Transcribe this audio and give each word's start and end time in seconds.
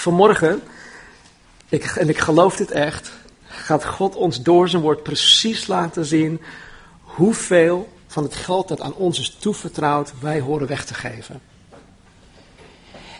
Vanmorgen, 0.00 0.62
ik, 1.68 1.84
en 1.84 2.08
ik 2.08 2.18
geloof 2.18 2.56
dit 2.56 2.70
echt, 2.70 3.12
gaat 3.44 3.84
God 3.84 4.16
ons 4.16 4.42
door 4.42 4.68
zijn 4.68 4.82
woord 4.82 5.02
precies 5.02 5.66
laten 5.66 6.04
zien 6.04 6.40
hoeveel 7.00 7.88
van 8.06 8.22
het 8.22 8.34
geld 8.34 8.68
dat 8.68 8.80
aan 8.80 8.94
ons 8.94 9.18
is 9.18 9.30
toevertrouwd 9.30 10.12
wij 10.20 10.40
horen 10.40 10.66
weg 10.66 10.84
te 10.84 10.94
geven. 10.94 11.40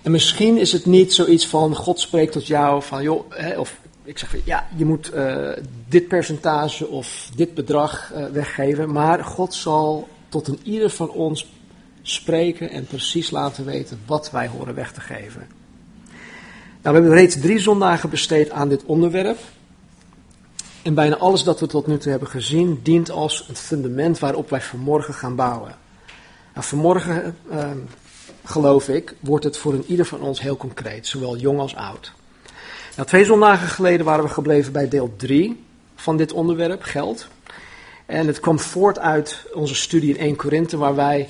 En 0.02 0.10
misschien 0.10 0.58
is 0.58 0.72
het 0.72 0.86
niet 0.86 1.12
zoiets 1.14 1.46
van 1.46 1.74
God 1.74 2.00
spreekt 2.00 2.32
tot 2.32 2.46
jou 2.46 2.82
van 2.82 3.02
joh, 3.02 3.30
hè, 3.30 3.58
of 3.58 3.80
ik 4.04 4.18
zeg 4.18 4.36
ja, 4.44 4.68
je 4.76 4.84
moet 4.84 5.14
uh, 5.14 5.52
dit 5.88 6.08
percentage 6.08 6.86
of 6.86 7.30
dit 7.34 7.54
bedrag 7.54 8.12
uh, 8.14 8.26
weggeven, 8.26 8.92
maar 8.92 9.24
God 9.24 9.54
zal 9.54 10.08
tot 10.28 10.48
een 10.48 10.60
ieder 10.62 10.90
van 10.90 11.10
ons 11.10 11.46
spreken 12.02 12.70
en 12.70 12.86
precies 12.86 13.30
laten 13.30 13.64
weten 13.64 14.00
wat 14.06 14.30
wij 14.30 14.48
horen 14.48 14.74
weg 14.74 14.92
te 14.92 15.00
geven. 15.00 15.59
Nou, 16.82 16.96
we 16.96 17.00
hebben 17.00 17.20
reeds 17.20 17.40
drie 17.40 17.58
zondagen 17.58 18.10
besteed 18.10 18.50
aan 18.50 18.68
dit 18.68 18.84
onderwerp. 18.84 19.38
En 20.82 20.94
bijna 20.94 21.16
alles 21.16 21.44
dat 21.44 21.60
we 21.60 21.66
tot 21.66 21.86
nu 21.86 21.98
toe 21.98 22.10
hebben 22.10 22.28
gezien 22.28 22.80
dient 22.82 23.10
als 23.10 23.44
het 23.46 23.58
fundament 23.58 24.18
waarop 24.18 24.50
wij 24.50 24.60
vanmorgen 24.60 25.14
gaan 25.14 25.34
bouwen. 25.34 25.74
Nou, 26.54 26.66
vanmorgen, 26.66 27.36
uh, 27.52 27.70
geloof 28.44 28.88
ik, 28.88 29.14
wordt 29.20 29.44
het 29.44 29.56
voor 29.56 29.72
een 29.72 29.84
ieder 29.86 30.06
van 30.06 30.20
ons 30.20 30.40
heel 30.40 30.56
concreet, 30.56 31.06
zowel 31.06 31.36
jong 31.36 31.58
als 31.58 31.76
oud. 31.76 32.12
Nou, 32.96 33.08
twee 33.08 33.24
zondagen 33.24 33.68
geleden 33.68 34.06
waren 34.06 34.24
we 34.24 34.30
gebleven 34.30 34.72
bij 34.72 34.88
deel 34.88 35.14
3 35.16 35.64
van 35.94 36.16
dit 36.16 36.32
onderwerp, 36.32 36.82
geld. 36.82 37.26
En 38.06 38.26
het 38.26 38.40
kwam 38.40 38.58
voort 38.58 38.98
uit 38.98 39.44
onze 39.52 39.74
studie 39.74 40.14
in 40.14 40.20
1 40.20 40.36
Korinthe, 40.36 40.76
waar 40.76 40.94
wij 40.94 41.28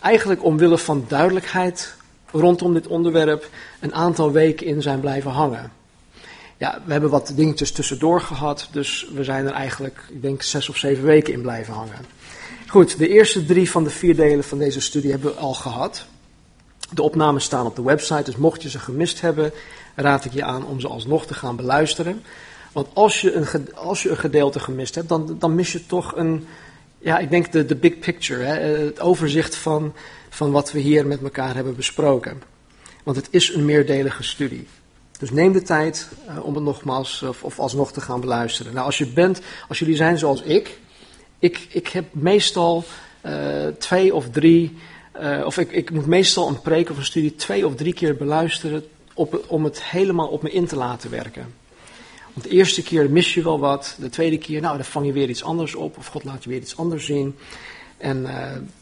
eigenlijk 0.00 0.44
omwille 0.44 0.78
van 0.78 1.04
duidelijkheid 1.08 1.96
rondom 2.32 2.74
dit 2.74 2.86
onderwerp 2.86 3.50
een 3.80 3.94
aantal 3.94 4.32
weken 4.32 4.66
in 4.66 4.82
zijn 4.82 5.00
blijven 5.00 5.30
hangen. 5.30 5.72
Ja, 6.56 6.82
we 6.84 6.92
hebben 6.92 7.10
wat 7.10 7.32
dingetjes 7.34 7.72
tussendoor 7.72 8.20
gehad, 8.20 8.68
dus 8.70 9.08
we 9.14 9.24
zijn 9.24 9.46
er 9.46 9.52
eigenlijk, 9.52 10.04
ik 10.10 10.22
denk, 10.22 10.42
zes 10.42 10.68
of 10.68 10.76
zeven 10.76 11.04
weken 11.04 11.32
in 11.32 11.40
blijven 11.40 11.74
hangen. 11.74 12.06
Goed, 12.66 12.98
de 12.98 13.08
eerste 13.08 13.44
drie 13.44 13.70
van 13.70 13.84
de 13.84 13.90
vier 13.90 14.16
delen 14.16 14.44
van 14.44 14.58
deze 14.58 14.80
studie 14.80 15.10
hebben 15.10 15.34
we 15.34 15.40
al 15.40 15.54
gehad. 15.54 16.06
De 16.90 17.02
opnames 17.02 17.44
staan 17.44 17.66
op 17.66 17.76
de 17.76 17.82
website, 17.82 18.22
dus 18.22 18.36
mocht 18.36 18.62
je 18.62 18.70
ze 18.70 18.78
gemist 18.78 19.20
hebben, 19.20 19.52
raad 19.94 20.24
ik 20.24 20.32
je 20.32 20.44
aan 20.44 20.66
om 20.66 20.80
ze 20.80 20.88
alsnog 20.88 21.26
te 21.26 21.34
gaan 21.34 21.56
beluisteren. 21.56 22.22
Want 22.72 22.88
als 22.92 23.20
je 23.20 23.32
een, 23.32 23.74
als 23.74 24.02
je 24.02 24.10
een 24.10 24.16
gedeelte 24.16 24.60
gemist 24.60 24.94
hebt, 24.94 25.08
dan, 25.08 25.36
dan 25.38 25.54
mis 25.54 25.72
je 25.72 25.86
toch 25.86 26.16
een, 26.16 26.46
ja, 26.98 27.18
ik 27.18 27.30
denk 27.30 27.52
de, 27.52 27.66
de 27.66 27.76
big 27.76 27.98
picture, 27.98 28.42
hè, 28.42 28.54
het 28.84 29.00
overzicht 29.00 29.54
van, 29.54 29.92
van 30.28 30.50
wat 30.50 30.72
we 30.72 30.78
hier 30.78 31.06
met 31.06 31.22
elkaar 31.22 31.54
hebben 31.54 31.76
besproken. 31.76 32.42
Want 33.04 33.16
het 33.16 33.28
is 33.30 33.54
een 33.54 33.64
meerdelige 33.64 34.22
studie. 34.22 34.66
Dus 35.18 35.30
neem 35.30 35.52
de 35.52 35.62
tijd 35.62 36.08
uh, 36.28 36.44
om 36.44 36.54
het 36.54 36.64
nogmaals 36.64 37.22
of, 37.22 37.42
of, 37.44 37.58
alsnog 37.58 37.92
te 37.92 38.00
gaan 38.00 38.20
beluisteren. 38.20 38.74
Nou, 38.74 38.86
als 38.86 38.98
je 38.98 39.06
bent, 39.06 39.40
als 39.68 39.78
jullie 39.78 39.96
zijn 39.96 40.18
zoals 40.18 40.42
ik, 40.42 40.78
ik, 41.38 41.66
ik 41.70 41.88
heb 41.88 42.04
meestal 42.10 42.84
uh, 43.26 43.66
twee 43.78 44.14
of 44.14 44.30
drie, 44.30 44.76
of 45.44 45.58
ik, 45.58 45.72
ik 45.72 45.90
moet 45.90 46.06
meestal 46.06 46.48
een 46.48 46.60
preek 46.60 46.90
of 46.90 46.96
een 46.96 47.04
studie 47.04 47.34
twee 47.34 47.66
of 47.66 47.74
drie 47.74 47.92
keer 47.92 48.16
beluisteren 48.16 48.84
op, 49.14 49.44
om 49.48 49.64
het 49.64 49.82
helemaal 49.82 50.28
op 50.28 50.42
me 50.42 50.50
in 50.50 50.66
te 50.66 50.76
laten 50.76 51.10
werken. 51.10 51.54
Want 52.32 52.50
de 52.50 52.56
eerste 52.56 52.82
keer 52.82 53.10
mis 53.10 53.34
je 53.34 53.42
wel 53.42 53.58
wat, 53.58 53.96
de 54.00 54.08
tweede 54.08 54.38
keer, 54.38 54.60
nou, 54.60 54.76
dan 54.76 54.84
vang 54.84 55.06
je 55.06 55.12
weer 55.12 55.28
iets 55.28 55.44
anders 55.44 55.74
op, 55.74 55.98
of 55.98 56.06
God 56.06 56.24
laat 56.24 56.44
je 56.44 56.50
weer 56.50 56.60
iets 56.60 56.76
anders 56.76 57.04
zien. 57.04 57.36
En 57.98 58.22
uh, 58.22 58.32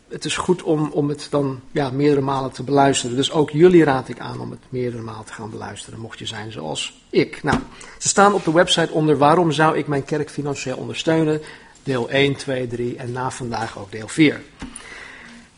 het 0.08 0.24
is 0.24 0.36
goed 0.36 0.62
om, 0.62 0.90
om 0.92 1.08
het 1.08 1.26
dan 1.30 1.60
ja, 1.72 1.90
meerdere 1.90 2.20
malen 2.20 2.52
te 2.52 2.62
beluisteren. 2.62 3.16
Dus 3.16 3.32
ook 3.32 3.50
jullie 3.50 3.84
raad 3.84 4.08
ik 4.08 4.20
aan 4.20 4.40
om 4.40 4.50
het 4.50 4.60
meerdere 4.68 5.02
malen 5.02 5.24
te 5.24 5.32
gaan 5.32 5.50
beluisteren, 5.50 6.00
mocht 6.00 6.18
je 6.18 6.26
zijn 6.26 6.52
zoals 6.52 7.02
ik. 7.10 7.42
Nou, 7.42 7.58
ze 7.98 8.08
staan 8.08 8.34
op 8.34 8.44
de 8.44 8.52
website 8.52 8.92
onder 8.92 9.18
waarom 9.18 9.52
zou 9.52 9.78
ik 9.78 9.86
mijn 9.86 10.04
kerk 10.04 10.30
financieel 10.30 10.76
ondersteunen. 10.76 11.40
Deel 11.82 12.10
1, 12.10 12.36
2, 12.36 12.66
3 12.66 12.96
en 12.96 13.12
na 13.12 13.30
vandaag 13.30 13.78
ook 13.78 13.92
deel 13.92 14.08
4. 14.08 14.40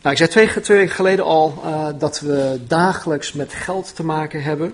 Nou, 0.01 0.15
ik 0.15 0.17
zei 0.17 0.29
twee, 0.29 0.61
twee 0.61 0.77
weken 0.77 0.95
geleden 0.95 1.25
al 1.25 1.61
uh, 1.65 1.87
dat 1.97 2.19
we 2.19 2.59
dagelijks 2.67 3.33
met 3.33 3.53
geld 3.53 3.95
te 3.95 4.05
maken 4.05 4.43
hebben. 4.43 4.73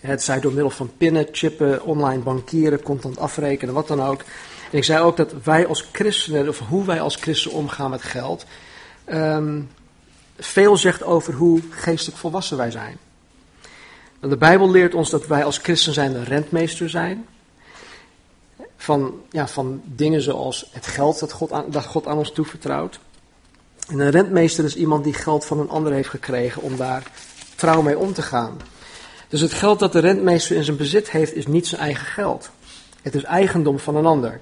Het 0.00 0.22
zij 0.22 0.40
door 0.40 0.52
middel 0.52 0.70
van 0.70 0.90
pinnen, 0.98 1.28
chippen, 1.32 1.84
online 1.84 2.22
bankieren, 2.22 2.82
contant 2.82 3.18
afrekenen, 3.18 3.74
wat 3.74 3.88
dan 3.88 4.02
ook. 4.02 4.24
Ik 4.70 4.84
zei 4.84 5.02
ook 5.02 5.16
dat 5.16 5.34
wij 5.44 5.66
als 5.66 5.88
christenen, 5.92 6.48
of 6.48 6.58
hoe 6.58 6.84
wij 6.84 7.00
als 7.00 7.16
christenen 7.16 7.56
omgaan 7.56 7.90
met 7.90 8.02
geld, 8.02 8.44
um, 9.12 9.70
veel 10.38 10.76
zegt 10.76 11.02
over 11.02 11.34
hoe 11.34 11.60
geestelijk 11.70 12.18
volwassen 12.18 12.56
wij 12.56 12.70
zijn. 12.70 12.98
De 14.20 14.36
Bijbel 14.36 14.70
leert 14.70 14.94
ons 14.94 15.10
dat 15.10 15.26
wij 15.26 15.44
als 15.44 15.58
christen 15.58 15.92
zijn 15.92 16.12
de 16.12 16.22
rentmeester 16.22 16.90
zijn. 16.90 17.26
Van, 18.76 19.22
ja, 19.30 19.48
van 19.48 19.80
dingen 19.84 20.22
zoals 20.22 20.68
het 20.72 20.86
geld 20.86 21.18
dat 21.18 21.32
God, 21.32 21.52
aan, 21.52 21.64
dat 21.70 21.84
God 21.84 22.06
aan 22.06 22.18
ons 22.18 22.32
toevertrouwt. 22.32 22.98
En 23.88 23.98
een 23.98 24.10
rentmeester 24.10 24.64
is 24.64 24.76
iemand 24.76 25.04
die 25.04 25.14
geld 25.14 25.44
van 25.44 25.60
een 25.60 25.68
ander 25.68 25.92
heeft 25.92 26.08
gekregen 26.08 26.62
om 26.62 26.76
daar 26.76 27.02
trouw 27.54 27.82
mee 27.82 27.98
om 27.98 28.12
te 28.12 28.22
gaan. 28.22 28.60
Dus 29.28 29.40
het 29.40 29.52
geld 29.52 29.78
dat 29.78 29.92
de 29.92 29.98
rentmeester 29.98 30.56
in 30.56 30.64
zijn 30.64 30.76
bezit 30.76 31.10
heeft, 31.10 31.34
is 31.34 31.46
niet 31.46 31.66
zijn 31.66 31.80
eigen 31.80 32.06
geld. 32.06 32.50
Het 33.02 33.14
is 33.14 33.22
eigendom 33.22 33.78
van 33.78 33.96
een 33.96 34.06
ander. 34.06 34.40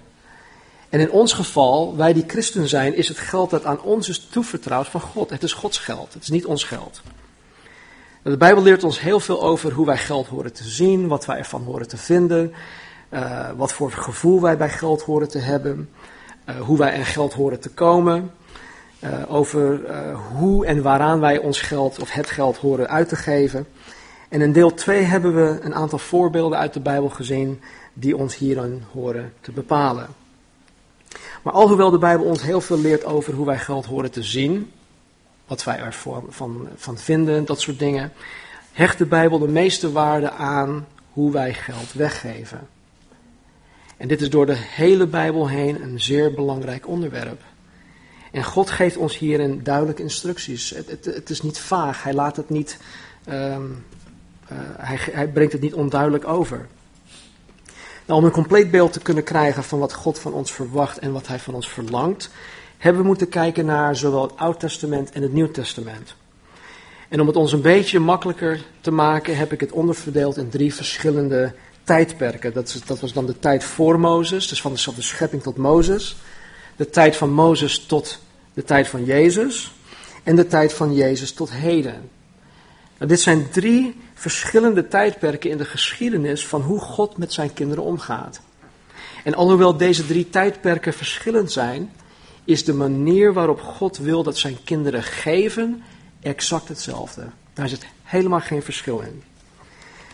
En 0.96 1.02
in 1.02 1.10
ons 1.10 1.32
geval, 1.32 1.96
wij 1.96 2.12
die 2.12 2.24
christen 2.26 2.68
zijn, 2.68 2.94
is 2.94 3.08
het 3.08 3.18
geld 3.18 3.50
dat 3.50 3.64
aan 3.64 3.82
ons 3.82 4.08
is 4.08 4.18
toevertrouwd 4.18 4.88
van 4.88 5.00
God. 5.00 5.30
Het 5.30 5.42
is 5.42 5.52
Gods 5.52 5.78
geld, 5.78 6.12
het 6.12 6.22
is 6.22 6.28
niet 6.28 6.46
ons 6.46 6.64
geld. 6.64 7.00
De 8.22 8.36
Bijbel 8.36 8.62
leert 8.62 8.84
ons 8.84 9.00
heel 9.00 9.20
veel 9.20 9.42
over 9.42 9.72
hoe 9.72 9.86
wij 9.86 9.96
geld 9.96 10.26
horen 10.26 10.52
te 10.52 10.64
zien, 10.64 11.08
wat 11.08 11.26
wij 11.26 11.36
ervan 11.36 11.62
horen 11.62 11.88
te 11.88 11.96
vinden, 11.96 12.52
uh, 13.10 13.50
wat 13.56 13.72
voor 13.72 13.92
gevoel 13.92 14.40
wij 14.40 14.56
bij 14.56 14.68
geld 14.68 15.02
horen 15.02 15.28
te 15.28 15.38
hebben, 15.38 15.90
uh, 16.48 16.60
hoe 16.60 16.78
wij 16.78 16.96
aan 16.96 17.04
geld 17.04 17.32
horen 17.32 17.60
te 17.60 17.70
komen, 17.70 18.30
uh, 19.00 19.10
over 19.28 19.80
hoe 20.32 20.66
en 20.66 20.82
waaraan 20.82 21.20
wij 21.20 21.38
ons 21.38 21.60
geld 21.60 21.98
of 21.98 22.12
het 22.12 22.30
geld 22.30 22.56
horen 22.56 22.88
uit 22.88 23.08
te 23.08 23.16
geven. 23.16 23.66
En 24.28 24.40
in 24.40 24.52
deel 24.52 24.74
2 24.74 25.02
hebben 25.02 25.34
we 25.34 25.58
een 25.62 25.74
aantal 25.74 25.98
voorbeelden 25.98 26.58
uit 26.58 26.72
de 26.72 26.80
Bijbel 26.80 27.08
gezien 27.08 27.60
die 27.92 28.16
ons 28.16 28.36
hierin 28.36 28.82
horen 28.92 29.32
te 29.40 29.52
bepalen. 29.52 30.24
Maar 31.46 31.54
alhoewel 31.54 31.90
de 31.90 31.98
Bijbel 31.98 32.26
ons 32.26 32.42
heel 32.42 32.60
veel 32.60 32.78
leert 32.78 33.04
over 33.04 33.34
hoe 33.34 33.46
wij 33.46 33.58
geld 33.58 33.86
horen 33.86 34.10
te 34.10 34.22
zien, 34.22 34.70
wat 35.46 35.64
wij 35.64 35.78
ervan 35.78 36.26
van, 36.28 36.68
van 36.76 36.98
vinden, 36.98 37.44
dat 37.44 37.60
soort 37.60 37.78
dingen, 37.78 38.12
hecht 38.72 38.98
de 38.98 39.06
Bijbel 39.06 39.38
de 39.38 39.48
meeste 39.48 39.92
waarde 39.92 40.30
aan 40.30 40.86
hoe 41.12 41.32
wij 41.32 41.54
geld 41.54 41.92
weggeven. 41.92 42.68
En 43.96 44.08
dit 44.08 44.20
is 44.20 44.30
door 44.30 44.46
de 44.46 44.56
hele 44.56 45.06
Bijbel 45.06 45.48
heen 45.48 45.82
een 45.82 46.00
zeer 46.00 46.32
belangrijk 46.32 46.88
onderwerp. 46.88 47.42
En 48.32 48.44
God 48.44 48.70
geeft 48.70 48.96
ons 48.96 49.18
hierin 49.18 49.62
duidelijke 49.62 50.02
instructies. 50.02 50.70
Het, 50.70 51.04
het, 51.04 51.30
is 51.30 51.42
niet 51.42 51.58
vaag, 51.58 52.02
hij 52.02 52.14
laat 52.14 52.36
het 52.36 52.50
niet, 52.50 52.78
um, 53.28 53.84
uh, 54.52 54.58
hij, 54.76 54.98
hij 55.12 55.28
brengt 55.28 55.52
het 55.52 55.62
niet 55.62 55.74
onduidelijk 55.74 56.28
over. 56.28 56.66
Nou, 58.06 58.20
om 58.20 58.26
een 58.26 58.32
compleet 58.32 58.70
beeld 58.70 58.92
te 58.92 59.00
kunnen 59.00 59.24
krijgen 59.24 59.64
van 59.64 59.78
wat 59.78 59.92
God 59.92 60.18
van 60.18 60.32
ons 60.32 60.52
verwacht 60.52 60.98
en 60.98 61.12
wat 61.12 61.26
Hij 61.26 61.38
van 61.38 61.54
ons 61.54 61.68
verlangt, 61.68 62.30
hebben 62.78 63.02
we 63.02 63.08
moeten 63.08 63.28
kijken 63.28 63.66
naar 63.66 63.96
zowel 63.96 64.22
het 64.22 64.36
Oud 64.36 64.60
Testament 64.60 65.10
en 65.10 65.22
het 65.22 65.32
Nieuw 65.32 65.50
Testament. 65.50 66.14
En 67.08 67.20
om 67.20 67.26
het 67.26 67.36
ons 67.36 67.52
een 67.52 67.60
beetje 67.60 67.98
makkelijker 67.98 68.64
te 68.80 68.90
maken, 68.90 69.36
heb 69.36 69.52
ik 69.52 69.60
het 69.60 69.72
onderverdeeld 69.72 70.36
in 70.36 70.48
drie 70.48 70.74
verschillende 70.74 71.54
tijdperken. 71.84 72.52
Dat, 72.52 72.68
is, 72.68 72.82
dat 72.82 73.00
was 73.00 73.12
dan 73.12 73.26
de 73.26 73.38
tijd 73.38 73.64
voor 73.64 74.00
Mozes, 74.00 74.48
dus 74.48 74.60
van 74.60 74.74
de, 74.74 74.92
de 74.94 75.02
schepping 75.02 75.42
tot 75.42 75.56
Mozes. 75.56 76.16
De 76.76 76.90
tijd 76.90 77.16
van 77.16 77.30
Mozes 77.30 77.86
tot 77.86 78.18
de 78.54 78.64
tijd 78.64 78.88
van 78.88 79.04
Jezus. 79.04 79.74
En 80.22 80.36
de 80.36 80.46
tijd 80.46 80.72
van 80.72 80.94
Jezus 80.94 81.32
tot 81.32 81.52
heden. 81.52 82.10
Nou, 82.98 83.10
dit 83.10 83.20
zijn 83.20 83.50
drie 83.50 83.96
verschillende 84.30 84.88
tijdperken 84.88 85.50
in 85.50 85.56
de 85.56 85.64
geschiedenis 85.64 86.46
van 86.46 86.60
hoe 86.60 86.80
God 86.80 87.16
met 87.16 87.32
zijn 87.32 87.52
kinderen 87.52 87.84
omgaat. 87.84 88.40
En 89.24 89.34
alhoewel 89.34 89.76
deze 89.76 90.06
drie 90.06 90.30
tijdperken 90.30 90.92
verschillend 90.92 91.52
zijn, 91.52 91.92
is 92.44 92.64
de 92.64 92.72
manier 92.72 93.32
waarop 93.32 93.60
God 93.60 93.98
wil 93.98 94.22
dat 94.22 94.38
zijn 94.38 94.56
kinderen 94.64 95.02
geven 95.02 95.82
exact 96.20 96.68
hetzelfde. 96.68 97.26
Daar 97.54 97.68
zit 97.68 97.86
helemaal 98.02 98.40
geen 98.40 98.62
verschil 98.62 99.00
in. 99.00 99.22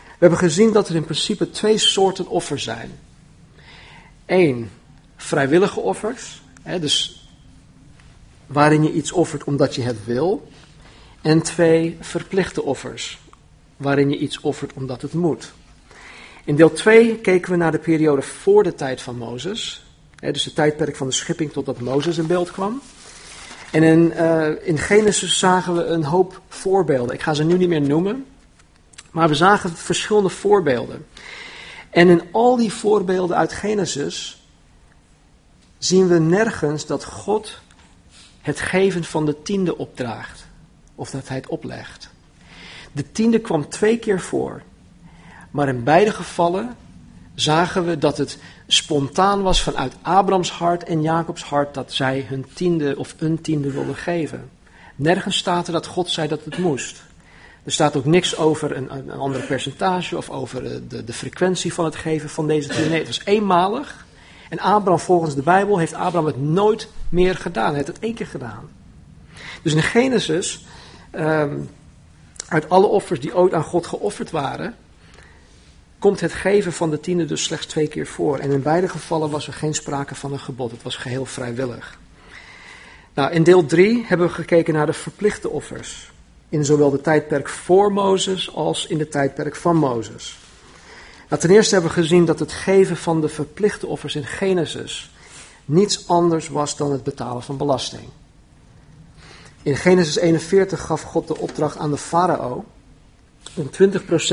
We 0.05 0.19
hebben 0.19 0.39
gezien 0.39 0.71
dat 0.71 0.89
er 0.89 0.95
in 0.95 1.05
principe 1.05 1.49
twee 1.49 1.77
soorten 1.77 2.27
offers 2.27 2.63
zijn. 2.63 2.91
Eén, 4.25 4.69
vrijwillige 5.15 5.79
offers, 5.79 6.41
hè, 6.61 6.79
dus 6.79 7.27
waarin 8.47 8.83
je 8.83 8.93
iets 8.93 9.11
offert 9.11 9.43
omdat 9.43 9.75
je 9.75 9.81
het 9.81 10.05
wil. 10.05 10.47
En 11.21 11.41
twee, 11.41 11.97
verplichte 11.99 12.63
offers, 12.63 13.21
waarin 13.77 14.09
je 14.09 14.17
iets 14.17 14.39
offert 14.39 14.73
omdat 14.73 15.01
het 15.01 15.13
moet. 15.13 15.53
In 16.43 16.55
deel 16.55 16.71
2 16.71 17.17
keken 17.17 17.51
we 17.51 17.57
naar 17.57 17.71
de 17.71 17.79
periode 17.79 18.21
voor 18.21 18.63
de 18.63 18.75
tijd 18.75 19.01
van 19.01 19.17
Mozes, 19.17 19.85
dus 20.15 20.45
het 20.45 20.55
tijdperk 20.55 20.95
van 20.95 21.07
de 21.07 21.13
schipping 21.13 21.51
totdat 21.51 21.79
Mozes 21.79 22.17
in 22.17 22.27
beeld 22.27 22.51
kwam. 22.51 22.81
En 23.71 23.83
in, 23.83 24.13
uh, 24.15 24.67
in 24.67 24.77
Genesis 24.77 25.39
zagen 25.39 25.75
we 25.75 25.83
een 25.83 26.03
hoop 26.03 26.41
voorbeelden. 26.47 27.15
Ik 27.15 27.21
ga 27.21 27.33
ze 27.33 27.43
nu 27.43 27.57
niet 27.57 27.69
meer 27.69 27.81
noemen, 27.81 28.25
Maar 29.11 29.27
we 29.27 29.35
zagen 29.35 29.69
verschillende 29.69 30.29
voorbeelden. 30.29 31.05
En 31.89 32.09
in 32.09 32.21
al 32.31 32.55
die 32.55 32.73
voorbeelden 32.73 33.37
uit 33.37 33.53
Genesis 33.53 34.43
zien 35.77 36.07
we 36.07 36.19
nergens 36.19 36.85
dat 36.85 37.05
God 37.05 37.59
het 38.41 38.59
geven 38.59 39.03
van 39.03 39.25
de 39.25 39.41
tiende 39.41 39.77
opdraagt. 39.77 40.45
Of 40.95 41.09
dat 41.09 41.27
hij 41.27 41.37
het 41.37 41.47
oplegt. 41.47 42.12
De 42.93 43.11
tiende 43.11 43.39
kwam 43.39 43.69
twee 43.69 43.97
keer 43.97 44.19
voor. 44.19 44.61
Maar 45.51 45.67
in 45.67 45.83
beide 45.83 46.11
gevallen 46.11 46.75
zagen 47.35 47.85
we 47.85 47.97
dat 47.97 48.17
het 48.17 48.37
spontaan 48.67 49.41
was 49.41 49.61
vanuit 49.61 49.95
Abrahams 50.01 50.51
hart 50.51 50.83
en 50.83 51.01
Jacobs 51.01 51.43
hart 51.43 51.73
dat 51.73 51.93
zij 51.93 52.25
hun 52.29 52.45
tiende 52.53 52.95
of 52.97 53.15
een 53.17 53.41
tiende 53.41 53.71
wilden 53.71 53.95
geven. 53.95 54.49
Nergens 54.95 55.37
staat 55.37 55.67
er 55.67 55.73
dat 55.73 55.85
God 55.85 56.09
zei 56.09 56.27
dat 56.27 56.45
het 56.45 56.57
moest. 56.57 57.03
Er 57.63 57.71
staat 57.71 57.95
ook 57.95 58.05
niks 58.05 58.37
over 58.37 58.75
een, 58.75 58.93
een 58.93 59.11
ander 59.11 59.41
percentage 59.41 60.17
of 60.17 60.29
over 60.29 60.63
de, 60.89 61.03
de, 61.03 61.13
frequentie 61.13 61.73
van 61.73 61.85
het 61.85 61.95
geven 61.95 62.29
van 62.29 62.47
deze 62.47 62.67
tiende. 62.69 62.89
Nee, 62.89 62.97
het 62.97 63.07
was 63.07 63.25
eenmalig. 63.25 64.05
En 64.49 64.59
Abraham, 64.59 64.99
volgens 64.99 65.35
de 65.35 65.41
Bijbel, 65.41 65.77
heeft 65.77 65.93
Abraham 65.93 66.25
het 66.25 66.41
nooit 66.41 66.89
meer 67.09 67.35
gedaan. 67.35 67.65
Hij 67.65 67.75
heeft 67.75 67.87
het 67.87 67.99
één 67.99 68.13
keer 68.13 68.27
gedaan. 68.27 68.69
Dus 69.61 69.73
in 69.73 69.81
Genesis, 69.83 70.65
um, 71.15 71.69
uit 72.53 72.69
alle 72.69 72.85
offers 72.85 73.19
die 73.19 73.35
ooit 73.35 73.53
aan 73.53 73.63
God 73.63 73.87
geofferd 73.87 74.31
waren, 74.31 74.75
komt 75.99 76.19
het 76.19 76.33
geven 76.33 76.73
van 76.73 76.89
de 76.89 76.99
tiende 76.99 77.25
dus 77.25 77.43
slechts 77.43 77.65
twee 77.65 77.87
keer 77.87 78.07
voor. 78.07 78.37
En 78.37 78.51
in 78.51 78.61
beide 78.61 78.89
gevallen 78.89 79.29
was 79.29 79.47
er 79.47 79.53
geen 79.53 79.73
sprake 79.73 80.15
van 80.15 80.33
een 80.33 80.39
gebod. 80.39 80.71
Het 80.71 80.83
was 80.83 80.95
geheel 80.95 81.25
vrijwillig. 81.25 81.99
Nou, 83.13 83.31
in 83.31 83.43
deel 83.43 83.65
3 83.65 84.05
hebben 84.05 84.27
we 84.27 84.33
gekeken 84.33 84.73
naar 84.73 84.85
de 84.85 84.93
verplichte 84.93 85.49
offers. 85.49 86.11
In 86.49 86.65
zowel 86.65 86.89
de 86.89 87.01
tijdperk 87.01 87.49
voor 87.49 87.93
Mozes 87.93 88.55
als 88.55 88.87
in 88.87 88.97
de 88.97 89.07
tijdperk 89.07 89.55
van 89.55 89.75
Mozes. 89.75 90.37
Nou, 91.29 91.41
ten 91.41 91.51
eerste 91.51 91.73
hebben 91.73 91.93
we 91.93 92.01
gezien 92.01 92.25
dat 92.25 92.39
het 92.39 92.51
geven 92.51 92.97
van 92.97 93.21
de 93.21 93.29
verplichte 93.29 93.87
offers 93.87 94.15
in 94.15 94.25
Genesis 94.25 95.11
niets 95.65 96.07
anders 96.07 96.47
was 96.47 96.77
dan 96.77 96.91
het 96.91 97.03
betalen 97.03 97.43
van 97.43 97.57
belasting. 97.57 98.03
In 99.63 99.75
Genesis 99.75 100.17
41 100.17 100.81
gaf 100.81 101.01
God 101.01 101.27
de 101.27 101.37
opdracht 101.37 101.77
aan 101.77 101.91
de 101.91 101.97
farao 101.97 102.65
om 103.55 103.69
20% 103.69 103.69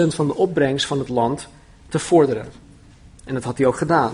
van 0.06 0.26
de 0.26 0.34
opbrengst 0.34 0.86
van 0.86 0.98
het 0.98 1.08
land 1.08 1.48
te 1.88 1.98
vorderen. 1.98 2.46
En 3.24 3.34
dat 3.34 3.44
had 3.44 3.58
hij 3.58 3.66
ook 3.66 3.76
gedaan. 3.76 4.12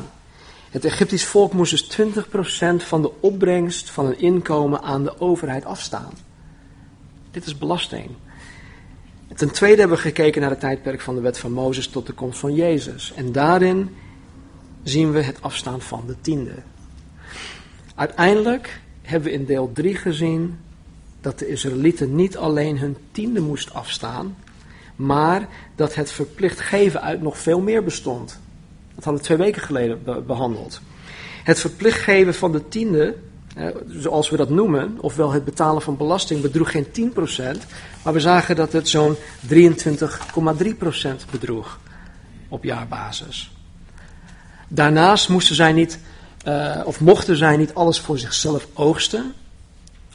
Het 0.71 0.85
Egyptisch 0.85 1.25
volk 1.25 1.53
moest 1.53 1.97
dus 1.97 2.15
20% 2.15 2.87
van 2.87 3.03
de 3.03 3.11
opbrengst 3.21 3.91
van 3.91 4.05
hun 4.05 4.19
inkomen 4.19 4.83
aan 4.83 5.03
de 5.03 5.21
overheid 5.21 5.65
afstaan. 5.65 6.13
Dit 7.31 7.47
is 7.47 7.59
belasting. 7.59 8.11
ten 9.35 9.51
tweede 9.51 9.79
hebben 9.79 9.97
we 9.97 10.03
gekeken 10.03 10.41
naar 10.41 10.51
het 10.51 10.61
tijdperk 10.61 11.01
van 11.01 11.15
de 11.15 11.21
wet 11.21 11.39
van 11.39 11.53
Mozes 11.53 11.89
tot 11.89 12.07
de 12.07 12.13
komst 12.13 12.39
van 12.39 12.55
Jezus. 12.55 13.13
En 13.13 13.33
daarin 13.33 13.97
zien 14.83 15.13
we 15.13 15.23
het 15.23 15.43
afstaan 15.43 15.81
van 15.81 16.03
de 16.07 16.17
tiende. 16.21 16.55
Uiteindelijk 17.95 18.81
hebben 19.03 19.29
we 19.29 19.35
in 19.35 19.45
deel 19.45 19.71
3 19.73 19.97
gezien 19.97 20.59
dat 21.27 21.39
de 21.39 21.49
Israëlieten 21.49 22.15
niet 22.15 22.37
alleen 22.37 22.79
hun 22.79 22.97
tiende 23.13 23.41
moest 23.41 23.75
afstaan, 23.75 24.37
maar 24.97 25.49
dat 25.75 25.95
het 25.95 26.13
verplicht 26.13 26.61
geven 26.61 27.03
uit 27.03 27.23
nog 27.23 27.39
veel 27.39 27.61
meer 27.61 27.85
bestond. 27.85 28.39
Dat 28.95 29.05
hadden 29.05 29.23
we 29.23 29.29
twee 29.29 29.39
weken 29.39 29.63
geleden 29.63 30.03
behandeld. 30.27 30.81
Het 31.43 31.61
verplicht 31.61 32.01
geven 32.01 32.35
van 32.35 32.53
de 32.53 32.69
tiende, 32.69 33.15
zoals 33.89 34.31
we 34.31 34.37
dat 34.37 34.49
noemen, 34.49 34.97
ofwel 35.01 35.33
het 35.33 35.45
betalen 35.45 35.83
van 35.83 35.97
belasting, 35.97 36.41
bedroeg 36.41 36.71
geen 36.71 36.87
10%, 36.87 37.59
maar 38.05 38.13
we 38.13 38.21
zagen 38.21 38.57
dat 38.57 38.73
het 38.73 38.89
zo'n 38.89 39.17
23,3% 39.17 39.21
bedroeg 41.31 41.79
op 42.49 42.65
jaarbasis. 42.65 43.51
Daarnaast 44.69 45.29
moesten 45.29 45.55
zij 45.55 45.73
niet, 45.73 45.99
uh, 46.49 46.81
of 46.85 47.01
mochten 47.01 47.37
zij 47.37 47.57
niet 47.57 47.75
alles 47.75 48.01
voor 48.01 48.19
zichzelf 48.19 48.69
oogsten, 48.75 49.35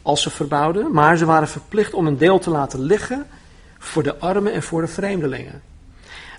als 0.02 0.22
ze 0.22 0.30
verbouwden, 0.30 0.92
maar 0.92 1.18
ze 1.18 1.26
waren 1.26 1.48
verplicht 1.48 1.94
om 1.94 2.08
een 2.08 2.18
deel 2.18 2.40
te 2.40 2.50
laten 2.50 2.82
liggen 2.82 3.28
voor 3.78 4.04
de 4.04 4.18
armen 4.18 4.54
en 4.54 4.64
voor 4.64 4.82
de 4.82 4.88
vreemdelingen. 4.88 5.62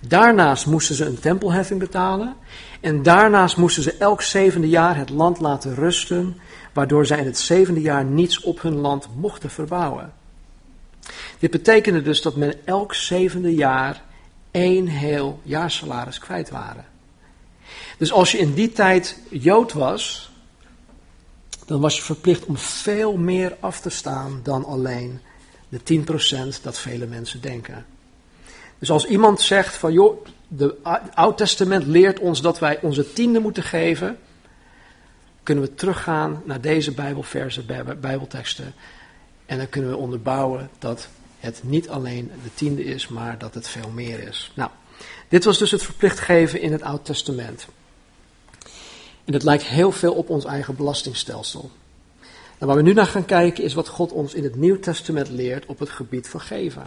Daarnaast 0.06 0.66
moesten 0.66 0.94
ze 0.94 1.04
een 1.04 1.18
tempelheffing 1.18 1.80
betalen. 1.80 2.36
En 2.80 3.02
daarnaast 3.02 3.56
moesten 3.56 3.82
ze 3.82 3.96
elk 3.96 4.22
zevende 4.22 4.68
jaar 4.68 4.96
het 4.96 5.10
land 5.10 5.40
laten 5.40 5.74
rusten, 5.74 6.36
waardoor 6.72 7.06
zij 7.06 7.18
in 7.18 7.26
het 7.26 7.38
zevende 7.38 7.80
jaar 7.80 8.04
niets 8.04 8.40
op 8.40 8.62
hun 8.62 8.76
land 8.76 9.08
mochten 9.16 9.50
verbouwen. 9.50 10.12
Dit 11.38 11.50
betekende 11.50 12.02
dus 12.02 12.22
dat 12.22 12.36
men 12.36 12.54
elk 12.64 12.94
zevende 12.94 13.54
jaar 13.54 14.02
één 14.50 14.86
heel 14.86 15.40
jaarsalaris 15.42 16.18
kwijt 16.18 16.50
waren. 16.50 16.84
Dus 17.98 18.12
als 18.12 18.32
je 18.32 18.38
in 18.38 18.54
die 18.54 18.72
tijd 18.72 19.18
Jood 19.30 19.72
was, 19.72 20.31
dan 21.66 21.80
was 21.80 21.96
je 21.96 22.02
verplicht 22.02 22.44
om 22.44 22.56
veel 22.56 23.16
meer 23.16 23.56
af 23.60 23.80
te 23.80 23.90
staan 23.90 24.40
dan 24.42 24.64
alleen 24.64 25.20
de 25.68 26.04
10% 26.58 26.62
dat 26.62 26.78
vele 26.78 27.06
mensen 27.06 27.40
denken. 27.40 27.86
Dus 28.78 28.90
als 28.90 29.06
iemand 29.06 29.40
zegt 29.40 29.76
van 29.76 29.92
joh, 29.92 30.26
de 30.48 30.76
Oud 31.14 31.36
Testament 31.36 31.86
leert 31.86 32.18
ons 32.18 32.40
dat 32.40 32.58
wij 32.58 32.78
onze 32.80 33.12
tiende 33.12 33.38
moeten 33.38 33.62
geven, 33.62 34.18
kunnen 35.42 35.64
we 35.64 35.74
teruggaan 35.74 36.42
naar 36.44 36.60
deze 36.60 36.92
Bijbelversen, 36.92 37.66
Bijbelteksten. 38.00 38.74
En 39.46 39.58
dan 39.58 39.68
kunnen 39.68 39.90
we 39.90 39.96
onderbouwen 39.96 40.70
dat 40.78 41.08
het 41.40 41.60
niet 41.64 41.88
alleen 41.88 42.30
de 42.42 42.54
tiende 42.54 42.84
is, 42.84 43.08
maar 43.08 43.38
dat 43.38 43.54
het 43.54 43.68
veel 43.68 43.90
meer 43.90 44.28
is. 44.28 44.52
Nou, 44.54 44.70
dit 45.28 45.44
was 45.44 45.58
dus 45.58 45.70
het 45.70 45.82
verplicht 45.82 46.18
geven 46.18 46.60
in 46.60 46.72
het 46.72 46.82
Oud 46.82 47.04
Testament. 47.04 47.66
En 49.24 49.32
het 49.32 49.42
lijkt 49.42 49.64
heel 49.64 49.92
veel 49.92 50.14
op 50.14 50.30
ons 50.30 50.44
eigen 50.44 50.76
belastingstelsel. 50.76 51.70
En 52.58 52.66
waar 52.66 52.76
we 52.76 52.82
nu 52.82 52.92
naar 52.92 53.06
gaan 53.06 53.24
kijken 53.24 53.64
is 53.64 53.74
wat 53.74 53.88
God 53.88 54.12
ons 54.12 54.34
in 54.34 54.44
het 54.44 54.56
Nieuw 54.56 54.78
Testament 54.78 55.28
leert 55.28 55.66
op 55.66 55.78
het 55.78 55.90
gebied 55.90 56.28
van 56.28 56.40
geven. 56.40 56.86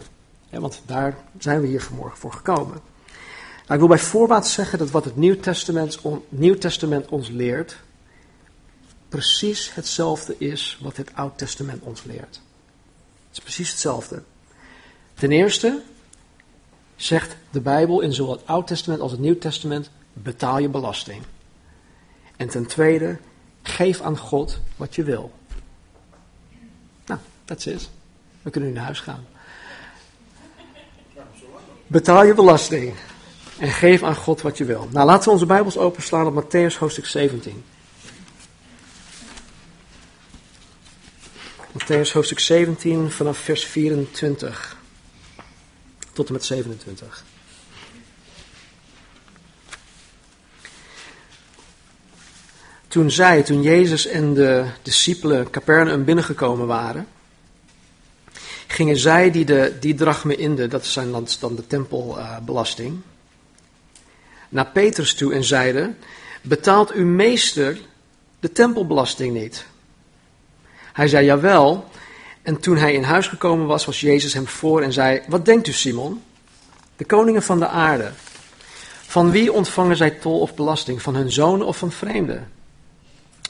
want 0.50 0.80
daar 0.86 1.16
zijn 1.38 1.60
we 1.60 1.66
hier 1.66 1.82
vanmorgen 1.82 2.18
voor 2.18 2.32
gekomen. 2.32 2.80
Nou, 3.66 3.72
ik 3.72 3.78
wil 3.78 3.96
bij 3.96 3.98
voorbaat 3.98 4.48
zeggen 4.48 4.78
dat 4.78 4.90
wat 4.90 5.04
het 5.04 5.42
Testament, 5.42 5.98
Nieuw 6.28 6.58
Testament 6.58 7.08
ons 7.08 7.28
leert, 7.28 7.76
precies 9.08 9.74
hetzelfde 9.74 10.34
is 10.38 10.78
wat 10.80 10.96
het 10.96 11.14
Oud 11.14 11.38
Testament 11.38 11.82
ons 11.82 12.04
leert. 12.04 12.40
Het 13.28 13.32
is 13.32 13.40
precies 13.40 13.70
hetzelfde. 13.70 14.22
Ten 15.14 15.32
eerste 15.32 15.82
zegt 16.96 17.36
de 17.50 17.60
Bijbel 17.60 18.00
in 18.00 18.12
zowel 18.12 18.32
het 18.32 18.46
Oud 18.46 18.66
Testament 18.66 19.00
als 19.00 19.10
het 19.10 19.20
Nieuw 19.20 19.38
Testament: 19.38 19.90
betaal 20.12 20.58
je 20.58 20.68
belasting. 20.68 21.22
En 22.36 22.48
ten 22.48 22.66
tweede, 22.66 23.18
geef 23.62 24.00
aan 24.00 24.18
God 24.18 24.60
wat 24.76 24.94
je 24.94 25.02
wil. 25.02 25.32
That's 27.46 27.66
it. 27.66 27.90
We 28.42 28.50
kunnen 28.50 28.70
nu 28.70 28.76
naar 28.76 28.84
huis 28.84 29.00
gaan. 29.00 29.26
Betaal 31.86 32.24
je 32.24 32.34
belasting 32.34 32.94
en 33.58 33.68
geef 33.68 34.02
aan 34.02 34.16
God 34.16 34.40
wat 34.40 34.58
je 34.58 34.64
wil. 34.64 34.88
Nou, 34.92 35.06
laten 35.06 35.24
we 35.24 35.30
onze 35.30 35.46
Bijbels 35.46 35.76
openslaan 35.76 36.26
op 36.26 36.44
Matthäus 36.44 36.78
hoofdstuk 36.78 37.06
17. 37.06 37.64
Matthäus 41.72 42.12
hoofdstuk 42.12 42.38
17 42.38 43.10
vanaf 43.10 43.38
vers 43.38 43.64
24 43.64 44.76
tot 46.12 46.26
en 46.26 46.32
met 46.32 46.44
27. 46.44 47.24
Toen 52.88 53.10
zij, 53.10 53.42
toen 53.42 53.62
Jezus 53.62 54.06
en 54.06 54.34
de 54.34 54.64
discipelen 54.82 55.50
Capernaum 55.50 56.04
binnengekomen 56.04 56.66
waren, 56.66 57.06
gingen 58.66 58.96
zij 58.96 59.30
die 59.30 59.44
de 59.44 59.76
die 59.80 59.94
drachme 59.94 60.36
inde, 60.36 60.68
dat 60.68 60.86
zijn 60.86 61.10
dan, 61.10 61.26
dan 61.40 61.56
de 61.56 61.66
tempelbelasting, 61.66 63.00
naar 64.48 64.66
Petrus 64.66 65.14
toe 65.14 65.34
en 65.34 65.44
zeiden, 65.44 65.96
betaalt 66.42 66.92
uw 66.92 67.06
meester 67.06 67.78
de 68.40 68.52
tempelbelasting 68.52 69.34
niet? 69.34 69.66
Hij 70.92 71.08
zei, 71.08 71.24
jawel. 71.24 71.84
En 72.42 72.60
toen 72.60 72.76
hij 72.76 72.92
in 72.92 73.02
huis 73.02 73.26
gekomen 73.26 73.66
was, 73.66 73.84
was 73.84 74.00
Jezus 74.00 74.34
hem 74.34 74.46
voor 74.46 74.82
en 74.82 74.92
zei, 74.92 75.22
wat 75.28 75.44
denkt 75.44 75.66
u 75.66 75.72
Simon? 75.72 76.22
De 76.96 77.04
koningen 77.04 77.42
van 77.42 77.58
de 77.58 77.68
aarde. 77.68 78.10
Van 79.06 79.30
wie 79.30 79.52
ontvangen 79.52 79.96
zij 79.96 80.10
tol 80.10 80.40
of 80.40 80.54
belasting? 80.54 81.02
Van 81.02 81.14
hun 81.14 81.32
zonen 81.32 81.66
of 81.66 81.76
van 81.76 81.90
vreemden? 81.90 82.52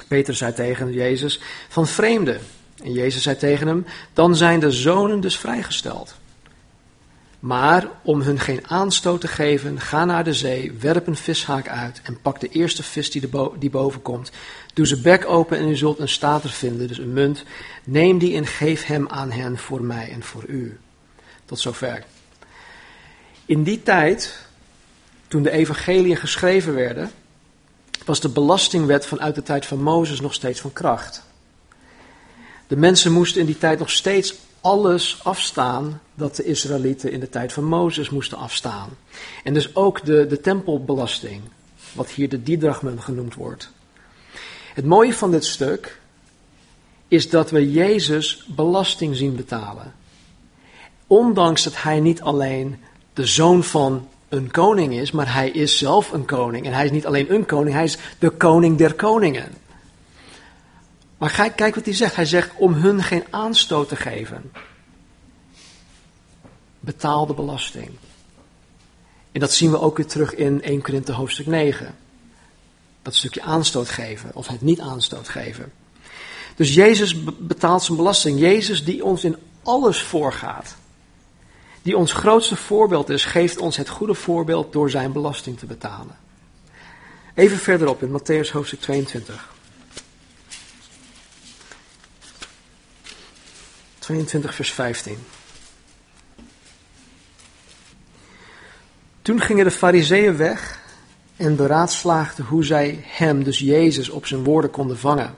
Peter 0.09 0.35
zei 0.35 0.53
tegen 0.53 0.93
Jezus, 0.93 1.41
van 1.69 1.87
vreemden. 1.87 2.41
En 2.83 2.93
Jezus 2.93 3.23
zei 3.23 3.37
tegen 3.37 3.67
hem: 3.67 3.87
Dan 4.13 4.37
zijn 4.37 4.61
de 4.61 4.71
zonen 4.71 5.21
dus 5.21 5.39
vrijgesteld. 5.39 6.15
Maar 7.39 7.89
om 8.03 8.21
hun 8.21 8.41
geen 8.41 8.69
aanstoot 8.69 9.21
te 9.21 9.29
geven, 9.29 9.81
ga 9.81 10.05
naar 10.05 10.25
de 10.25 10.33
zee, 10.33 10.73
werp 10.73 11.07
een 11.07 11.17
vishaak 11.17 11.69
uit 11.69 12.01
en 12.03 12.21
pak 12.21 12.41
de 12.41 12.49
eerste 12.49 12.83
vis 12.83 13.11
die, 13.11 13.29
die 13.59 13.71
boven 13.71 14.03
komt. 14.03 14.31
Doe 14.75 14.87
ze 14.87 15.01
bek 15.01 15.29
open 15.29 15.59
en 15.59 15.69
u 15.69 15.77
zult 15.77 15.99
een 15.99 16.09
stater 16.09 16.51
vinden, 16.51 16.89
dus 16.89 16.99
een 16.99 17.13
munt. 17.13 17.45
Neem 17.85 18.19
die 18.19 18.37
en 18.37 18.47
geef 18.47 18.85
hem 18.85 19.09
aan 19.09 19.31
hen 19.31 19.59
voor 19.59 19.83
mij 19.83 20.11
en 20.11 20.23
voor 20.23 20.45
u. 20.47 20.79
Tot 21.45 21.59
zover. 21.59 22.05
In 23.45 23.63
die 23.63 23.83
tijd, 23.83 24.47
toen 25.29 25.43
de 25.43 25.51
evangeliën 25.51 26.17
geschreven 26.17 26.75
werden, 26.75 27.11
was 28.07 28.21
de 28.21 28.29
belastingwet 28.29 29.07
vanuit 29.07 29.35
de 29.35 29.43
tijd 29.43 29.67
van 29.67 29.83
Mozes 29.83 30.21
nog 30.21 30.35
steeds 30.35 30.61
van 30.61 30.73
kracht. 30.73 31.23
De 32.67 32.77
mensen 32.77 33.13
moesten 33.13 33.41
in 33.41 33.47
die 33.47 33.59
tijd 33.59 33.79
nog 33.79 33.91
steeds 33.91 34.35
alles 34.61 35.21
afstaan 35.23 36.01
dat 36.15 36.37
de 36.37 36.45
Israëlieten 36.45 37.13
in 37.13 37.21
de 37.21 37.29
tijd 37.29 37.53
van 37.53 37.65
Mozes 37.65 38.11
moesten 38.11 38.39
afstaan. 38.39 38.89
En 39.45 39.55
dus 39.55 39.77
ook 39.77 40.05
de, 40.05 40.27
de 40.27 40.41
tempelbelasting, 40.41 41.43
wat 41.93 42.11
hier 42.11 42.29
de 42.29 42.43
didrachmen 42.43 43.03
genoemd 43.03 43.35
wordt. 43.35 43.71
Het 44.75 44.85
mooie 44.85 45.15
van 45.15 45.31
dit 45.31 45.45
stuk 45.45 46.01
is 47.09 47.31
dat 47.31 47.51
we 47.51 47.73
Jezus 47.73 48.47
belasting 48.49 49.17
zien 49.17 49.37
betalen. 49.37 49.95
Ondanks 51.07 51.63
dat 51.63 51.83
hij 51.83 52.01
niet 52.01 52.23
alleen 52.23 52.81
de 53.13 53.27
zoon 53.27 53.65
van 53.65 54.09
een 54.29 54.51
koning 54.51 54.95
is, 54.95 55.11
maar 55.11 55.33
hij 55.33 55.51
is 55.51 55.79
zelf 55.79 56.13
een 56.13 56.25
koning. 56.25 56.67
En 56.67 56.73
hij 56.73 56.85
is 56.85 56.91
niet 56.91 57.07
alleen 57.07 57.33
een 57.35 57.47
koning, 57.47 57.75
hij 57.75 57.85
is 57.85 57.99
de 58.19 58.31
koning 58.31 58.79
der 58.79 58.95
koningen. 58.95 59.53
Maar 61.19 61.53
kijk, 61.57 61.75
wat 61.75 61.85
hij 61.85 61.95
zegt. 61.95 62.17
Hij 62.17 62.25
zegt 62.25 62.51
om 62.57 62.73
hun 62.73 63.03
geen 63.03 63.25
aanstoot 63.31 63.89
te 63.89 63.97
geven. 63.97 64.53
Betaal 66.81 67.27
de 67.27 67.35
belasting. 67.35 67.91
En 69.33 69.41
dat 69.41 69.53
zien 69.53 69.71
we 69.71 69.81
ook 69.81 69.97
weer 69.97 70.07
terug 70.07 70.35
in 70.35 70.63
1 70.63 70.83
Korinthe 70.83 71.13
hoofdstuk 71.13 71.47
9. 71.47 71.95
Dat 73.03 73.15
stukje 73.15 73.43
aanstoot 73.43 73.89
geven 73.89 74.31
of 74.35 74.47
het 74.47 74.61
niet 74.61 74.81
aanstoot 74.81 75.29
geven. 75.29 75.73
Dus 76.57 76.75
Jezus 76.75 77.25
betaalt 77.39 77.83
zijn 77.83 77.97
belasting. 77.97 78.39
Jezus 78.39 78.85
die 78.85 79.05
ons 79.05 79.25
in 79.25 79.37
alles 79.63 80.03
voorgaat. 80.03 80.77
Die 81.87 81.97
ons 81.97 82.13
grootste 82.13 82.57
voorbeeld 82.57 83.09
is, 83.09 83.25
geeft 83.25 83.59
ons 83.59 83.77
het 83.77 83.89
goede 83.89 84.15
voorbeeld 84.15 84.73
door 84.73 84.91
zijn 84.91 85.13
belasting 85.13 85.59
te 85.59 85.67
betalen. 85.67 86.17
Even 87.35 87.59
verderop 87.59 88.03
in 88.03 88.21
Matthäus 88.21 88.51
hoofdstuk 88.51 88.81
22. 88.81 89.55
22 93.99 94.55
vers 94.55 94.73
15. 94.73 95.19
Toen 99.23 99.41
gingen 99.41 99.65
de 99.65 99.71
fariseeën 99.71 100.37
weg 100.37 100.81
en 101.37 101.57
beraadslaagden 101.57 102.45
hoe 102.45 102.65
zij 102.65 103.05
hem, 103.05 103.45
dus 103.45 103.59
Jezus, 103.59 104.09
op 104.09 104.27
zijn 104.27 104.45
woorden 104.45 104.71
konden 104.71 104.99
vangen. 104.99 105.35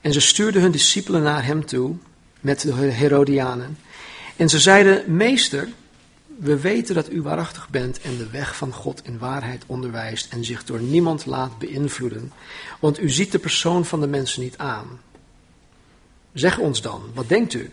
En 0.00 0.12
ze 0.12 0.20
stuurden 0.20 0.62
hun 0.62 0.70
discipelen 0.70 1.22
naar 1.22 1.44
hem 1.44 1.66
toe 1.66 1.96
met 2.40 2.60
de 2.60 2.72
Herodianen. 2.72 3.78
En 4.40 4.48
ze 4.48 4.58
zeiden, 4.58 5.16
meester, 5.16 5.68
we 6.38 6.60
weten 6.60 6.94
dat 6.94 7.10
u 7.10 7.22
waarachtig 7.22 7.68
bent 7.68 8.00
en 8.00 8.16
de 8.16 8.30
weg 8.30 8.56
van 8.56 8.72
God 8.72 9.04
in 9.04 9.18
waarheid 9.18 9.62
onderwijst 9.66 10.32
en 10.32 10.44
zich 10.44 10.64
door 10.64 10.80
niemand 10.80 11.26
laat 11.26 11.58
beïnvloeden, 11.58 12.32
want 12.78 13.00
u 13.00 13.10
ziet 13.10 13.32
de 13.32 13.38
persoon 13.38 13.84
van 13.84 14.00
de 14.00 14.06
mensen 14.06 14.42
niet 14.42 14.58
aan. 14.58 15.00
Zeg 16.32 16.58
ons 16.58 16.82
dan, 16.82 17.02
wat 17.14 17.28
denkt 17.28 17.54
u? 17.54 17.70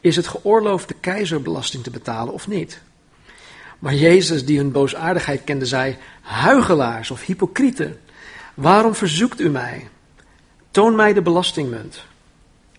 Is 0.00 0.16
het 0.16 0.26
geoorloofd 0.26 0.88
de 0.88 0.94
keizerbelasting 1.00 1.82
te 1.82 1.90
betalen 1.90 2.32
of 2.32 2.48
niet? 2.48 2.80
Maar 3.78 3.94
Jezus, 3.94 4.44
die 4.44 4.58
hun 4.58 4.72
boosaardigheid 4.72 5.44
kende, 5.44 5.66
zei: 5.66 5.96
Huigelaars 6.20 7.10
of 7.10 7.24
hypocrieten, 7.24 8.00
waarom 8.54 8.94
verzoekt 8.94 9.40
u 9.40 9.48
mij? 9.48 9.88
Toon 10.70 10.94
mij 10.94 11.12
de 11.12 11.22
belastingmunt. 11.22 12.04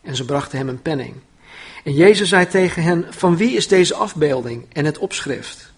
En 0.02 0.16
ze 0.16 0.26
brachten 0.26 0.58
hem 0.58 0.70
een 0.70 0.82
penning. 0.82 1.16
En 1.84 1.94
Jezus 1.94 2.30
zei 2.30 2.48
tegen 2.48 2.84
hen: 2.84 3.06
Van 3.10 3.38
wie 3.38 3.56
is 3.56 3.68
deze 3.68 3.96
afbeelding 3.96 4.66
en 4.74 4.86
het 4.86 4.98
opschrift? 4.98 5.72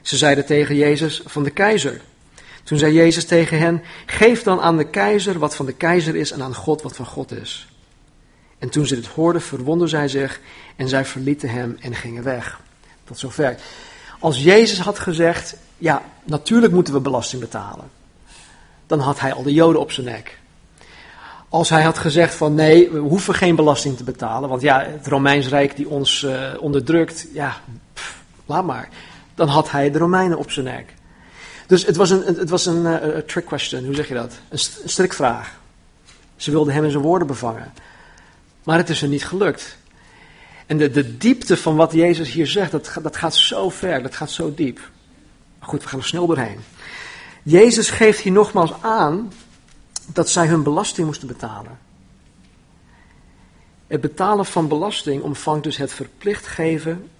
Ze 0.00 0.16
zeiden 0.16 0.46
tegen 0.46 0.76
Jezus: 0.76 1.22
Van 1.24 1.42
de 1.42 1.50
keizer. 1.50 2.00
Toen 2.62 2.78
zei 2.78 2.92
Jezus 2.92 3.24
tegen 3.24 3.58
hen: 3.58 3.82
Geef 4.06 4.42
dan 4.42 4.60
aan 4.60 4.76
de 4.76 4.90
keizer 4.90 5.38
wat 5.38 5.56
van 5.56 5.66
de 5.66 5.74
keizer 5.74 6.16
is 6.16 6.30
en 6.30 6.42
aan 6.42 6.54
God 6.54 6.82
wat 6.82 6.96
van 6.96 7.06
God 7.06 7.32
is. 7.32 7.68
En 8.58 8.68
toen 8.68 8.86
ze 8.86 8.94
dit 8.94 9.06
hoorden, 9.06 9.42
verwonderden 9.42 9.88
zij 9.88 10.08
zich 10.08 10.40
en 10.76 10.88
zij 10.88 11.04
verlieten 11.04 11.50
hem 11.50 11.76
en 11.80 11.94
gingen 11.94 12.22
weg. 12.22 12.60
Tot 13.04 13.18
zover. 13.18 13.56
Als 14.18 14.42
Jezus 14.42 14.78
had 14.78 14.98
gezegd, 14.98 15.56
ja, 15.78 16.02
natuurlijk 16.24 16.72
moeten 16.72 16.94
we 16.94 17.00
belasting 17.00 17.40
betalen, 17.40 17.90
dan 18.86 18.98
had 18.98 19.20
hij 19.20 19.32
al 19.32 19.42
de 19.42 19.52
Joden 19.52 19.80
op 19.80 19.92
zijn 19.92 20.06
nek. 20.06 20.39
Als 21.50 21.68
hij 21.68 21.82
had 21.82 21.98
gezegd 21.98 22.34
van 22.34 22.54
nee, 22.54 22.90
we 22.90 22.98
hoeven 22.98 23.34
geen 23.34 23.56
belasting 23.56 23.96
te 23.96 24.04
betalen, 24.04 24.48
want 24.48 24.62
ja, 24.62 24.84
het 24.84 25.06
Romeins 25.06 25.48
Rijk 25.48 25.76
die 25.76 25.88
ons 25.88 26.22
uh, 26.22 26.52
onderdrukt, 26.60 27.26
ja, 27.32 27.60
laat 28.46 28.64
maar. 28.64 28.88
Dan 29.34 29.48
had 29.48 29.70
hij 29.70 29.90
de 29.90 29.98
Romeinen 29.98 30.38
op 30.38 30.50
zijn 30.50 30.64
nek. 30.64 30.94
Dus 31.66 31.86
het 31.86 31.96
was 31.96 32.10
een, 32.10 32.22
het 32.22 32.50
was 32.50 32.66
een 32.66 32.82
uh, 32.82 33.16
trick 33.18 33.44
question, 33.44 33.84
hoe 33.84 33.94
zeg 33.94 34.08
je 34.08 34.14
dat? 34.14 34.32
Een, 34.48 34.58
st 34.58 34.80
een 34.82 34.88
strikvraag. 34.88 35.58
Ze 36.36 36.50
wilden 36.50 36.74
hem 36.74 36.84
in 36.84 36.90
zijn 36.90 37.02
woorden 37.02 37.26
bevangen. 37.26 37.72
Maar 38.64 38.76
het 38.76 38.88
is 38.88 39.02
er 39.02 39.08
niet 39.08 39.24
gelukt. 39.24 39.76
En 40.66 40.76
de, 40.76 40.90
de 40.90 41.16
diepte 41.16 41.56
van 41.56 41.76
wat 41.76 41.92
Jezus 41.92 42.32
hier 42.32 42.46
zegt, 42.46 42.70
dat, 42.70 42.92
dat 43.02 43.16
gaat 43.16 43.34
zo 43.34 43.70
ver, 43.70 44.02
dat 44.02 44.14
gaat 44.14 44.30
zo 44.30 44.54
diep. 44.54 44.80
Goed, 45.58 45.82
we 45.82 45.88
gaan 45.88 45.98
er 45.98 46.04
snel 46.04 46.26
doorheen. 46.26 46.60
Jezus 47.42 47.90
geeft 47.90 48.20
hier 48.20 48.32
nogmaals 48.32 48.72
aan 48.80 49.32
dat 50.12 50.30
zij 50.30 50.46
hun 50.46 50.62
belasting 50.62 51.06
moesten 51.06 51.28
betalen. 51.28 51.78
Het 53.86 54.00
betalen 54.00 54.44
van 54.44 54.68
belasting 54.68 55.22
omvangt 55.22 55.64
dus 55.64 55.76
het 55.76 55.92
verplicht 55.92 56.46
geven 56.46 57.10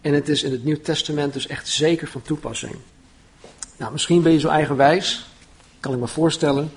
en 0.00 0.14
het 0.14 0.28
is 0.28 0.42
in 0.42 0.52
het 0.52 0.64
Nieuw 0.64 0.80
Testament 0.80 1.32
dus 1.32 1.46
echt 1.46 1.68
zeker 1.68 2.08
van 2.08 2.22
toepassing. 2.22 2.74
Nou, 3.76 3.92
misschien 3.92 4.22
ben 4.22 4.32
je 4.32 4.38
zo 4.38 4.48
eigenwijs, 4.48 5.26
kan 5.80 5.92
ik 5.92 6.00
me 6.00 6.06
voorstellen, 6.06 6.72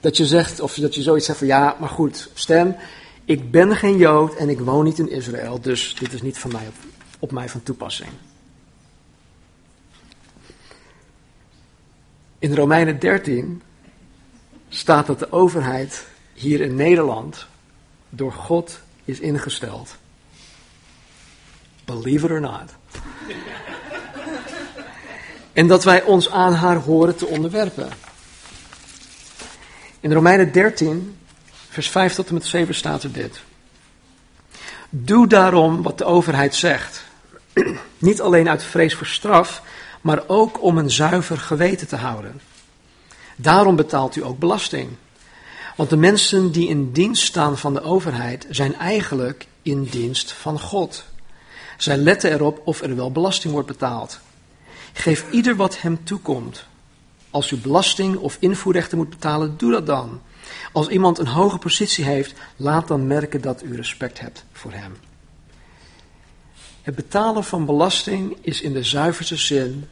dat 0.00 0.16
je 0.16 0.26
zegt, 0.26 0.60
of 0.60 0.74
dat 0.74 0.94
je 0.94 1.02
zoiets 1.02 1.26
zegt 1.26 1.38
van 1.38 1.46
ja, 1.46 1.76
maar 1.80 1.88
goed, 1.88 2.30
stem, 2.34 2.76
ik 3.24 3.50
ben 3.50 3.76
geen 3.76 3.96
Jood 3.96 4.34
en 4.34 4.48
ik 4.48 4.60
woon 4.60 4.84
niet 4.84 4.98
in 4.98 5.10
Israël, 5.10 5.60
dus 5.60 5.94
dit 5.98 6.12
is 6.12 6.22
niet 6.22 6.38
van 6.38 6.52
mij 6.52 6.66
op, 6.66 6.74
op 7.18 7.32
mij 7.32 7.48
van 7.48 7.62
toepassing. 7.62 8.10
In 12.38 12.54
Romeinen 12.54 12.98
13 12.98 13.62
staat 14.70 15.06
dat 15.06 15.18
de 15.18 15.32
overheid 15.32 16.06
hier 16.32 16.60
in 16.60 16.74
Nederland 16.74 17.46
door 18.08 18.32
God 18.32 18.80
is 19.04 19.20
ingesteld. 19.20 19.96
Believe 21.84 22.24
it 22.24 22.30
or 22.30 22.40
not. 22.40 22.74
en 25.52 25.66
dat 25.66 25.84
wij 25.84 26.02
ons 26.02 26.30
aan 26.30 26.52
haar 26.52 26.76
horen 26.76 27.16
te 27.16 27.26
onderwerpen. 27.26 27.88
In 30.00 30.12
Romeinen 30.12 30.52
13 30.52 31.16
vers 31.68 31.88
5 31.88 32.14
tot 32.14 32.28
en 32.28 32.34
met 32.34 32.44
7 32.44 32.74
staat 32.74 33.02
er 33.02 33.12
dit. 33.12 33.40
Doe 34.90 35.26
daarom 35.26 35.82
wat 35.82 35.98
de 35.98 36.04
overheid 36.04 36.54
zegt. 36.54 37.04
Niet 37.98 38.20
alleen 38.20 38.48
uit 38.48 38.62
vrees 38.62 38.94
voor 38.94 39.06
straf, 39.06 39.62
maar 40.00 40.22
ook 40.26 40.62
om 40.62 40.78
een 40.78 40.90
zuiver 40.90 41.38
geweten 41.38 41.88
te 41.88 41.96
houden. 41.96 42.40
Daarom 43.40 43.76
betaalt 43.76 44.16
u 44.16 44.24
ook 44.24 44.38
belasting. 44.38 44.88
Want 45.76 45.90
de 45.90 45.96
mensen 45.96 46.52
die 46.52 46.68
in 46.68 46.92
dienst 46.92 47.24
staan 47.24 47.58
van 47.58 47.74
de 47.74 47.82
overheid 47.82 48.46
zijn 48.50 48.74
eigenlijk 48.74 49.46
in 49.62 49.84
dienst 49.84 50.32
van 50.32 50.60
God. 50.60 51.04
Zij 51.76 51.96
letten 51.96 52.32
erop 52.32 52.60
of 52.64 52.82
er 52.82 52.96
wel 52.96 53.12
belasting 53.12 53.52
wordt 53.52 53.68
betaald. 53.68 54.20
Geef 54.92 55.30
ieder 55.30 55.56
wat 55.56 55.80
hem 55.80 56.04
toekomt. 56.04 56.64
Als 57.30 57.50
u 57.50 57.56
belasting 57.56 58.16
of 58.16 58.36
invoerrechten 58.40 58.98
moet 58.98 59.10
betalen, 59.10 59.54
doe 59.56 59.70
dat 59.70 59.86
dan. 59.86 60.20
Als 60.72 60.88
iemand 60.88 61.18
een 61.18 61.26
hoge 61.26 61.58
positie 61.58 62.04
heeft, 62.04 62.34
laat 62.56 62.88
dan 62.88 63.06
merken 63.06 63.40
dat 63.40 63.62
u 63.62 63.76
respect 63.76 64.20
hebt 64.20 64.44
voor 64.52 64.72
hem. 64.72 64.96
Het 66.82 66.94
betalen 66.94 67.44
van 67.44 67.66
belasting 67.66 68.36
is 68.40 68.60
in 68.60 68.72
de 68.72 68.82
zuiverste 68.82 69.36
zin 69.36 69.88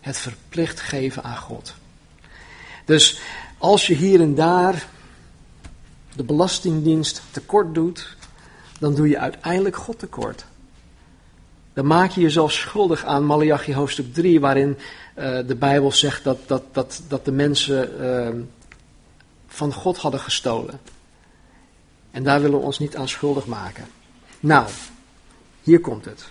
het 0.00 0.18
verplicht 0.18 0.80
geven 0.80 1.24
aan 1.24 1.38
God. 1.38 1.74
Dus 2.84 3.20
als 3.58 3.86
je 3.86 3.94
hier 3.94 4.20
en 4.20 4.34
daar 4.34 4.88
de 6.16 6.24
belastingdienst 6.24 7.22
tekort 7.30 7.74
doet, 7.74 8.16
dan 8.78 8.94
doe 8.94 9.08
je 9.08 9.18
uiteindelijk 9.18 9.76
God 9.76 9.98
tekort. 9.98 10.44
Dan 11.72 11.86
maak 11.86 12.10
je 12.10 12.20
jezelf 12.20 12.52
schuldig 12.52 13.04
aan 13.04 13.24
Malachi 13.24 13.74
hoofdstuk 13.74 14.14
3, 14.14 14.40
waarin 14.40 14.78
uh, 15.18 15.38
de 15.46 15.54
Bijbel 15.54 15.92
zegt 15.92 16.24
dat, 16.24 16.38
dat, 16.46 16.62
dat, 16.72 17.02
dat 17.08 17.24
de 17.24 17.32
mensen 17.32 18.00
uh, 18.00 18.42
van 19.46 19.72
God 19.72 19.96
hadden 19.96 20.20
gestolen. 20.20 20.80
En 22.10 22.22
daar 22.22 22.40
willen 22.40 22.58
we 22.58 22.64
ons 22.64 22.78
niet 22.78 22.96
aan 22.96 23.08
schuldig 23.08 23.46
maken. 23.46 23.84
Nou, 24.40 24.68
hier 25.62 25.80
komt 25.80 26.04
het. 26.04 26.30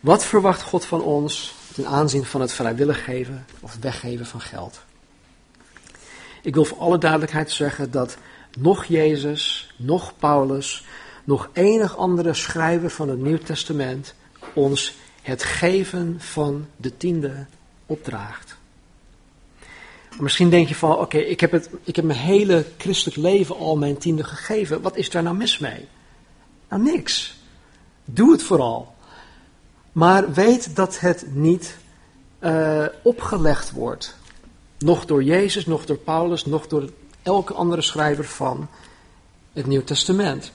Wat 0.00 0.24
verwacht 0.24 0.62
God 0.62 0.84
van 0.84 1.02
ons 1.02 1.54
ten 1.74 1.86
aanzien 1.86 2.24
van 2.24 2.40
het 2.40 2.52
vrijwillig 2.52 3.04
geven 3.04 3.46
of 3.60 3.76
weggeven 3.80 4.26
van 4.26 4.40
geld? 4.40 4.80
Ik 6.44 6.54
wil 6.54 6.64
voor 6.64 6.78
alle 6.78 6.98
duidelijkheid 6.98 7.50
zeggen 7.50 7.90
dat 7.90 8.16
nog 8.58 8.84
Jezus, 8.84 9.74
nog 9.76 10.12
Paulus, 10.18 10.84
nog 11.24 11.48
enig 11.52 11.96
andere 11.96 12.34
schrijver 12.34 12.90
van 12.90 13.08
het 13.08 13.18
Nieuw 13.18 13.38
Testament 13.38 14.14
ons 14.54 14.94
het 15.22 15.42
geven 15.42 16.20
van 16.20 16.66
de 16.76 16.96
tiende 16.96 17.46
opdraagt. 17.86 18.56
Misschien 20.18 20.50
denk 20.50 20.68
je 20.68 20.74
van, 20.74 20.98
oké, 20.98 21.18
ik, 21.18 21.40
heb 21.40 21.52
het, 21.52 21.70
ik 21.82 21.96
heb 21.96 22.04
mijn 22.04 22.18
hele 22.18 22.66
christelijk 22.78 23.16
leven 23.16 23.56
al 23.56 23.76
mijn 23.76 23.98
tiende 23.98 24.24
gegeven. 24.24 24.82
Wat 24.82 24.96
is 24.96 25.10
daar 25.10 25.22
nou 25.22 25.36
mis 25.36 25.58
mee? 25.58 25.88
Nou, 26.68 26.82
niks. 26.82 27.36
Doe 28.04 28.32
het 28.32 28.42
vooral. 28.42 28.94
Maar 29.92 30.32
weet 30.32 30.76
dat 30.76 31.00
het 31.00 31.26
niet 31.32 31.76
uh, 32.40 32.86
opgelegd 33.02 33.70
wordt. 33.70 34.16
Nog 34.84 35.04
door 35.04 35.22
Jezus, 35.22 35.66
nog 35.66 35.84
door 35.84 35.96
Paulus, 35.96 36.44
nog 36.44 36.66
door 36.66 36.90
elke 37.22 37.54
andere 37.54 37.82
schrijver 37.82 38.24
van 38.24 38.68
het 39.52 39.66
Nieuw 39.66 39.84
Testament. 39.84 40.52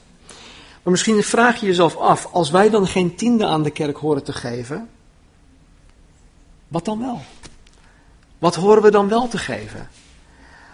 Maar 0.83 0.91
misschien 0.91 1.24
vraag 1.24 1.59
je 1.59 1.65
jezelf 1.65 1.95
af, 1.95 2.25
als 2.25 2.50
wij 2.50 2.69
dan 2.69 2.88
geen 2.88 3.15
tiende 3.15 3.45
aan 3.45 3.63
de 3.63 3.69
kerk 3.69 3.98
horen 3.98 4.24
te 4.24 4.33
geven, 4.33 4.89
wat 6.67 6.86
dan 6.86 7.00
wel? 7.00 7.21
Wat 8.39 8.55
horen 8.55 8.81
we 8.81 8.91
dan 8.91 9.07
wel 9.07 9.27
te 9.27 9.38
geven? 9.38 9.89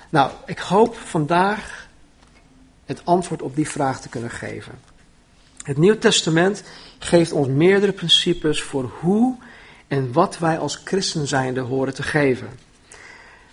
Nou, 0.09 0.31
ik 0.45 0.59
hoop 0.59 0.97
vandaag 0.97 1.87
het 2.85 3.01
antwoord 3.05 3.41
op 3.41 3.55
die 3.55 3.69
vraag 3.69 4.01
te 4.01 4.09
kunnen 4.09 4.31
geven. 4.31 4.79
Het 5.63 5.77
Nieuw 5.77 5.97
Testament 5.97 6.63
geeft 6.99 7.31
ons 7.31 7.47
meerdere 7.47 7.91
principes 7.91 8.61
voor 8.61 8.91
hoe 8.99 9.35
en 9.87 10.11
wat 10.11 10.37
wij 10.37 10.59
als 10.59 10.81
christen 10.83 11.27
zijnde 11.27 11.61
horen 11.61 11.93
te 11.93 12.03
geven. 12.03 12.64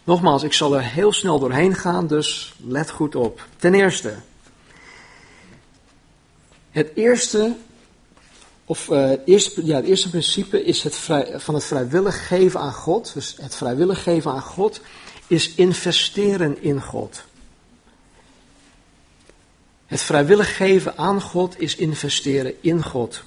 Nogmaals, 0.05 0.43
ik 0.43 0.53
zal 0.53 0.75
er 0.75 0.83
heel 0.83 1.13
snel 1.13 1.39
doorheen 1.39 1.75
gaan, 1.75 2.07
dus 2.07 2.55
let 2.67 2.91
goed 2.91 3.15
op. 3.15 3.47
Ten 3.57 3.75
eerste, 3.75 4.15
het 6.71 6.91
eerste, 6.95 7.57
of, 8.65 8.89
uh, 8.89 9.13
eerste, 9.25 9.67
ja, 9.67 9.77
het 9.77 9.85
eerste 9.85 10.11
principe 10.11 10.65
is 10.65 10.83
het 10.83 10.97
vrij, 10.97 11.41
van 11.41 11.55
het 11.55 11.65
vrijwillig 11.65 12.27
geven 12.27 12.61
aan 12.61 12.73
God. 12.73 13.15
Dus 13.15 13.37
het 13.41 13.55
vrijwillig 13.55 14.03
geven 14.03 14.31
aan 14.31 14.43
God 14.43 14.81
is 15.27 15.55
investeren 15.55 16.63
in 16.63 16.83
God. 16.83 17.25
Het 19.87 20.01
vrijwillig 20.01 20.57
geven 20.57 20.97
aan 20.97 21.21
God 21.21 21.61
is 21.61 21.77
investeren 21.77 22.55
in 22.61 22.85
God. 22.85 23.23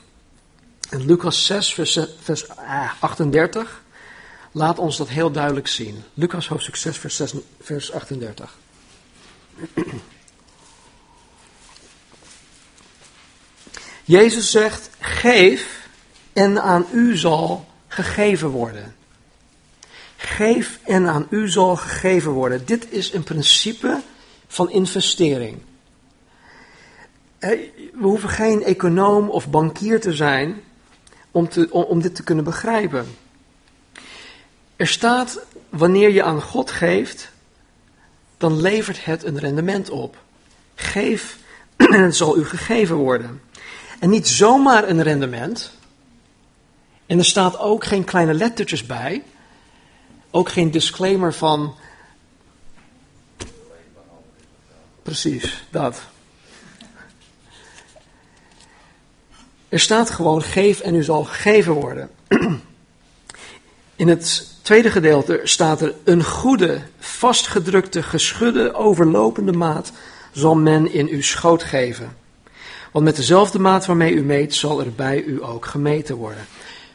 En 0.90 1.06
Lucas 1.06 1.46
6, 1.46 1.74
vers, 1.74 2.00
vers 2.22 2.48
38 3.00 3.62
ah, 3.62 3.85
laat 4.56 4.80
ons 4.80 4.98
dat 4.98 5.10
heel 5.10 5.32
duidelijk 5.32 5.68
zien. 5.68 6.04
Lucas 6.14 6.48
hoofdstuk 6.48 6.76
6, 6.76 6.98
vers, 6.98 7.16
6, 7.16 7.34
vers 7.62 7.92
38. 7.92 8.58
Jezus 14.04 14.52
zegt: 14.52 14.90
Geef 15.00 15.90
en 16.34 16.62
aan 16.62 16.86
u 16.92 17.18
zal 17.18 17.66
gegeven 17.88 18.50
worden. 18.50 18.96
Geef 20.18 20.80
en 20.84 21.08
aan 21.08 21.28
u 21.30 21.50
zal 21.50 21.76
gegeven 21.76 22.32
worden. 22.32 22.66
Dit 22.66 22.92
is 22.92 23.14
een 23.14 23.24
principe 23.24 24.02
van 24.48 24.72
investering. 24.72 25.58
We 27.40 27.72
hoeven 28.02 28.30
geen 28.30 28.64
econoom 28.64 29.30
of 29.30 29.50
bankier 29.50 30.02
te 30.02 30.14
zijn 30.14 30.62
om, 31.32 31.50
te, 31.50 31.72
om, 31.72 32.02
dit 32.02 32.16
te 32.16 32.24
kunnen 32.24 32.44
begrijpen. 32.44 33.24
Er 34.76 34.88
staat, 34.88 35.40
wanneer 35.70 36.12
je 36.12 36.24
aan 36.24 36.42
God 36.42 36.72
geeft, 36.72 37.32
dan 38.38 38.62
levert 38.62 39.06
het 39.06 39.24
een 39.24 39.40
rendement 39.40 39.90
op. 39.90 40.18
Geef 40.76 41.38
en 41.76 42.04
het 42.04 42.16
zal 42.16 42.38
u 42.38 42.46
gegeven 42.46 42.96
worden. 42.96 43.42
En 44.00 44.10
niet 44.10 44.28
zomaar 44.28 44.90
een 44.90 45.04
rendement. 45.04 45.72
En 47.06 47.18
er 47.18 47.26
staat 47.26 47.58
ook 47.60 47.84
geen 47.86 48.04
kleine 48.04 48.34
lettertjes 48.34 48.86
bij. 48.86 49.24
Ook 50.32 50.50
geen 50.50 50.72
disclaimer 50.72 51.34
van. 51.34 51.76
Precies, 55.04 55.66
dat. 55.70 56.02
Er 59.70 59.80
staat 59.80 60.10
gewoon: 60.10 60.42
geef 60.42 60.80
en 60.80 60.96
u 60.96 61.04
zal 61.04 61.24
gegeven 61.24 61.74
worden. 61.74 62.10
In 63.96 64.08
het 64.08 64.55
tweede 64.66 64.92
gedeelte 64.92 65.40
staat 65.44 65.82
er: 65.82 65.94
een 66.04 66.24
goede, 66.24 66.82
vastgedrukte, 67.00 68.04
geschudde, 68.04 68.74
overlopende 68.74 69.52
maat 69.52 69.92
zal 70.32 70.56
men 70.56 70.94
in 70.94 71.08
uw 71.08 71.22
schoot 71.22 71.64
geven. 71.64 72.16
Want 72.92 73.06
met 73.06 73.16
dezelfde 73.16 73.60
maat 73.60 73.86
waarmee 73.86 74.14
u 74.14 74.24
meet, 74.24 74.56
zal 74.56 74.80
er 74.80 74.94
bij 74.94 75.24
u 75.24 75.44
ook 75.44 75.66
gemeten 75.66 76.16
worden. 76.16 76.46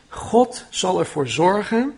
God 0.09 0.65
zal 0.71 0.99
ervoor 0.99 1.29
zorgen 1.29 1.95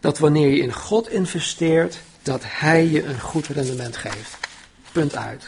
dat 0.00 0.18
wanneer 0.18 0.48
je 0.48 0.62
in 0.62 0.72
God 0.72 1.10
investeert, 1.10 2.00
dat 2.22 2.42
Hij 2.44 2.86
je 2.86 3.04
een 3.04 3.20
goed 3.20 3.46
rendement 3.46 3.96
geeft. 3.96 4.36
Punt 4.92 5.16
uit. 5.16 5.44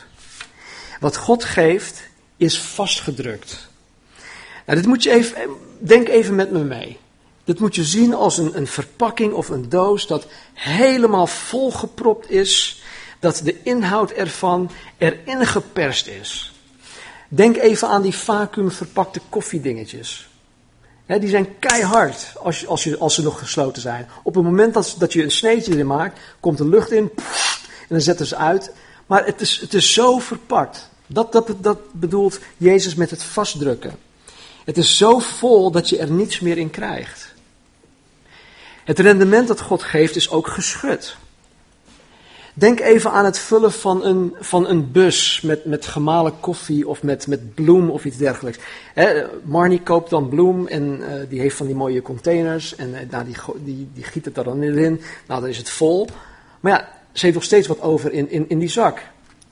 Wat 1.01 1.17
God 1.17 1.45
geeft, 1.45 2.03
is 2.37 2.61
vastgedrukt. 2.61 3.69
Nou, 4.67 4.79
dit 4.79 4.87
moet 4.87 5.03
je 5.03 5.11
even, 5.11 5.37
denk 5.79 6.09
even 6.09 6.35
met 6.35 6.51
me 6.51 6.65
mee. 6.65 6.99
Dit 7.45 7.61
moet 7.61 7.75
je 7.75 7.85
zien 7.85 8.15
als 8.15 8.39
een, 8.39 8.57
een 8.57 8.67
verpakking 8.67 9.33
of 9.33 9.49
een 9.49 9.69
doos 9.69 10.07
dat 10.07 10.27
helemaal 10.53 11.27
volgepropt 11.27 12.31
is, 12.31 12.83
dat 13.19 13.41
de 13.45 13.63
inhoud 13.63 14.11
ervan 14.11 14.71
erin 14.99 15.47
geperst 15.47 16.07
is. 16.07 16.53
Denk 17.29 17.57
even 17.57 17.89
aan 17.89 18.03
die 18.03 18.17
vacuüm 18.17 18.71
verpakte 18.71 19.21
koffiedingetjes. 19.29 20.31
Die 21.07 21.29
zijn 21.29 21.59
keihard 21.59 22.33
als, 22.43 22.67
als, 22.67 22.85
je, 22.85 22.99
als 22.99 23.15
ze 23.15 23.23
nog 23.23 23.39
gesloten 23.39 23.83
zijn. 23.83 24.09
Op 24.23 24.35
het 24.35 24.45
moment 24.45 24.75
dat, 24.75 24.95
dat 24.99 25.13
je 25.13 25.23
een 25.23 25.31
sneetje 25.31 25.73
erin 25.73 25.87
maakt, 25.87 26.21
komt 26.41 26.59
de 26.59 26.69
lucht 26.69 26.91
in 26.91 27.11
en 27.81 27.89
dan 27.89 28.01
zetten 28.01 28.27
ze 28.27 28.37
uit. 28.37 28.73
Maar 29.07 29.27
het 29.27 29.41
is, 29.41 29.61
het 29.61 29.75
is 29.75 29.93
zo 29.93 30.19
verpakt. 30.19 30.91
Dat, 31.07 31.33
dat, 31.33 31.55
dat 31.59 31.79
bedoelt 31.93 32.39
Jezus 32.57 32.95
met 32.95 33.11
het 33.11 33.23
vastdrukken. 33.23 33.99
Het 34.65 34.77
is 34.77 34.97
zo 34.97 35.19
vol 35.19 35.71
dat 35.71 35.89
je 35.89 35.99
er 35.99 36.11
niets 36.11 36.41
meer 36.41 36.59
in 36.59 36.71
krijgt. 36.71 37.32
Het 38.85 38.99
rendement 38.99 39.49
dat 39.49 39.61
God 39.61 39.83
geeft 39.83 40.17
is 40.17 40.31
ook 40.31 40.47
geschud. 40.47 41.17
Denk 42.55 42.81
even 42.81 43.11
aan 43.11 43.25
het 43.25 43.39
vullen 43.39 43.73
van 43.73 44.05
een, 44.05 44.35
van 44.41 44.69
een 44.69 44.93
bus 44.93 45.41
met, 45.41 45.65
met 45.65 45.87
gemalen 45.87 46.41
koffie 46.41 46.89
of 46.89 47.03
met, 47.03 47.27
met 47.27 47.55
bloem 47.55 47.91
of 47.91 48.05
iets 48.05 48.17
dergelijks. 48.17 48.59
Marnie 49.43 49.81
koopt 49.83 50.11
dan 50.11 50.29
bloem 50.29 50.67
en 50.67 51.01
uh, 51.01 51.07
die 51.29 51.41
heeft 51.41 51.57
van 51.57 51.67
die 51.67 51.75
mooie 51.75 52.03
containers 52.03 52.77
en 52.77 52.89
uh, 52.89 53.19
die, 53.25 53.37
die, 53.65 53.89
die 53.95 54.05
giet 54.05 54.25
het 54.25 54.37
er 54.37 54.45
dan 54.45 54.63
in. 54.63 55.01
Nou, 55.27 55.41
dan 55.41 55.49
is 55.49 55.59
het 55.59 55.71
vol. 55.71 56.07
Maar 56.61 56.73
ja, 56.73 56.89
ze 57.13 57.21
heeft 57.25 57.35
nog 57.35 57.45
steeds 57.45 57.67
wat 57.67 57.81
over 57.81 58.13
in, 58.13 58.31
in, 58.31 58.49
in 58.49 58.59
die 58.59 58.69
zak. 58.69 59.03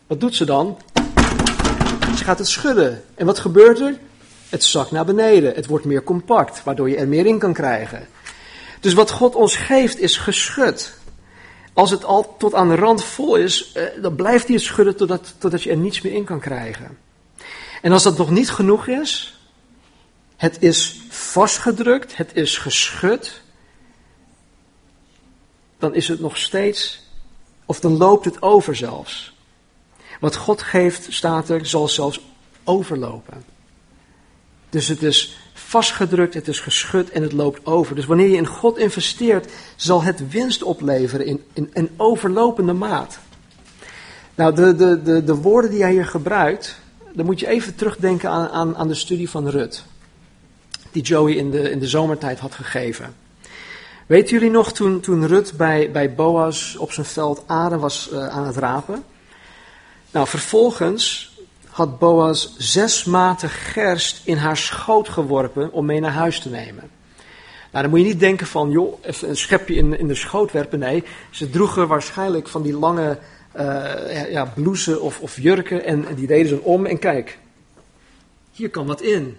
Wat 0.07 0.21
doet 0.21 0.35
ze 0.35 0.45
dan? 0.45 0.79
Ze 2.17 2.25
gaat 2.25 2.39
het 2.39 2.49
schudden. 2.49 3.03
En 3.15 3.27
wat 3.27 3.39
gebeurt 3.39 3.81
er? 3.81 3.99
Het 4.49 4.65
zakt 4.65 4.91
naar 4.91 5.05
beneden. 5.05 5.55
Het 5.55 5.67
wordt 5.67 5.85
meer 5.85 6.03
compact, 6.03 6.65
waardoor 6.65 6.89
je 6.89 6.97
er 6.97 7.09
meer 7.09 7.27
in 7.27 7.39
kan 7.39 7.53
krijgen. 7.53 8.07
Dus 8.81 8.93
wat 8.95 9.11
God 9.11 9.35
ons 9.35 9.57
geeft 9.57 9.99
is 9.99 10.17
geschud. 10.17 10.99
Als 11.73 11.91
het 11.91 12.05
al 12.05 12.37
tot 12.39 12.55
aan 12.55 12.69
de 12.69 12.75
rand 12.75 13.05
vol 13.05 13.37
is, 13.37 13.73
eh, 13.73 13.85
dan 14.03 14.15
blijft 14.15 14.47
hij 14.47 14.55
het 14.55 14.65
schudden 14.65 14.97
totdat, 14.97 15.35
totdat 15.39 15.63
je 15.63 15.71
er 15.71 15.77
niets 15.77 16.01
meer 16.01 16.13
in 16.13 16.25
kan 16.25 16.41
krijgen. 16.41 16.99
En 17.83 17.93
als 17.93 18.03
dat 18.03 18.19
nog 18.19 18.31
niet 18.31 18.51
genoeg 18.51 18.87
is, 18.87 19.39
het 20.37 20.63
is 20.63 21.01
vastgedrukt, 21.09 22.17
het 22.17 22.31
is 22.35 22.59
geschud, 22.59 23.41
dan 25.79 25.95
is 25.95 26.09
het 26.09 26.21
nog 26.21 26.37
steeds, 26.37 27.03
of 27.67 27.81
dan 27.81 27.97
loopt 27.97 28.25
het 28.25 28.43
over 28.43 28.77
zelfs. 28.77 29.33
Wat 30.21 30.37
God 30.37 30.63
geeft, 30.63 31.13
staat 31.13 31.49
er, 31.49 31.67
zal 31.67 31.89
zelfs 31.89 32.21
overlopen. 32.65 33.45
Dus 34.71 34.89
het 34.89 35.03
is 35.03 35.37
vastgedrukt, 35.71 36.35
het 36.35 36.49
is 36.49 36.61
geschud 36.61 37.11
en 37.11 37.23
het 37.23 37.33
loopt 37.33 37.67
over. 37.67 37.95
Dus 37.95 38.07
wanneer 38.07 38.29
je 38.29 38.37
in 38.37 38.47
God 38.47 38.79
investeert, 38.79 39.53
zal 39.77 40.03
het 40.03 40.31
winst 40.31 40.63
opleveren 40.63 41.27
in, 41.27 41.45
in 41.53 41.71
een 41.73 41.91
overlopende 41.97 42.73
maat. 42.73 43.19
Nou, 44.35 44.55
de, 44.55 44.75
de, 44.77 45.03
de, 45.03 45.25
de 45.25 45.35
woorden 45.35 45.71
die 45.71 45.83
hij 45.83 45.93
hier 45.93 46.07
gebruikt, 46.07 46.79
dan 47.13 47.27
moet 47.27 47.41
je 47.41 47.47
even 47.47 47.75
terugdenken 47.75 48.31
aan, 48.31 48.49
aan, 48.49 48.77
aan 48.77 48.89
de 48.89 48.95
studie 48.95 49.31
van 49.31 49.49
Rut. 49.49 49.85
Die 50.93 51.03
Joey 51.03 51.33
in 51.33 51.51
de, 51.51 51.71
in 51.71 51.79
de 51.79 51.89
zomertijd 51.89 52.39
had 52.39 52.55
gegeven. 52.55 53.15
Weten 54.07 54.33
jullie 54.33 54.51
nog 54.51 54.73
toen, 54.73 55.01
toen 55.01 55.27
Rut 55.27 55.53
bij, 55.57 55.91
bij 55.91 56.15
Boas 56.15 56.77
op 56.77 56.93
zijn 56.93 57.07
veld 57.07 57.43
aarde 57.47 57.79
was 57.79 58.11
uh, 58.13 58.29
aan 58.29 58.47
het 58.47 58.57
rapen? 58.57 59.05
Nou, 60.11 60.27
vervolgens 60.27 61.30
had 61.71 61.99
Boas 61.99 62.55
zes 62.59 63.05
maten 63.05 63.49
gerst 63.49 64.21
in 64.25 64.37
haar 64.37 64.57
schoot 64.57 65.09
geworpen 65.09 65.73
om 65.73 65.87
mee 65.87 66.01
naar 66.01 66.13
huis 66.13 66.41
te 66.41 66.51
nemen. 66.51 66.91
Nou, 67.71 67.83
dan 67.83 67.91
moet 67.91 68.01
je 68.01 68.07
niet 68.07 68.21
denken 68.21 68.47
van, 68.47 68.71
joh, 68.71 68.99
even 69.03 69.29
een 69.29 69.37
schepje 69.37 69.75
in, 69.75 69.99
in 69.99 70.09
de 70.09 70.15
schoot 70.15 70.53
werpen. 70.53 70.79
Nee, 70.79 71.05
ze 71.31 71.51
droegen 71.51 71.89
waarschijnlijk 71.89 72.49
van 72.49 72.63
die 72.63 72.79
lange 72.79 73.19
uh, 73.57 74.31
ja, 74.31 74.45
blouses 74.45 74.99
of, 74.99 75.21
of 75.21 75.41
jurken 75.41 75.85
en, 75.85 76.09
en 76.09 76.15
die 76.15 76.27
deden 76.27 76.49
ze 76.49 76.61
om. 76.61 76.87
En 76.87 76.99
kijk, 76.99 77.39
hier 78.53 78.71
kan 78.71 78.87
wat 78.87 79.01
in. 79.01 79.37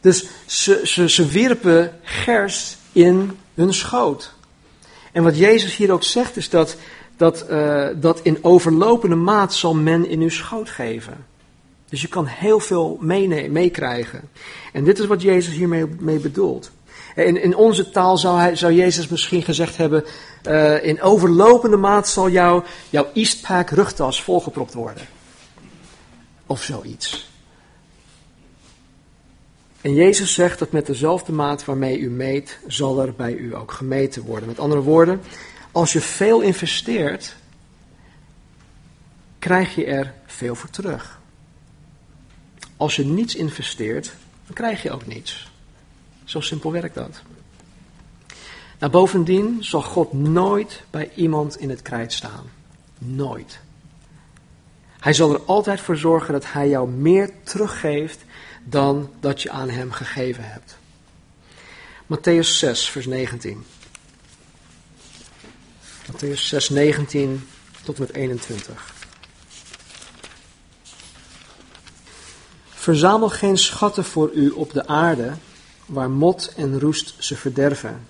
Dus 0.00 0.26
ze, 0.46 0.80
ze, 0.84 1.08
ze 1.08 1.26
wierpen 1.26 1.98
gerst 2.02 2.76
in 2.92 3.38
hun 3.54 3.74
schoot. 3.74 4.32
En 5.12 5.22
wat 5.22 5.38
Jezus 5.38 5.76
hier 5.76 5.92
ook 5.92 6.04
zegt 6.04 6.36
is 6.36 6.50
dat, 6.50 6.76
dat, 7.18 7.46
uh, 7.50 7.86
dat 7.96 8.20
in 8.22 8.38
overlopende 8.40 9.14
maat 9.14 9.54
zal 9.54 9.74
men 9.74 10.08
in 10.08 10.20
uw 10.20 10.28
schoot 10.28 10.68
geven. 10.68 11.26
Dus 11.88 12.00
je 12.00 12.08
kan 12.08 12.26
heel 12.26 12.60
veel 12.60 12.98
meekrijgen. 13.50 14.28
En 14.72 14.84
dit 14.84 14.98
is 14.98 15.06
wat 15.06 15.22
Jezus 15.22 15.54
hiermee 15.54 15.86
mee 15.98 16.18
bedoelt. 16.18 16.70
In, 17.14 17.42
in 17.42 17.56
onze 17.56 17.90
taal 17.90 18.18
zou, 18.18 18.38
hij, 18.38 18.56
zou 18.56 18.72
Jezus 18.72 19.08
misschien 19.08 19.42
gezegd 19.42 19.76
hebben: 19.76 20.04
uh, 20.48 20.84
In 20.84 21.02
overlopende 21.02 21.76
maat 21.76 22.08
zal 22.08 22.28
jou, 22.30 22.62
jouw 22.90 23.06
Eastpak 23.12 23.70
rugtas 23.70 24.22
volgepropt 24.22 24.74
worden. 24.74 25.02
Of 26.46 26.62
zoiets. 26.62 27.30
En 29.80 29.94
Jezus 29.94 30.34
zegt 30.34 30.58
dat 30.58 30.72
met 30.72 30.86
dezelfde 30.86 31.32
maat 31.32 31.64
waarmee 31.64 31.98
u 31.98 32.10
meet, 32.10 32.58
zal 32.66 33.00
er 33.00 33.12
bij 33.12 33.32
u 33.32 33.56
ook 33.56 33.72
gemeten 33.72 34.22
worden. 34.22 34.48
Met 34.48 34.58
andere 34.58 34.82
woorden, 34.82 35.20
als 35.72 35.92
je 35.92 36.00
veel 36.00 36.40
investeert, 36.40 37.36
krijg 39.38 39.74
je 39.74 39.84
er 39.84 40.14
veel 40.26 40.54
voor 40.54 40.70
terug. 40.70 41.20
Als 42.76 42.96
je 42.96 43.04
niets 43.04 43.34
investeert, 43.34 44.12
dan 44.46 44.54
krijg 44.54 44.82
je 44.82 44.90
ook 44.90 45.06
niets. 45.06 45.50
Zo 46.24 46.40
simpel 46.40 46.72
werkt 46.72 46.94
dat. 46.94 47.22
Nou, 48.78 48.92
bovendien 48.92 49.64
zal 49.64 49.82
God 49.82 50.12
nooit 50.12 50.82
bij 50.90 51.10
iemand 51.14 51.58
in 51.58 51.70
het 51.70 51.82
krijt 51.82 52.12
staan. 52.12 52.50
Nooit. 52.98 53.60
Hij 54.98 55.12
zal 55.12 55.32
er 55.32 55.40
altijd 55.44 55.80
voor 55.80 55.96
zorgen 55.96 56.32
dat 56.32 56.52
hij 56.52 56.68
jou 56.68 56.88
meer 56.88 57.30
teruggeeft 57.42 58.24
dan 58.64 59.10
dat 59.20 59.42
je 59.42 59.50
aan 59.50 59.68
hem 59.68 59.92
gegeven 59.92 60.44
hebt. 60.44 60.76
Matthäus 62.06 62.48
6, 62.58 62.88
vers 62.88 63.06
19. 63.06 63.64
Matthäus 66.12 66.48
6, 66.48 66.68
19 66.68 67.48
tot 67.84 67.98
met 67.98 68.14
21. 68.14 68.94
Verzamel 72.68 73.28
geen 73.28 73.58
schatten 73.58 74.04
voor 74.04 74.30
u 74.32 74.50
op 74.50 74.72
de 74.72 74.86
aarde, 74.86 75.32
waar 75.86 76.10
mot 76.10 76.52
en 76.56 76.80
roest 76.80 77.14
ze 77.18 77.36
verderven, 77.36 78.06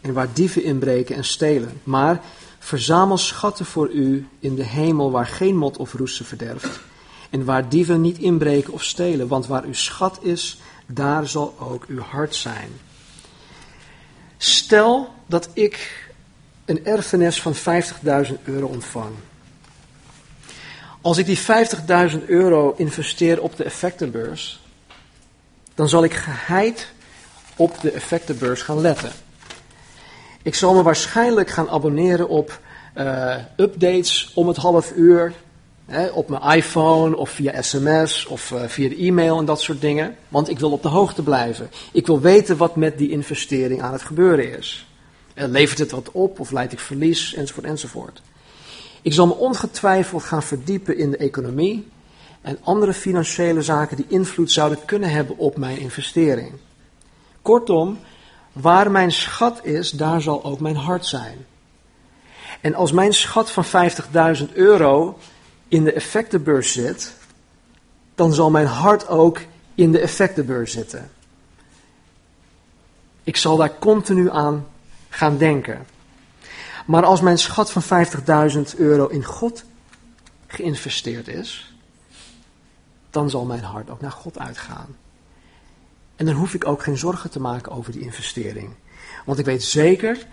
en 0.00 0.12
waar 0.12 0.32
dieven 0.32 0.62
inbreken 0.62 1.16
en 1.16 1.24
stelen. 1.24 1.80
Maar 1.84 2.20
verzamel 2.58 3.18
schatten 3.18 3.66
voor 3.66 3.90
u 3.90 4.26
in 4.38 4.54
de 4.54 4.64
hemel, 4.64 5.10
waar 5.10 5.26
geen 5.26 5.56
mot 5.56 5.76
of 5.76 5.92
roest 5.92 6.16
ze 6.16 6.24
verderft, 6.24 6.80
en 7.30 7.44
waar 7.44 7.68
dieven 7.68 8.00
niet 8.00 8.18
inbreken 8.18 8.72
of 8.72 8.84
stelen. 8.84 9.28
Want 9.28 9.46
waar 9.46 9.64
uw 9.64 9.74
schat 9.74 10.18
is, 10.22 10.58
daar 10.86 11.28
zal 11.28 11.56
ook 11.58 11.84
uw 11.86 12.00
hart 12.00 12.34
zijn. 12.34 12.70
Stel 14.36 15.14
dat 15.26 15.48
ik 15.52 16.03
een 16.64 16.84
erfenis 16.84 17.42
van 17.42 17.54
50.000 17.54 18.32
euro 18.44 18.66
ontvang. 18.66 19.14
Als 21.00 21.18
ik 21.18 21.26
die 21.26 21.38
50.000 22.10 22.24
euro 22.26 22.74
investeer 22.76 23.42
op 23.42 23.56
de 23.56 23.64
effectenbeurs, 23.64 24.60
dan 25.74 25.88
zal 25.88 26.04
ik 26.04 26.14
geheid 26.14 26.88
op 27.56 27.80
de 27.80 27.90
effectenbeurs 27.90 28.62
gaan 28.62 28.80
letten. 28.80 29.10
Ik 30.42 30.54
zal 30.54 30.74
me 30.74 30.82
waarschijnlijk 30.82 31.50
gaan 31.50 31.68
abonneren 31.68 32.28
op 32.28 32.60
uh, 32.96 33.36
updates 33.56 34.30
om 34.34 34.48
het 34.48 34.56
half 34.56 34.92
uur. 34.96 35.32
Hè, 35.86 36.06
op 36.06 36.28
mijn 36.28 36.42
iPhone 36.42 37.16
of 37.16 37.30
via 37.30 37.62
sms 37.62 38.26
of 38.26 38.50
uh, 38.50 38.62
via 38.66 38.88
de 38.88 38.96
e-mail 38.96 39.38
en 39.38 39.44
dat 39.44 39.60
soort 39.60 39.80
dingen. 39.80 40.16
Want 40.28 40.48
ik 40.48 40.58
wil 40.58 40.72
op 40.72 40.82
de 40.82 40.88
hoogte 40.88 41.22
blijven. 41.22 41.70
Ik 41.92 42.06
wil 42.06 42.20
weten 42.20 42.56
wat 42.56 42.76
met 42.76 42.98
die 42.98 43.10
investering 43.10 43.82
aan 43.82 43.92
het 43.92 44.02
gebeuren 44.02 44.58
is. 44.58 44.86
Uh, 45.34 45.44
levert 45.48 45.78
het 45.78 45.90
wat 45.90 46.10
op 46.12 46.40
of 46.40 46.50
leidt 46.50 46.72
ik 46.72 46.78
verlies 46.78 47.34
enzovoort 47.34 47.66
enzovoort. 47.66 48.22
Ik 49.02 49.12
zal 49.12 49.26
me 49.26 49.34
ongetwijfeld 49.34 50.22
gaan 50.22 50.42
verdiepen 50.42 50.98
in 50.98 51.10
de 51.10 51.16
economie 51.16 51.88
en 52.40 52.58
andere 52.62 52.92
financiële 52.92 53.62
zaken 53.62 53.96
die 53.96 54.06
invloed 54.08 54.52
zouden 54.52 54.84
kunnen 54.84 55.10
hebben 55.10 55.38
op 55.38 55.56
mijn 55.56 55.78
investering. 55.78 56.52
Kortom, 57.42 57.98
waar 58.52 58.90
mijn 58.90 59.12
schat 59.12 59.64
is, 59.64 59.90
daar 59.90 60.20
zal 60.20 60.44
ook 60.44 60.60
mijn 60.60 60.76
hart 60.76 61.06
zijn. 61.06 61.46
En 62.60 62.74
als 62.74 62.92
mijn 62.92 63.12
schat 63.12 63.50
van 63.50 63.64
50.000 63.64 64.52
euro 64.52 65.18
in 65.68 65.84
de 65.84 65.92
effectenbeurs 65.92 66.72
zit, 66.72 67.14
dan 68.14 68.32
zal 68.32 68.50
mijn 68.50 68.66
hart 68.66 69.08
ook 69.08 69.40
in 69.74 69.92
de 69.92 69.98
effectenbeurs 69.98 70.72
zitten. 70.72 71.10
Ik 73.24 73.36
zal 73.36 73.56
daar 73.56 73.78
continu 73.78 74.30
aan 74.30 74.66
gaan 75.14 75.36
denken. 75.36 75.86
Maar 76.86 77.04
als 77.04 77.20
mijn 77.20 77.38
schat 77.38 77.70
van 77.72 78.06
50.000 78.54 78.60
euro 78.76 79.06
in 79.06 79.24
God 79.24 79.64
geïnvesteerd 80.46 81.28
is, 81.28 81.74
dan 83.10 83.30
zal 83.30 83.44
mijn 83.44 83.62
hart 83.62 83.90
ook 83.90 84.00
naar 84.00 84.12
God 84.12 84.38
uitgaan. 84.38 84.96
En 86.16 86.26
dan 86.26 86.34
hoef 86.34 86.54
ik 86.54 86.66
ook 86.66 86.82
geen 86.82 86.96
zorgen 86.96 87.30
te 87.30 87.40
maken 87.40 87.72
over 87.72 87.92
die 87.92 88.00
investering. 88.00 88.74
Want 89.24 89.38
ik 89.38 89.44
weet 89.44 89.64
zeker 89.64 90.26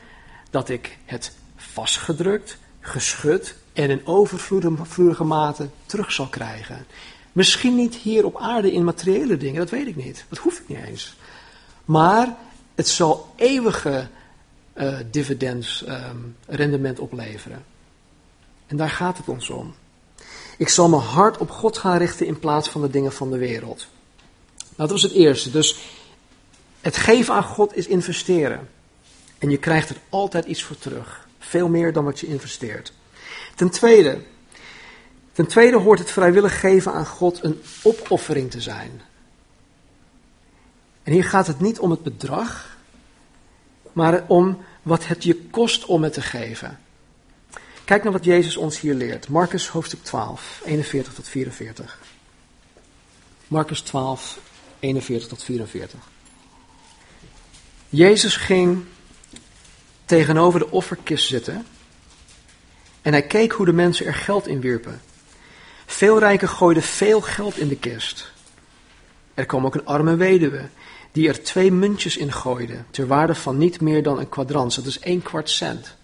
dat 0.50 0.70
ik 0.70 0.98
het 1.06 1.32
vastgedrukt, 1.56 2.58
geschud 2.80 3.56
en 3.74 3.90
in 3.90 4.08
overvloedige 4.08 5.24
mate 5.24 5.70
terug 5.86 6.12
zal 6.12 6.28
krijgen. 6.28 6.86
Misschien 7.32 7.76
niet 7.76 7.96
hier 7.96 8.26
op 8.26 8.38
aarde 8.38 8.72
in 8.72 8.84
materiële 8.84 9.38
dingen, 9.38 9.60
dat 9.60 9.70
weet 9.70 9.88
ik 9.88 9.96
niet. 9.96 10.26
Dat 10.30 10.38
hoef 10.38 10.60
ik 10.60 10.68
niet 10.68 10.84
eens. 10.86 11.16
Maar 11.86 12.36
het 12.76 12.88
zal 12.88 13.34
eeuwige 13.36 14.08
uh, 14.76 14.98
dividends, 15.12 15.86
um, 15.88 16.36
rendement 16.48 17.00
opleveren. 17.00 17.64
En 18.68 18.78
daar 18.78 18.90
gaat 18.90 19.18
het 19.18 19.28
ons 19.28 19.50
om. 19.50 19.74
Ik 20.58 20.70
zal 20.70 20.90
mijn 20.90 21.02
hart 21.02 21.38
op 21.38 21.50
God 21.50 21.78
gaan 21.78 21.98
richten 21.98 22.26
in 22.26 22.40
plaats 22.40 22.70
van 22.70 22.82
de 22.82 22.90
dingen 22.90 23.12
van 23.12 23.32
de 23.32 23.38
wereld. 23.38 23.88
Dat 24.76 24.92
was 24.92 25.02
het 25.02 25.12
eerste. 25.12 25.52
Dus 25.52 25.80
het 26.82 26.98
geven 26.98 27.34
aan 27.34 27.44
God 27.44 27.76
is 27.76 27.88
investeren. 27.88 28.70
En 29.38 29.50
je 29.50 29.58
krijgt 29.58 29.90
er 29.90 29.98
altijd 30.10 30.46
iets 30.46 30.64
voor 30.64 30.78
terug. 30.78 31.28
Veel 31.40 31.68
meer 31.68 31.94
dan 31.94 32.04
wat 32.04 32.20
je 32.20 32.28
investeert. 32.28 32.94
Ten 33.56 33.70
tweede, 33.70 34.22
ten 35.32 35.48
tweede 35.48 35.78
hoort 35.78 36.00
het 36.00 36.12
vrijwillig 36.12 36.60
geven 36.60 36.94
aan 36.94 37.06
God 37.06 37.44
een 37.44 37.62
opoffering 37.84 38.52
te 38.52 38.62
zijn. 38.62 39.02
En 41.04 41.14
hier 41.14 41.24
gaat 41.24 41.48
het 41.48 41.60
niet 41.60 41.80
om 41.80 41.92
het 41.92 42.04
bedrag, 42.04 42.71
maar 43.94 44.24
om 44.28 44.64
wat 44.82 45.08
het 45.08 45.24
je 45.24 45.36
kost 45.36 45.86
om 45.86 46.04
het 46.04 46.14
te 46.14 46.22
geven. 46.22 46.80
Kijk 47.86 48.04
naar 48.04 48.12
wat 48.12 48.26
Jezus 48.26 48.58
ons 48.58 48.80
hier 48.80 48.94
leert. 48.94 49.28
Marcus 49.28 49.68
hoofdstuk 49.68 50.04
12, 50.04 50.62
41 50.66 51.14
tot 51.14 51.28
44. 51.28 52.00
Marcus 53.48 53.82
12, 53.82 54.40
41 54.80 55.28
tot 55.28 55.44
44. 55.44 56.00
Jezus 57.90 58.36
ging 58.36 58.84
tegenover 60.06 60.60
de 60.60 60.72
offerkist 60.72 61.28
zitten 61.28 61.66
en 63.02 63.12
hij 63.12 63.22
keek 63.22 63.52
hoe 63.52 63.66
de 63.66 63.74
mensen 63.74 64.06
er 64.06 64.14
geld 64.14 64.48
in 64.48 64.62
wierpen. 64.62 65.02
Veel 65.86 66.20
rijken 66.20 66.50
gooiden 66.50 66.84
veel 66.84 67.22
geld 67.22 67.58
in 67.58 67.68
de 67.68 67.78
kist. 67.78 68.32
Er 69.34 69.46
kwam 69.46 69.66
ook 69.66 69.76
een 69.76 69.86
arme 69.86 70.16
weduwe 70.16 70.70
die 71.12 71.28
er 71.28 71.44
twee 71.44 71.72
muntjes 71.72 72.18
in 72.18 72.32
gooide, 72.32 72.78
ter 72.92 73.08
waarde 73.08 73.36
van 73.36 73.58
niet 73.58 73.82
meer 73.82 74.04
dan 74.04 74.20
een 74.20 74.30
kwadrans, 74.30 74.76
dat 74.76 74.86
is 74.86 75.00
één 75.00 75.22
kwart 75.22 75.50
cent. 75.50 75.96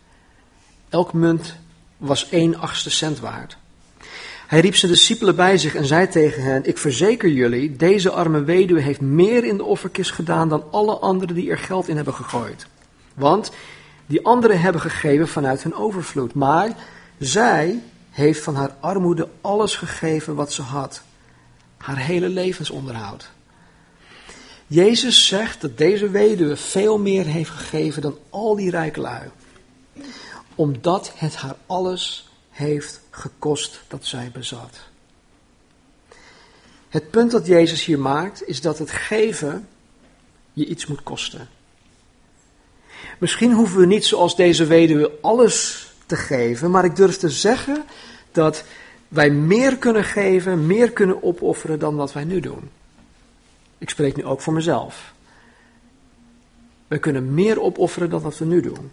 Elk 0.90 1.14
munt 1.14 1.56
was 1.98 2.30
één 2.30 2.56
achtste 2.56 2.90
cent 2.90 3.20
waard. 3.20 3.58
Hij 4.48 4.60
riep 4.60 4.76
zijn 4.76 4.92
discipelen 4.92 5.36
bij 5.36 5.58
zich 5.58 5.76
en 5.76 5.86
zei 5.86 6.08
tegen 6.08 6.44
hen: 6.44 6.66
Ik 6.66 6.78
verzeker 6.78 7.30
jullie, 7.30 7.76
deze 7.76 8.12
arme 8.12 8.44
weduwe 8.44 8.82
heeft 8.82 9.02
meer 9.02 9.44
in 9.44 9.58
de 9.58 9.64
offerkist 9.64 10.12
gedaan 10.12 10.50
dan 10.50 10.64
alle 10.72 10.98
anderen 10.98 11.36
die 11.36 11.50
er 11.50 11.58
geld 11.58 11.88
in 11.88 11.96
hebben 11.96 12.14
gegooid. 12.14 12.68
Want 13.14 13.52
die 14.06 14.26
anderen 14.26 14.62
hebben 14.62 14.82
gegeven 14.82 15.28
vanuit 15.28 15.64
hun 15.64 15.76
overvloed, 15.76 16.34
maar 16.34 16.76
zij 17.18 17.82
heeft 18.12 18.44
van 18.44 18.56
haar 18.56 18.76
armoede 18.80 19.28
alles 19.42 19.76
gegeven 19.76 20.36
wat 20.36 20.54
ze 20.54 20.62
had. 20.62 21.02
Haar 21.78 21.98
hele 21.98 22.30
levensonderhoud. 22.30 23.30
Jezus 24.68 25.28
zegt 25.28 25.62
dat 25.62 25.78
deze 25.78 26.10
weduwe 26.10 26.56
veel 26.56 27.00
meer 27.00 27.26
heeft 27.26 27.50
gegeven 27.50 28.02
dan 28.02 28.18
al 28.30 28.56
die 28.56 28.70
rijke 28.70 29.00
lui. 29.00 29.30
Omdat 30.56 31.12
het 31.16 31.36
haar 31.36 31.56
alles 31.66 32.30
heeft 32.50 33.02
gekost 33.10 33.82
dat 33.88 34.06
zij 34.06 34.30
bezat. 34.34 34.80
Het 36.90 37.12
punt 37.12 37.32
dat 37.32 37.46
Jezus 37.46 37.86
hier 37.86 38.00
maakt 38.00 38.48
is 38.48 38.62
dat 38.62 38.78
het 38.78 38.92
geven 38.92 39.68
je 40.54 40.66
iets 40.66 40.86
moet 40.86 41.04
kosten. 41.04 41.50
Misschien 43.20 43.54
hoeven 43.54 43.80
we 43.80 43.86
niet 43.86 44.06
zoals 44.06 44.36
deze 44.36 44.66
weduwe 44.66 45.12
alles 45.22 45.88
te 46.06 46.16
geven, 46.16 46.72
maar 46.72 46.86
ik 46.86 46.96
durf 46.96 47.18
te 47.18 47.30
zeggen 47.30 47.86
dat 48.32 48.64
wij 49.08 49.30
meer 49.30 49.78
kunnen 49.78 50.04
geven, 50.04 50.66
meer 50.66 50.92
kunnen 50.92 51.24
opofferen 51.24 51.80
dan 51.80 51.96
wat 51.96 52.14
wij 52.14 52.24
nu 52.24 52.40
doen. 52.40 52.70
Ik 53.78 53.90
spreek 53.90 54.16
nu 54.16 54.26
ook 54.26 54.42
voor 54.42 54.54
mezelf. 54.54 55.14
We 56.88 56.98
kunnen 56.98 57.34
meer 57.34 57.62
opofferen 57.62 58.10
dan 58.10 58.22
wat 58.22 58.38
we 58.38 58.46
nu 58.46 58.62
doen. 58.62 58.92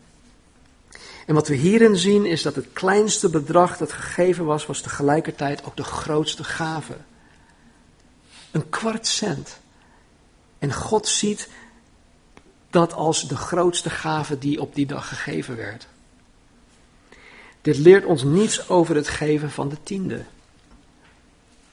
En 1.27 1.35
wat 1.35 1.49
we 1.49 1.55
hierin 1.55 1.97
zien 1.97 2.27
is 2.27 2.42
dat 2.42 2.55
het 2.55 2.66
kleinste 2.73 3.29
bedrag 3.29 3.77
dat 3.77 3.92
gegeven 3.92 4.44
was, 4.44 4.66
was 4.66 4.81
tegelijkertijd 4.81 5.64
ook 5.64 5.77
de 5.77 5.85
grootste 5.85 6.44
gave. 6.44 6.97
Een 8.51 8.68
kwart 8.68 9.07
cent. 9.07 9.59
En 10.59 10.73
God 10.73 11.09
ziet 11.09 11.49
dat 12.70 12.92
als 12.92 13.29
de 13.29 13.37
grootste 13.37 13.90
gave 13.90 14.38
die 14.38 14.61
op 14.61 14.75
die 14.75 14.87
dag 14.87 15.09
gegeven 15.09 15.57
werd. 15.57 15.87
Dit 17.62 17.77
leert 17.77 18.05
ons 18.05 18.23
niets 18.23 18.68
over 18.68 18.97
het 18.97 19.09
geven 19.09 19.51
van 19.51 19.68
de 19.68 19.77
tiende. 19.83 20.25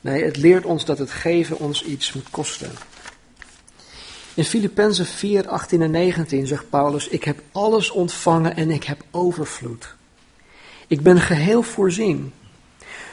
Nee, 0.01 0.23
het 0.23 0.37
leert 0.37 0.65
ons 0.65 0.85
dat 0.85 0.97
het 0.97 1.11
geven 1.11 1.59
ons 1.59 1.83
iets 1.83 2.13
moet 2.13 2.29
kosten. 2.29 2.71
In 4.33 4.43
Filippenzen 4.43 5.05
4, 5.05 5.47
18 5.47 5.81
en 5.81 5.91
19 5.91 6.47
zegt 6.47 6.69
Paulus: 6.69 7.07
Ik 7.07 7.23
heb 7.23 7.41
alles 7.51 7.91
ontvangen 7.91 8.55
en 8.55 8.71
ik 8.71 8.83
heb 8.83 9.03
overvloed. 9.11 9.95
Ik 10.87 11.01
ben 11.01 11.19
geheel 11.19 11.63
voorzien. 11.63 12.33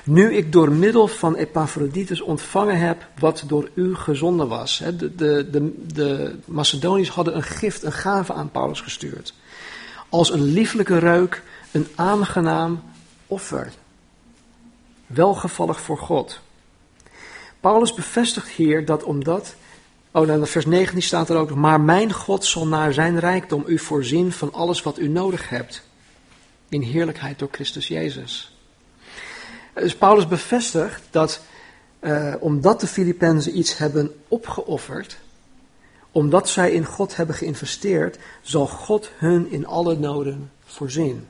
Nu 0.05 0.35
ik 0.35 0.53
door 0.53 0.73
middel 0.73 1.07
van 1.07 1.35
Epaphroditus 1.35 2.21
ontvangen 2.21 2.79
heb 2.79 3.07
wat 3.19 3.45
door 3.47 3.71
u 3.75 3.95
gezonden 3.95 4.49
was. 4.49 4.79
De, 4.79 5.15
de, 5.15 5.49
de, 5.51 5.73
de 5.95 6.39
Macedoniërs 6.45 7.09
hadden 7.09 7.37
een 7.37 7.43
gift, 7.43 7.83
een 7.83 7.93
gave 7.93 8.33
aan 8.33 8.51
Paulus 8.51 8.81
gestuurd. 8.81 9.35
Als 10.09 10.33
een 10.33 10.43
lieflijke 10.43 10.99
reuk, 10.99 11.43
een 11.71 11.87
aangenaam 11.95 12.83
offer. 13.27 13.73
Welgevallig 15.07 15.81
voor 15.81 15.99
God. 15.99 16.41
Paulus 17.61 17.95
bevestigt 17.95 18.49
hier 18.49 18.85
dat 18.85 19.03
omdat 19.03 19.55
Oh, 20.11 20.27
dan 20.27 20.47
vers 20.47 20.67
19 20.67 21.03
staat 21.03 21.29
er 21.29 21.37
ook 21.37 21.49
nog. 21.49 21.59
Maar 21.59 21.81
mijn 21.81 22.13
God 22.13 22.45
zal 22.45 22.67
naar 22.67 22.93
zijn 22.93 23.19
rijkdom 23.19 23.65
u 23.67 23.79
voorzien 23.79 24.33
van 24.33 24.53
alles 24.53 24.83
wat 24.83 24.99
u 24.99 25.09
nodig 25.09 25.49
hebt. 25.49 25.83
In 26.69 26.83
heerlijkheid 26.83 27.39
door 27.39 27.49
Christus 27.51 27.89
Jezus. 27.89 28.57
Dus 29.75 29.97
Paulus 29.97 30.29
bevestigt 30.29 31.03
dat 31.11 31.41
uh, 32.01 32.35
omdat 32.41 32.81
de 32.81 32.87
Filippenzen 32.87 33.59
iets 33.59 33.79
hebben 33.79 34.15
opgeofferd, 34.29 35.19
omdat 36.13 36.49
zij 36.49 36.71
in 36.71 36.85
God 36.85 37.17
hebben 37.17 37.35
geïnvesteerd, 37.35 38.19
zal 38.43 38.67
God 38.67 39.11
hun 39.17 39.51
in 39.51 39.67
alle 39.67 39.99
noden 39.99 40.51
voorzien. 40.65 41.27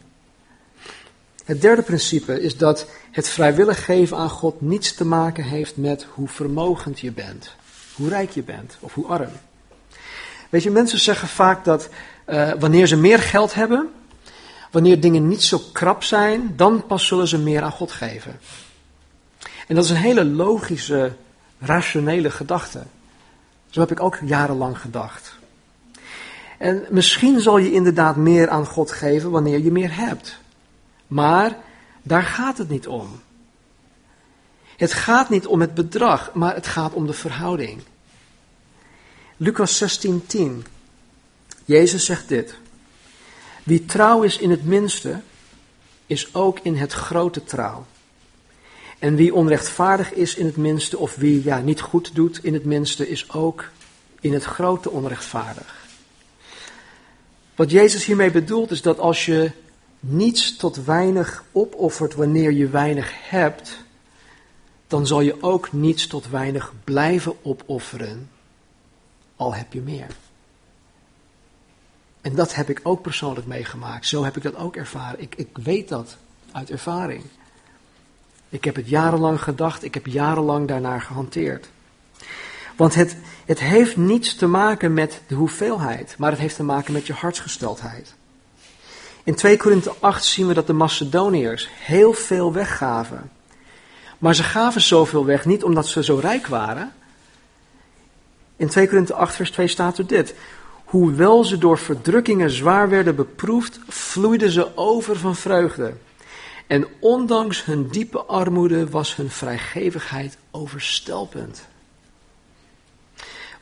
Het 1.45 1.61
derde 1.61 1.83
principe 1.83 2.43
is 2.43 2.57
dat 2.57 2.87
het 3.11 3.29
vrijwillig 3.29 3.85
geven 3.85 4.17
aan 4.17 4.31
God 4.31 4.61
niets 4.61 4.95
te 4.95 5.05
maken 5.05 5.45
heeft 5.45 5.77
met 5.77 6.07
hoe 6.15 6.29
vermogend 6.29 7.01
je 7.01 7.13
bent 7.13 7.57
hoe 7.99 8.09
rijk 8.09 8.31
je 8.31 8.43
bent 8.43 8.77
of 8.81 8.95
hoe 8.95 9.07
arm. 9.07 9.31
Weet 10.49 10.63
je, 10.63 10.71
mensen 10.71 10.99
zeggen 10.99 11.29
vaak 11.29 11.65
dat 11.65 11.89
uh, 12.27 12.53
wanneer 12.59 12.87
ze 12.87 12.97
meer 12.97 13.19
geld 13.19 13.55
hebben, 13.55 13.89
wanneer 14.71 15.01
dingen 15.01 15.29
niet 15.29 15.43
zo 15.43 15.59
krap 15.73 16.03
zijn, 16.03 16.53
dan 16.57 16.87
pas 16.87 17.07
zullen 17.07 17.29
ze 17.29 17.39
meer 17.39 17.63
aan 17.63 17.71
God 17.71 17.93
geven. 17.93 18.41
En 19.67 19.75
dat 19.75 19.85
is 19.85 19.91
een 19.91 19.97
hele 19.97 20.25
logische, 20.25 21.13
rationele 21.59 22.31
gedachte. 22.31 22.83
Zo 23.71 23.81
heb 23.81 23.91
ik 23.91 24.03
ook 24.03 24.19
jarenlang 24.25 24.81
gedacht. 24.81 25.37
En 26.59 26.87
misschien 26.91 27.41
zal 27.41 27.59
je 27.59 27.73
inderdaad 27.73 28.17
meer 28.17 28.49
aan 28.49 28.67
God 28.67 28.93
geven 28.93 29.31
wanneer 29.31 29.59
je 29.59 29.73
meer 29.73 29.97
hebt. 29.97 30.39
Maar 31.07 31.57
daar 32.03 32.23
gaat 32.23 32.59
het 32.59 32.69
niet 32.69 32.87
om. 32.87 33.21
Het 34.79 34.93
gaat 34.93 35.29
niet 35.29 35.47
om 35.47 35.61
het 35.61 35.75
bedrag, 35.75 36.31
maar 36.35 36.55
het 36.55 36.67
gaat 36.67 36.93
om 36.93 37.07
de 37.07 37.13
verhouding. 37.13 37.83
Lucas 39.37 39.77
16:10. 39.77 40.65
Jezus 41.65 42.05
zegt 42.05 42.29
dit. 42.29 42.55
Wie 43.63 43.85
trouw 43.85 44.23
is 44.23 44.39
in 44.39 44.51
het 44.51 44.65
minste, 44.65 45.21
is 46.07 46.35
ook 46.35 46.59
in 46.63 46.77
het 46.77 46.93
grote 46.93 47.45
trouw. 47.45 47.87
En 48.99 49.15
wie 49.15 49.35
onrechtvaardig 49.35 50.13
is 50.13 50.35
in 50.35 50.47
het 50.47 50.57
minste, 50.57 50.99
of 50.99 51.15
wie 51.15 51.45
ja, 51.45 51.59
niet 51.59 51.81
goed 51.81 52.15
doet 52.15 52.45
in 52.45 52.55
het 52.55 52.65
minste, 52.65 53.09
is 53.09 53.31
ook 53.33 53.71
in 54.21 54.33
het 54.33 54.45
grote 54.45 54.91
onrechtvaardig. 54.91 55.87
Wat 57.55 57.71
Jezus 57.71 58.05
hiermee 58.05 58.31
bedoelt 58.31 58.71
is 58.71 58.83
dat 58.83 58.99
als 58.99 59.27
je 59.27 59.51
niets 60.01 60.57
tot 60.57 60.85
weinig 60.85 61.45
opoffert 61.53 62.15
wanneer 62.15 62.53
je 62.53 62.69
weinig 62.69 63.13
hebt, 63.31 63.87
dan 64.89 65.07
zal 65.07 65.21
je 65.21 65.43
ook 65.43 65.73
niets 65.73 66.07
tot 66.07 66.29
weinig 66.29 66.73
blijven 66.85 67.45
opofferen, 67.45 68.31
al 69.37 69.55
heb 69.55 69.73
je 69.73 69.81
meer. 69.81 70.07
En 72.21 72.35
dat 72.35 72.55
heb 72.55 72.69
ik 72.69 72.81
ook 72.83 73.03
persoonlijk 73.03 73.47
meegemaakt. 73.47 74.07
Zo 74.07 74.25
heb 74.25 74.37
ik 74.37 74.43
dat 74.43 74.57
ook 74.57 74.77
ervaren. 74.77 75.21
Ik, 75.21 75.35
ik 75.35 75.59
weet 75.63 75.89
dat 75.89 76.17
uit 76.53 76.71
ervaring. 76.71 77.23
Ik 78.49 78.65
heb 78.65 78.77
het 78.77 78.89
jarenlang 78.89 79.43
gedacht, 79.43 79.85
ik 79.85 79.95
heb 79.95 80.07
jarenlang 80.07 80.69
daarnaar 80.69 81.01
gehanteerd. 81.01 81.69
Want 82.77 82.95
het, 82.95 83.17
het 83.47 83.61
heeft 83.61 83.97
niets 83.97 84.35
te 84.35 84.47
maken 84.47 84.95
met 84.95 85.21
de 85.27 85.35
hoeveelheid, 85.35 86.15
maar 86.19 86.31
het 86.31 86.41
heeft 86.41 86.57
te 86.57 86.63
maken 86.63 86.93
met 86.93 87.07
je 87.07 87.13
hartsgesteldheid. 87.13 88.15
In 89.25 89.35
2 89.35 89.57
Korinthe 89.57 89.95
8 90.01 90.25
zien 90.25 90.47
we 90.47 90.55
dat 90.55 90.67
de 90.67 90.73
Macedoniërs 90.73 91.69
heel 91.73 92.13
veel 92.13 92.53
weggaven. 92.53 93.31
Maar 94.19 94.35
ze 94.35 94.43
gaven 94.43 94.81
zoveel 94.81 95.25
weg 95.25 95.45
niet 95.45 95.65
omdat 95.65 95.87
ze 95.87 96.05
zo 96.05 96.17
rijk 96.17 96.47
waren. 96.47 96.93
In 98.57 98.69
2 98.69 98.89
Korinthe 98.89 99.15
8 99.15 99.35
vers 99.35 99.51
2 99.51 99.67
staat 99.67 99.99
er 99.99 100.07
dit. 100.07 100.35
Hoewel 100.85 101.45
ze 101.45 101.59
door 101.59 101.79
verdrukkingen 101.79 102.51
zwaar 102.51 102.89
werden 102.89 103.17
beproefd, 103.17 103.81
vloeiden 103.89 104.51
ze 104.51 104.77
over 104.77 105.17
van 105.17 105.37
vreugde. 105.37 105.93
En 106.67 106.87
ondanks 106.99 107.65
hun 107.65 107.89
diepe 107.89 108.19
armoede 108.19 108.89
was 108.89 109.17
hun 109.17 109.31
vrijgevigheid 109.31 110.39
overstelpend. 110.51 111.67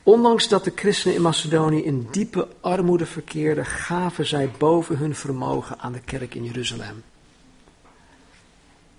Ondanks 0.03 0.47
dat 0.47 0.63
de 0.63 0.71
christenen 0.75 1.15
in 1.15 1.21
Macedonië 1.21 1.83
in 1.83 2.07
diepe 2.11 2.47
armoede 2.61 3.05
verkeerden, 3.05 3.65
gaven 3.65 4.25
zij 4.25 4.51
boven 4.57 4.97
hun 4.97 5.15
vermogen 5.15 5.79
aan 5.79 5.91
de 5.91 5.99
kerk 5.99 6.35
in 6.35 6.43
Jeruzalem. 6.43 7.03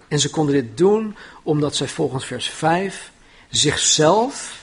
En 0.09 0.21
ze 0.21 0.31
konden 0.31 0.55
dit 0.55 0.77
doen 0.77 1.17
omdat 1.43 1.77
zij 1.77 1.89
volgens 1.89 2.27
vers 2.27 2.49
5 2.49 3.11
zichzelf 3.49 4.63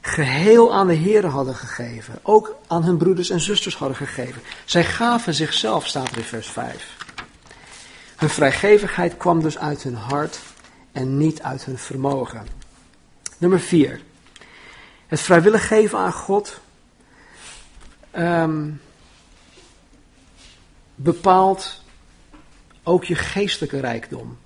geheel 0.00 0.74
aan 0.74 0.86
de 0.86 0.94
Heer 0.94 1.26
hadden 1.26 1.54
gegeven. 1.54 2.18
Ook 2.22 2.56
aan 2.66 2.82
hun 2.84 2.96
broeders 2.96 3.30
en 3.30 3.40
zusters 3.40 3.76
hadden 3.76 3.96
gegeven. 3.96 4.42
Zij 4.64 4.84
gaven 4.84 5.34
zichzelf, 5.34 5.86
staat 5.86 6.10
er 6.10 6.16
in 6.16 6.22
vers 6.22 6.48
5. 6.48 6.96
Hun 8.16 8.30
vrijgevigheid 8.30 9.16
kwam 9.16 9.42
dus 9.42 9.58
uit 9.58 9.82
hun 9.82 9.94
hart 9.94 10.38
en 10.92 11.18
niet 11.18 11.42
uit 11.42 11.64
hun 11.64 11.78
vermogen. 11.78 12.46
Nummer 13.38 13.60
4. 13.60 14.00
Het 15.06 15.20
vrijwillig 15.20 15.66
geven 15.66 15.98
aan 15.98 16.12
God 16.12 16.60
um, 18.16 18.80
bepaalt 20.94 21.84
ook 22.86 23.04
je 23.04 23.14
geestelijke 23.14 23.80
rijkdom. 23.80 24.38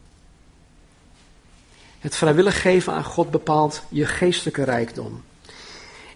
Het 1.99 2.17
vrijwillig 2.17 2.61
geven 2.61 2.93
aan 2.93 3.05
God 3.05 3.31
bepaalt 3.31 3.83
je 3.89 4.07
geestelijke 4.07 4.65
rijkdom. 4.65 5.23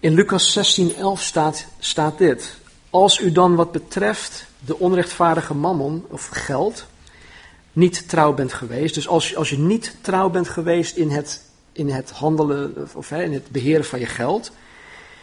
In 0.01 0.15
Lucas 0.15 0.79
16:11 0.79 0.95
staat, 1.15 1.67
staat 1.79 2.19
dit: 2.19 2.57
Als 2.91 3.19
u 3.19 3.33
dan 3.33 3.55
wat 3.55 3.73
betreft 3.73 4.47
de 4.59 4.79
onrechtvaardige 4.79 5.55
mammon 5.55 6.05
of 6.09 6.29
geld 6.29 6.87
niet 7.73 8.09
trouw 8.09 8.33
bent 8.35 8.53
geweest, 8.53 8.95
dus 8.95 9.09
als, 9.09 9.37
als 9.37 9.51
je 9.51 9.59
niet 9.59 9.97
trouw 10.01 10.31
bent 10.31 10.49
geweest 10.49 10.97
in 10.97 11.11
het, 11.11 11.43
in 11.73 11.89
het 11.89 12.11
handelen 12.11 12.89
of 12.95 13.09
hè, 13.09 13.23
in 13.23 13.33
het 13.33 13.49
beheren 13.51 13.85
van 13.85 13.99
je 13.99 14.07
geld, 14.07 14.51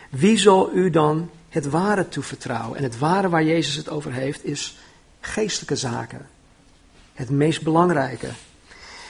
wie 0.10 0.38
zal 0.38 0.72
u 0.74 0.90
dan 0.90 1.30
het 1.50 1.70
ware 1.70 2.08
toevertrouwen? 2.08 2.78
En 2.78 2.84
het 2.84 2.98
ware 2.98 3.30
waar 3.30 3.44
Jezus 3.44 3.76
het 3.76 3.90
over 3.90 4.12
heeft 4.14 4.46
is 4.46 4.78
geestelijke 5.20 5.76
zaken 5.76 6.28
het 7.22 7.30
meest 7.30 7.62
belangrijke. 7.62 8.30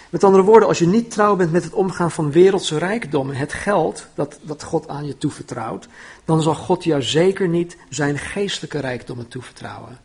Met 0.10 0.24
andere 0.24 0.44
woorden, 0.44 0.68
als 0.68 0.80
je 0.80 0.88
niet 0.88 1.12
trouw 1.12 1.36
bent 1.36 1.52
met 1.52 1.64
het 1.64 1.74
omgaan 1.74 2.12
van 2.12 2.32
wereldse 2.32 2.78
rijkdommen, 2.78 3.36
het 3.36 3.54
geld 3.54 4.08
dat, 4.14 4.40
dat 4.42 4.64
God 4.64 4.88
aan 4.88 5.06
je 5.06 5.18
toevertrouwt, 5.18 5.88
dan 6.26 6.42
zal 6.42 6.56
God 6.56 6.84
jou 6.84 7.02
zeker 7.02 7.48
niet 7.48 7.78
zijn 7.90 8.18
geestelijke 8.18 8.80
rijkdommen 8.80 9.28
toevertrouwen. 9.28 10.00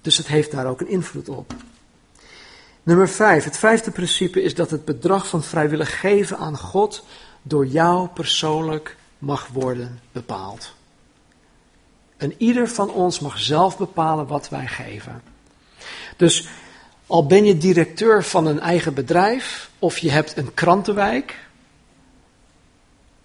Dus 0.00 0.16
het 0.16 0.26
heeft 0.26 0.50
daar 0.50 0.66
ook 0.66 0.80
een 0.80 0.88
invloed 0.88 1.28
op. 1.28 1.54
Nummer 2.82 3.08
vijf, 3.08 3.44
het 3.44 3.56
vijfde 3.56 3.90
principe 3.90 4.42
is 4.42 4.54
dat 4.54 4.70
het 4.70 4.84
bedrag 4.84 5.28
van 5.28 5.42
vrijwillig 5.42 6.00
geven 6.00 6.38
aan 6.38 6.58
God 6.58 7.04
door 7.42 7.66
jou 7.66 8.08
persoonlijk 8.08 8.96
mag 9.18 9.48
worden 9.52 10.00
bepaald. 10.12 10.74
En 12.16 12.34
ieder 12.38 12.68
van 12.68 12.90
ons 12.90 13.20
mag 13.20 13.38
zelf 13.38 13.78
bepalen 13.78 14.26
wat 14.26 14.48
wij 14.48 14.66
geven. 14.66 15.22
Dus 16.16 16.48
al 17.06 17.26
ben 17.26 17.44
je 17.44 17.56
directeur 17.56 18.24
van 18.24 18.46
een 18.46 18.60
eigen 18.60 18.94
bedrijf 18.94 19.70
of 19.78 19.98
je 19.98 20.10
hebt 20.10 20.36
een 20.36 20.54
krantenwijk. 20.54 21.38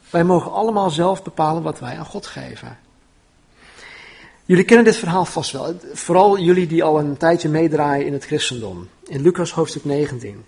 Wij 0.10 0.24
mogen 0.24 0.52
allemaal 0.52 0.89
zelf 0.89 1.24
bepalen 1.24 1.63
wat 1.63 1.80
wij 1.80 1.98
aan 1.98 2.06
God 2.06 2.26
geven. 2.26 2.78
Jullie 4.46 4.65
kennen 4.65 4.86
dit 4.86 4.96
verhaal 4.96 5.26
vast 5.26 5.52
wel. 5.52 5.80
Vooral 5.94 6.39
jullie 6.39 6.67
die 6.67 6.84
al 6.84 7.00
een 7.00 7.17
tijdje 7.17 7.50
meedraaien 7.50 8.06
in 8.06 8.13
het 8.13 8.26
christendom. 8.26 8.89
In 9.08 9.22
Lucas 9.22 9.52
hoofdstuk 9.52 9.86
19. 9.86 10.46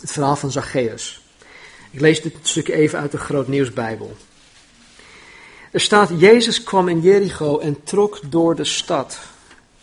Het 0.00 0.12
verhaal 0.12 0.36
van 0.36 0.50
Zacchaeus. 0.50 1.20
Ik 1.90 2.00
lees 2.00 2.22
dit 2.22 2.34
stukje 2.42 2.72
even 2.72 2.98
uit 2.98 3.10
de 3.10 3.18
Groot 3.18 3.48
Nieuwsbijbel. 3.48 4.16
Er 5.70 5.80
staat, 5.80 6.10
Jezus 6.16 6.62
kwam 6.62 6.88
in 6.88 7.00
Jericho 7.00 7.58
en 7.58 7.82
trok 7.82 8.20
door 8.28 8.54
de 8.54 8.64
stad. 8.64 9.18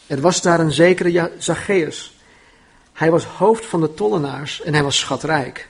Er 0.08 0.22
was 0.22 0.42
daar 0.42 0.60
een 0.60 0.72
zekere 0.72 1.32
Zacchaeus. 1.38 2.15
Hij 2.96 3.12
was 3.12 3.24
hoofd 3.24 3.66
van 3.66 3.82
de 3.82 3.94
tollenaars 3.94 4.62
en 4.62 4.74
hij 4.74 4.84
was 4.84 5.00
schatrijk. 5.00 5.70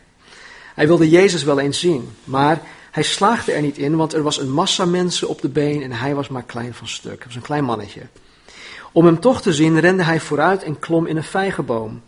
Hij 0.76 0.88
wilde 0.88 1.10
Jezus 1.10 1.44
wel 1.44 1.60
eens 1.60 1.80
zien, 1.80 2.10
maar 2.24 2.62
hij 2.92 3.04
slaagde 3.04 3.52
er 3.52 3.62
niet 3.62 3.78
in, 3.78 3.96
want 3.96 4.14
er 4.14 4.24
was 4.24 4.40
een 4.40 4.52
massa 4.52 4.86
mensen 4.86 5.28
op 5.28 5.42
de 5.42 5.50
been 5.50 5.82
en 5.82 5.92
hij 5.92 6.16
was 6.16 6.28
maar 6.28 6.44
klein 6.44 6.74
van 6.74 6.88
stuk. 6.88 7.18
Hij 7.18 7.26
was 7.26 7.36
een 7.36 7.42
klein 7.42 7.64
mannetje. 7.64 8.02
Om 8.92 9.06
hem 9.06 9.20
toch 9.20 9.42
te 9.42 9.54
zien 9.54 9.80
rende 9.80 10.04
hij 10.04 10.20
vooruit 10.20 10.64
en 10.64 10.80
klom 10.80 11.06
in 11.06 11.18
een 11.18 11.24
vijgenboom, 11.24 12.02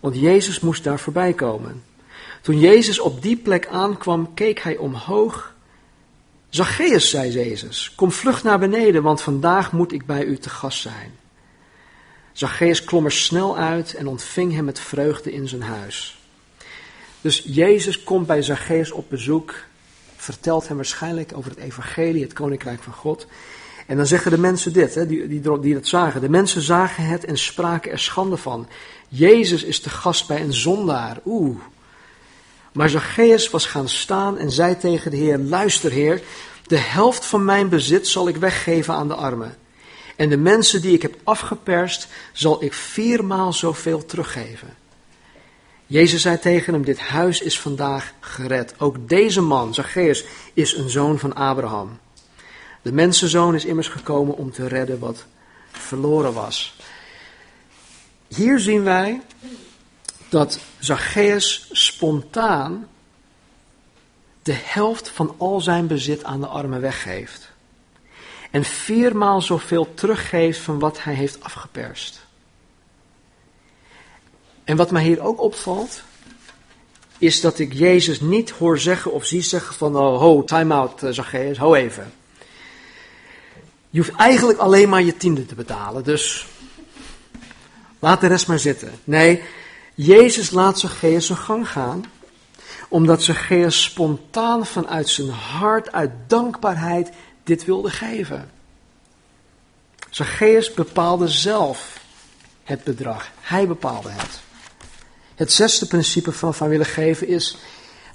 want 0.00 0.20
Jezus 0.20 0.60
moest 0.60 0.84
daar 0.84 0.98
voorbij 0.98 1.32
komen. 1.32 1.82
Toen 2.40 2.58
Jezus 2.58 3.00
op 3.00 3.22
die 3.22 3.36
plek 3.36 3.66
aankwam, 3.66 4.34
keek 4.34 4.60
hij 4.60 4.76
omhoog. 4.76 5.54
Zacchaeus, 6.48 7.10
zei 7.10 7.30
Jezus, 7.30 7.92
kom 7.96 8.12
vlug 8.12 8.42
naar 8.42 8.58
beneden, 8.58 9.02
want 9.02 9.22
vandaag 9.22 9.72
moet 9.72 9.92
ik 9.92 10.06
bij 10.06 10.24
u 10.24 10.38
te 10.38 10.50
gast 10.50 10.80
zijn. 10.80 11.12
Zacchaeus 12.38 12.84
klom 12.84 13.04
er 13.04 13.12
snel 13.12 13.56
uit 13.56 13.94
en 13.94 14.06
ontving 14.06 14.54
hem 14.54 14.64
met 14.64 14.80
vreugde 14.80 15.32
in 15.32 15.48
zijn 15.48 15.62
huis. 15.62 16.18
Dus 17.20 17.42
Jezus 17.46 18.02
komt 18.02 18.26
bij 18.26 18.42
Zacchaeus 18.42 18.90
op 18.90 19.10
bezoek, 19.10 19.54
vertelt 20.16 20.68
hem 20.68 20.76
waarschijnlijk 20.76 21.32
over 21.34 21.50
het 21.50 21.58
evangelie, 21.58 22.22
het 22.22 22.32
koninkrijk 22.32 22.82
van 22.82 22.92
God. 22.92 23.26
En 23.86 23.96
dan 23.96 24.06
zeggen 24.06 24.30
de 24.30 24.38
mensen 24.38 24.72
dit, 24.72 24.94
hè, 24.94 25.06
die, 25.06 25.28
die, 25.28 25.58
die 25.60 25.74
dat 25.74 25.86
zagen. 25.86 26.20
De 26.20 26.28
mensen 26.28 26.62
zagen 26.62 27.04
het 27.04 27.24
en 27.24 27.38
spraken 27.38 27.92
er 27.92 27.98
schande 27.98 28.36
van. 28.36 28.68
Jezus 29.08 29.62
is 29.62 29.82
de 29.82 29.90
gast 29.90 30.26
bij 30.26 30.40
een 30.40 30.54
zondaar. 30.54 31.20
Oeh. 31.24 31.60
Maar 32.72 32.88
Zacchaeus 32.88 33.50
was 33.50 33.66
gaan 33.66 33.88
staan 33.88 34.38
en 34.38 34.50
zei 34.50 34.76
tegen 34.76 35.10
de 35.10 35.16
Heer, 35.16 35.38
luister 35.38 35.90
Heer, 35.90 36.22
de 36.66 36.78
helft 36.78 37.24
van 37.24 37.44
mijn 37.44 37.68
bezit 37.68 38.08
zal 38.08 38.28
ik 38.28 38.36
weggeven 38.36 38.94
aan 38.94 39.08
de 39.08 39.14
armen. 39.14 39.56
En 40.18 40.28
de 40.28 40.36
mensen 40.36 40.80
die 40.80 40.92
ik 40.92 41.02
heb 41.02 41.16
afgeperst, 41.24 42.08
zal 42.32 42.64
ik 42.64 42.72
viermaal 42.72 43.52
zoveel 43.52 44.04
teruggeven. 44.04 44.76
Jezus 45.86 46.22
zei 46.22 46.38
tegen 46.38 46.72
hem, 46.72 46.84
dit 46.84 46.98
huis 46.98 47.40
is 47.40 47.60
vandaag 47.60 48.12
gered. 48.20 48.74
Ook 48.78 49.08
deze 49.08 49.40
man, 49.40 49.74
Zacchaeus, 49.74 50.24
is 50.54 50.76
een 50.76 50.90
zoon 50.90 51.18
van 51.18 51.34
Abraham. 51.34 51.98
De 52.82 52.92
mensenzoon 52.92 53.54
is 53.54 53.64
immers 53.64 53.88
gekomen 53.88 54.36
om 54.36 54.52
te 54.52 54.68
redden 54.68 54.98
wat 54.98 55.24
verloren 55.70 56.32
was. 56.32 56.76
Hier 58.28 58.58
zien 58.58 58.82
wij 58.82 59.20
dat 60.28 60.58
Zacchaeus 60.78 61.68
spontaan 61.72 62.88
de 64.42 64.56
helft 64.56 65.08
van 65.08 65.34
al 65.36 65.60
zijn 65.60 65.86
bezit 65.86 66.24
aan 66.24 66.40
de 66.40 66.46
armen 66.46 66.80
weggeeft. 66.80 67.56
En 68.50 68.64
viermaal 68.64 69.42
zoveel 69.42 69.94
teruggeeft 69.94 70.60
van 70.60 70.78
wat 70.78 71.02
hij 71.02 71.14
heeft 71.14 71.42
afgeperst. 71.42 72.26
En 74.64 74.76
wat 74.76 74.90
mij 74.90 75.02
hier 75.02 75.20
ook 75.20 75.40
opvalt, 75.40 76.02
is 77.18 77.40
dat 77.40 77.58
ik 77.58 77.72
Jezus 77.72 78.20
niet 78.20 78.50
hoor 78.50 78.78
zeggen 78.78 79.12
of 79.12 79.24
zie 79.24 79.42
zeggen 79.42 79.74
van, 79.74 79.96
oh, 79.96 80.44
time 80.44 80.74
out, 80.74 81.02
eh, 81.02 81.12
Zacchaeus, 81.12 81.58
ho 81.58 81.74
even. 81.74 82.12
Je 83.90 83.98
hoeft 83.98 84.16
eigenlijk 84.16 84.58
alleen 84.58 84.88
maar 84.88 85.02
je 85.02 85.16
tiende 85.16 85.46
te 85.46 85.54
betalen, 85.54 86.04
dus 86.04 86.46
laat 87.98 88.20
de 88.20 88.26
rest 88.26 88.46
maar 88.46 88.58
zitten. 88.58 88.92
Nee, 89.04 89.42
Jezus 89.94 90.50
laat 90.50 90.78
Zacchaeus 90.78 91.26
zijn 91.26 91.38
gang 91.38 91.68
gaan, 91.68 92.04
omdat 92.88 93.22
Zacchaeus 93.22 93.82
spontaan 93.82 94.66
vanuit 94.66 95.08
zijn 95.08 95.30
hart, 95.30 95.92
uit 95.92 96.10
dankbaarheid, 96.26 97.10
dit 97.48 97.64
wilde 97.64 97.90
geven. 97.90 98.50
Zacchaeus 100.10 100.74
bepaalde 100.74 101.28
zelf 101.28 102.00
het 102.64 102.84
bedrag. 102.84 103.30
Hij 103.40 103.66
bepaalde 103.66 104.10
het. 104.10 104.40
Het 105.34 105.52
zesde 105.52 105.86
principe 105.86 106.32
van 106.32 106.54
van 106.54 106.68
willen 106.68 106.86
geven 106.86 107.28
is 107.28 107.56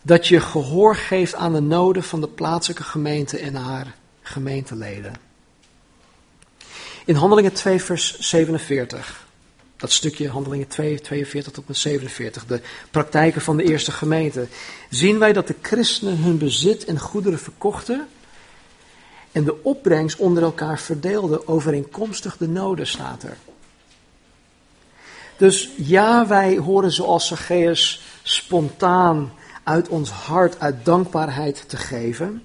dat 0.02 0.28
je 0.28 0.40
gehoor 0.40 0.96
geeft 0.96 1.36
aan 1.36 1.54
de 1.54 1.60
noden 1.60 2.04
van 2.04 2.22
de 2.22 2.28
plaatselijke 2.28 2.84
gemeente 2.84 3.38
en 3.38 3.56
haar 3.56 3.96
gemeenteleden. 4.22 5.14
In 7.06 7.16
Handelingen 7.16 7.54
2, 7.54 7.82
vers 7.82 8.20
47, 8.20 9.26
dat 9.78 9.92
stukje 9.92 10.30
Handelingen 10.30 10.68
2, 10.68 11.02
42 11.02 11.54
tot 11.54 11.68
en 11.68 11.76
47, 11.76 12.46
de 12.46 12.62
praktijken 12.92 13.42
van 13.42 13.58
de 13.58 13.64
eerste 13.64 13.92
gemeente, 13.92 14.48
zien 14.90 15.20
wij 15.20 15.34
dat 15.34 15.48
de 15.48 15.56
christenen 15.62 16.18
hun 16.18 16.38
bezit 16.38 16.86
en 16.86 17.00
goederen 17.00 17.40
verkochten 17.40 18.08
en 19.34 19.44
de 19.44 19.64
opbrengst 19.64 20.20
onder 20.20 20.44
elkaar 20.44 20.80
verdeelden 20.80 21.48
overeenkomstig 21.48 22.38
de 22.38 22.48
noden, 22.48 22.88
staat 22.88 23.24
er. 23.24 23.38
Dus 25.38 25.70
ja, 25.78 26.28
wij 26.28 26.58
horen 26.58 26.92
zoals 26.92 27.28
Zacchaeus 27.28 28.02
spontaan 28.24 29.32
uit 29.64 29.88
ons 29.88 30.10
hart, 30.10 30.60
uit 30.60 30.86
dankbaarheid 30.86 31.70
te 31.70 31.78
geven. 31.78 32.44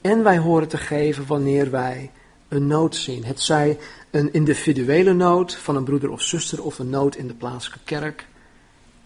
En 0.00 0.22
wij 0.22 0.38
horen 0.38 0.68
te 0.68 0.76
geven 0.76 1.26
wanneer 1.26 1.70
wij 1.70 2.10
een 2.48 2.66
nood 2.66 2.96
zien. 2.96 3.24
Het 3.24 3.40
zij 3.40 3.78
een 4.10 4.32
individuele 4.32 5.12
nood 5.12 5.54
van 5.54 5.76
een 5.76 5.84
broeder 5.84 6.10
of 6.10 6.22
zuster 6.22 6.62
of 6.62 6.78
een 6.78 6.90
nood 6.90 7.16
in 7.16 7.26
de 7.26 7.34
plaatselijke 7.34 7.84
kerk. 7.84 8.26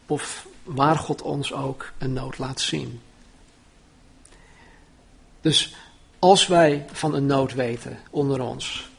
Of 0.07 0.47
waar 0.63 0.97
God 0.97 1.23
ons 1.23 1.53
ook 1.53 1.93
een 1.99 2.13
nood 2.13 2.39
laat 2.39 2.61
zien. 2.61 3.01
Dus 5.41 5.75
als 6.25 6.47
wij 6.47 6.85
van 6.93 7.15
een 7.15 7.27
nood 7.27 7.55
weten 7.55 7.99
onder 8.11 8.41
ons, 8.41 8.91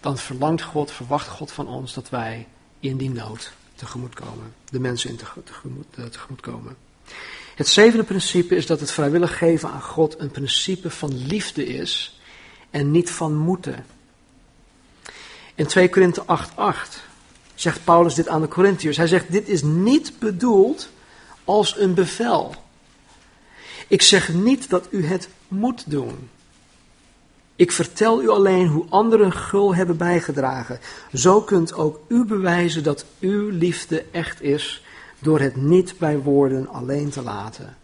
dan 0.00 0.18
verlangt 0.18 0.62
God, 0.62 0.90
verwacht 0.90 1.28
God 1.28 1.52
van 1.52 1.68
ons 1.68 1.94
dat 1.94 2.08
wij 2.08 2.46
in 2.80 2.96
die 2.96 3.10
nood 3.10 3.52
tegemoet 3.74 4.14
komen. 4.14 4.54
De 4.70 4.80
mensen 4.80 5.10
in 5.10 5.16
tegemoet, 5.44 5.86
eh, 5.94 6.04
tegemoet 6.04 6.40
komen. 6.40 6.76
Het 7.54 7.68
zevende 7.68 8.04
principe 8.04 8.56
is 8.56 8.66
dat 8.66 8.80
het 8.80 8.90
vrijwillig 8.90 9.38
geven 9.38 9.70
aan 9.70 9.82
God 9.82 10.20
een 10.20 10.30
principe 10.30 10.90
van 10.90 11.26
liefde 11.26 11.66
is 11.66 12.20
en 12.70 12.90
niet 12.90 13.10
van 13.10 13.36
moeten. 13.36 13.86
In 15.54 15.66
2 15.66 15.88
Korinthe 15.88 16.22
8:8 16.26 17.02
zegt 17.54 17.84
Paulus 17.84 18.14
dit 18.14 18.28
aan 18.28 18.40
de 18.40 18.48
Corinthiërs. 18.48 18.96
Hij 18.96 19.06
zegt: 19.06 19.32
Dit 19.32 19.48
is 19.48 19.62
niet 19.62 20.18
bedoeld 20.18 20.88
als 21.44 21.78
een 21.78 21.94
bevel. 21.94 22.54
Ik 23.88 24.02
zeg 24.02 24.32
niet 24.32 24.70
dat 24.70 24.86
u 24.90 25.06
het 25.06 25.28
moet 25.48 25.90
doen. 25.90 26.28
Ik 27.56 27.72
vertel 27.72 28.22
u 28.22 28.28
alleen 28.28 28.66
hoe 28.66 28.84
anderen 28.88 29.32
gul 29.32 29.74
hebben 29.74 29.96
bijgedragen. 29.96 30.80
Zo 31.12 31.40
kunt 31.40 31.74
ook 31.74 32.00
u 32.08 32.24
bewijzen 32.24 32.82
dat 32.82 33.04
uw 33.20 33.48
liefde 33.48 34.04
echt 34.10 34.42
is 34.42 34.84
door 35.18 35.40
het 35.40 35.56
niet 35.56 35.94
bij 35.98 36.18
woorden 36.18 36.68
alleen 36.68 37.10
te 37.10 37.22
laten. 37.22 37.76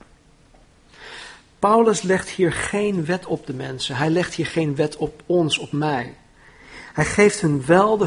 Paulus 1.58 2.02
legt 2.02 2.28
hier 2.28 2.52
geen 2.52 3.04
wet 3.04 3.26
op 3.26 3.46
de 3.46 3.54
mensen. 3.54 3.96
Hij 3.96 4.10
legt 4.10 4.34
hier 4.34 4.46
geen 4.46 4.76
wet 4.76 4.96
op 4.96 5.22
ons, 5.26 5.58
op 5.58 5.72
mij. 5.72 6.14
Hij 6.92 7.04
geeft 7.04 7.40
hun 7.40 7.66
wel 7.66 7.96
de 7.96 8.06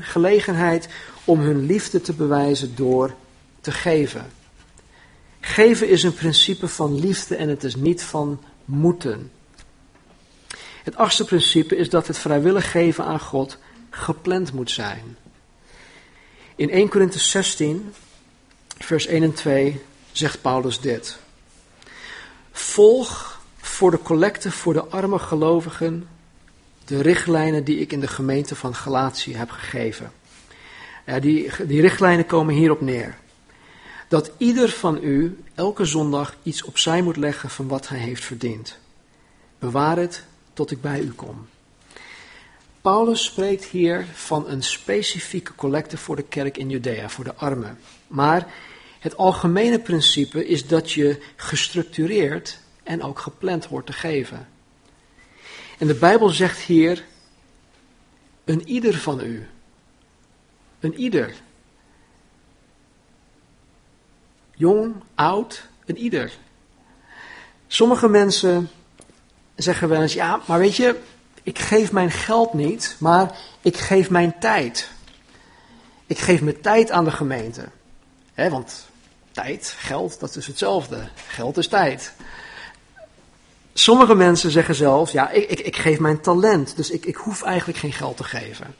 gelegenheid 0.00 0.88
om 1.24 1.40
hun 1.40 1.66
liefde 1.66 2.00
te 2.00 2.12
bewijzen 2.12 2.76
door 2.76 3.14
te 3.60 3.70
geven. 3.70 4.26
Geven 5.40 5.88
is 5.88 6.02
een 6.02 6.14
principe 6.14 6.68
van 6.68 7.00
liefde 7.00 7.36
en 7.36 7.48
het 7.48 7.64
is 7.64 7.76
niet 7.76 8.02
van 8.02 8.40
moeten. 8.64 9.30
Het 10.82 10.96
achtste 10.96 11.24
principe 11.24 11.76
is 11.76 11.90
dat 11.90 12.06
het 12.06 12.18
vrijwillig 12.18 12.70
geven 12.70 13.04
aan 13.04 13.20
God 13.20 13.58
gepland 13.90 14.52
moet 14.52 14.70
zijn. 14.70 15.16
In 16.56 16.70
1 16.70 16.88
Korinthe 16.88 17.18
16, 17.18 17.94
vers 18.78 19.06
1 19.06 19.22
en 19.22 19.32
2 19.32 19.80
zegt 20.12 20.40
Paulus 20.40 20.80
dit. 20.80 21.18
Volg 22.52 23.40
voor 23.56 23.90
de 23.90 24.02
collecte 24.02 24.50
voor 24.50 24.72
de 24.72 24.84
arme 24.84 25.18
gelovigen 25.18 26.08
de 26.84 27.02
richtlijnen 27.02 27.64
die 27.64 27.78
ik 27.78 27.92
in 27.92 28.00
de 28.00 28.08
gemeente 28.08 28.56
van 28.56 28.74
Galatië 28.74 29.36
heb 29.36 29.50
gegeven. 29.50 30.12
Die, 31.20 31.50
die 31.66 31.80
richtlijnen 31.80 32.26
komen 32.26 32.54
hierop 32.54 32.80
neer. 32.80 33.16
Dat 34.08 34.30
ieder 34.36 34.68
van 34.68 34.98
u 35.02 35.38
elke 35.54 35.84
zondag 35.84 36.36
iets 36.42 36.62
opzij 36.62 37.02
moet 37.02 37.16
leggen 37.16 37.50
van 37.50 37.68
wat 37.68 37.88
hij 37.88 37.98
heeft 37.98 38.24
verdiend. 38.24 38.78
Bewaar 39.58 39.96
het 39.96 40.24
tot 40.60 40.70
ik 40.70 40.80
bij 40.80 41.00
u 41.00 41.12
kom. 41.12 41.48
Paulus 42.80 43.24
spreekt 43.24 43.64
hier 43.64 44.06
van 44.12 44.48
een 44.48 44.62
specifieke 44.62 45.54
collecte 45.54 45.96
voor 45.96 46.16
de 46.16 46.22
kerk 46.22 46.56
in 46.56 46.70
Judea, 46.70 47.08
voor 47.08 47.24
de 47.24 47.34
armen. 47.34 47.78
Maar 48.06 48.52
het 48.98 49.16
algemene 49.16 49.80
principe 49.80 50.46
is 50.46 50.66
dat 50.66 50.92
je 50.92 51.22
gestructureerd 51.36 52.58
en 52.82 53.02
ook 53.02 53.18
gepland 53.18 53.64
hoort 53.64 53.86
te 53.86 53.92
geven. 53.92 54.48
En 55.78 55.86
de 55.86 55.94
Bijbel 55.94 56.28
zegt 56.28 56.58
hier, 56.58 57.04
een 58.44 58.68
ieder 58.68 58.94
van 58.94 59.20
u. 59.20 59.46
Een 60.80 60.94
ieder. 60.94 61.34
Jong, 64.54 64.94
oud, 65.14 65.68
een 65.86 65.96
ieder. 65.96 66.32
Sommige 67.66 68.08
mensen 68.08 68.70
zeggen 69.62 69.88
wel 69.88 70.02
eens, 70.02 70.12
ja, 70.12 70.40
maar 70.46 70.58
weet 70.58 70.76
je, 70.76 70.96
ik 71.42 71.58
geef 71.58 71.92
mijn 71.92 72.10
geld 72.10 72.52
niet, 72.52 72.96
maar 72.98 73.38
ik 73.60 73.76
geef 73.76 74.10
mijn 74.10 74.38
tijd. 74.38 74.90
Ik 76.06 76.18
geef 76.18 76.40
mijn 76.40 76.60
tijd 76.60 76.90
aan 76.90 77.04
de 77.04 77.10
gemeente. 77.10 77.64
He, 78.34 78.50
want 78.50 78.88
tijd, 79.32 79.74
geld, 79.78 80.20
dat 80.20 80.36
is 80.36 80.46
hetzelfde. 80.46 81.08
Geld 81.26 81.56
is 81.56 81.68
tijd. 81.68 82.12
Sommige 83.72 84.14
mensen 84.14 84.50
zeggen 84.50 84.74
zelfs, 84.74 85.12
ja, 85.12 85.30
ik, 85.30 85.50
ik, 85.50 85.60
ik 85.60 85.76
geef 85.76 85.98
mijn 85.98 86.20
talent, 86.20 86.76
dus 86.76 86.90
ik, 86.90 87.06
ik 87.06 87.16
hoef 87.16 87.42
eigenlijk 87.42 87.78
geen 87.78 87.92
geld 87.92 88.16
te 88.16 88.24
geven. 88.24 88.74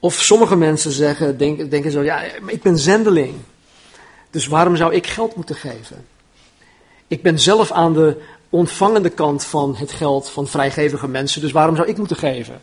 Of 0.00 0.14
sommige 0.14 0.56
mensen 0.56 0.92
zeggen, 0.92 1.38
denken, 1.38 1.68
denken 1.68 1.90
zo, 1.90 2.02
ja, 2.02 2.22
ik 2.46 2.62
ben 2.62 2.78
zendeling. 2.78 3.34
Dus 4.30 4.46
waarom 4.46 4.76
zou 4.76 4.94
ik 4.94 5.06
geld 5.06 5.36
moeten 5.36 5.56
geven? 5.56 6.06
Ik 7.08 7.22
ben 7.22 7.38
zelf 7.38 7.72
aan 7.72 7.92
de 7.92 8.22
ontvangende 8.50 9.10
kant 9.10 9.44
van 9.44 9.76
het 9.76 9.92
geld 9.92 10.30
van 10.30 10.46
vrijgevige 10.46 11.08
mensen, 11.08 11.40
dus 11.40 11.52
waarom 11.52 11.76
zou 11.76 11.88
ik 11.88 11.98
moeten 11.98 12.16
geven? 12.16 12.60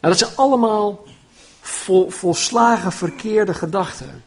Nou, 0.00 0.14
dat 0.14 0.18
zijn 0.18 0.36
allemaal 0.36 1.04
vol, 1.60 2.10
volslagen 2.10 2.92
verkeerde 2.92 3.54
gedachten. 3.54 4.22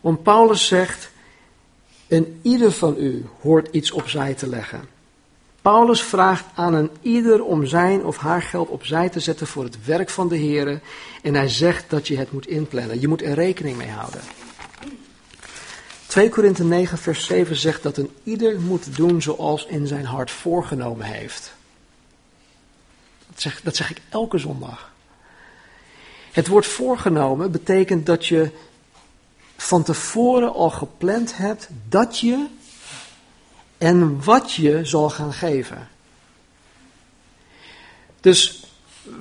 Want 0.00 0.22
Paulus 0.22 0.66
zegt, 0.66 1.10
en 2.08 2.38
ieder 2.42 2.72
van 2.72 2.96
u 2.98 3.26
hoort 3.40 3.68
iets 3.70 3.90
opzij 3.90 4.34
te 4.34 4.46
leggen. 4.46 4.88
Paulus 5.62 6.02
vraagt 6.02 6.44
aan 6.54 6.74
een 6.74 6.90
ieder 7.00 7.44
om 7.44 7.66
zijn 7.66 8.04
of 8.04 8.16
haar 8.16 8.42
geld 8.42 8.68
opzij 8.68 9.08
te 9.08 9.20
zetten 9.20 9.46
voor 9.46 9.64
het 9.64 9.84
werk 9.84 10.10
van 10.10 10.28
de 10.28 10.36
Heer. 10.36 10.80
En 11.22 11.34
hij 11.34 11.48
zegt 11.48 11.90
dat 11.90 12.08
je 12.08 12.16
het 12.16 12.32
moet 12.32 12.46
inplannen. 12.46 13.00
Je 13.00 13.08
moet 13.08 13.22
er 13.22 13.34
rekening 13.34 13.76
mee 13.76 13.88
houden. 13.88 14.20
2 16.14 16.28
Korinthe 16.28 16.64
9 16.64 16.98
vers 16.98 17.26
7 17.26 17.56
zegt 17.56 17.82
dat 17.82 17.96
een 17.96 18.10
ieder 18.22 18.60
moet 18.60 18.96
doen 18.96 19.22
zoals 19.22 19.66
in 19.66 19.86
zijn 19.86 20.04
hart 20.04 20.30
voorgenomen 20.30 21.06
heeft. 21.06 21.52
Dat 23.26 23.40
zeg, 23.40 23.60
dat 23.62 23.76
zeg 23.76 23.90
ik 23.90 24.00
elke 24.08 24.38
zondag. 24.38 24.92
Het 26.32 26.46
woord 26.46 26.66
voorgenomen 26.66 27.50
betekent 27.50 28.06
dat 28.06 28.26
je 28.26 28.50
van 29.56 29.82
tevoren 29.82 30.52
al 30.52 30.70
gepland 30.70 31.36
hebt 31.36 31.68
dat 31.88 32.18
je 32.18 32.46
en 33.78 34.24
wat 34.24 34.52
je 34.52 34.84
zal 34.84 35.10
gaan 35.10 35.32
geven. 35.32 35.88
Dus 38.20 38.66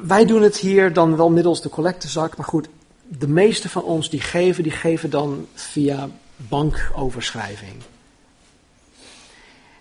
wij 0.02 0.26
doen 0.26 0.42
het 0.42 0.58
hier 0.58 0.94
dan 0.94 1.16
wel 1.16 1.30
middels 1.30 1.62
de 1.62 1.70
collectezak, 1.70 2.38
maar 2.38 2.48
goed, 2.48 2.68
de 3.08 3.28
meeste 3.28 3.70
van 3.70 3.84
ons 3.84 4.10
die 4.10 4.22
geven, 4.22 4.64
die 4.64 4.72
geven 4.72 5.10
dan 5.10 5.48
via 5.54 6.10
bankoverschrijving. 6.50 7.82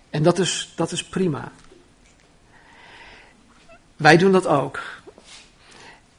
En 0.09 0.23
dat 0.23 0.39
is, 0.39 0.73
dat 0.75 0.91
is 0.91 1.03
prima. 1.03 1.51
Wij 3.95 4.17
doen 4.17 4.31
dat 4.31 4.47
ook. 4.47 4.79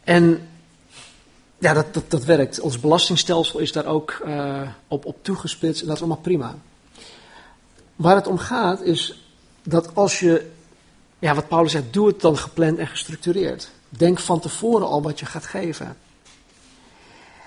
En 0.05 0.49
ja, 1.59 1.73
dat, 1.73 1.95
dat, 1.95 2.11
dat 2.11 2.25
werkt. 2.25 2.61
Ons 2.61 2.81
belastingstelsel 2.81 3.59
is 3.59 3.73
daar 3.73 3.87
ook 3.87 4.23
uh, 4.27 4.69
op, 4.89 5.05
op 5.05 5.17
toegespitst 5.23 5.81
en 5.81 5.87
dat 5.87 5.97
is 5.97 6.03
allemaal 6.03 6.23
prima. 6.23 6.55
Waar 7.97 8.17
het 8.17 8.27
om 8.27 8.39
gaat 8.39 8.81
is 8.81 9.29
dat 9.63 9.95
als 9.95 10.19
je, 10.19 10.51
ja, 11.19 11.35
wat 11.35 11.49
Paulus 11.49 11.73
zegt, 11.73 11.93
doe 11.93 12.07
het 12.07 12.21
dan 12.21 12.39
gepland 12.39 12.79
en 12.79 12.87
gestructureerd. 12.87 13.71
Denk 13.89 14.19
van 14.19 14.41
tevoren 14.41 14.87
al 14.87 15.03
wat 15.03 15.21
je 15.21 15.27
gaat 15.27 15.47
geven. 15.47 15.97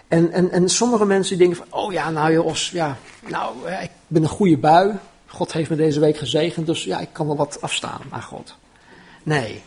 En, 0.07 0.31
en, 0.31 0.51
en 0.51 0.69
sommige 0.69 1.05
mensen 1.05 1.37
denken 1.37 1.57
van, 1.57 1.67
oh 1.69 1.91
ja, 1.93 2.09
nou 2.09 2.31
Jos, 2.31 2.69
ja, 2.69 2.97
nou, 3.27 3.71
ik 3.81 3.91
ben 4.07 4.23
een 4.23 4.29
goede 4.29 4.57
bui. 4.57 4.99
God 5.25 5.53
heeft 5.53 5.69
me 5.69 5.75
deze 5.75 5.99
week 5.99 6.17
gezegend, 6.17 6.65
dus 6.65 6.83
ja, 6.83 6.99
ik 6.99 7.09
kan 7.11 7.27
wel 7.27 7.35
wat 7.35 7.61
afstaan 7.61 8.01
aan 8.09 8.23
God. 8.23 8.55
Nee, 9.23 9.61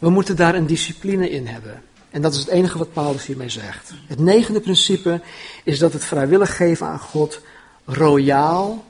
we 0.00 0.10
moeten 0.10 0.36
daar 0.36 0.54
een 0.54 0.66
discipline 0.66 1.30
in 1.30 1.46
hebben. 1.46 1.82
En 2.10 2.22
dat 2.22 2.32
is 2.32 2.38
het 2.38 2.48
enige 2.48 2.78
wat 2.78 2.92
Paulus 2.92 3.26
hiermee 3.26 3.48
zegt. 3.48 3.92
Het 4.06 4.18
negende 4.18 4.60
principe 4.60 5.20
is 5.64 5.78
dat 5.78 5.92
het 5.92 6.04
vrijwillig 6.04 6.56
geven 6.56 6.86
aan 6.86 6.98
God 6.98 7.40
royaal, 7.84 8.84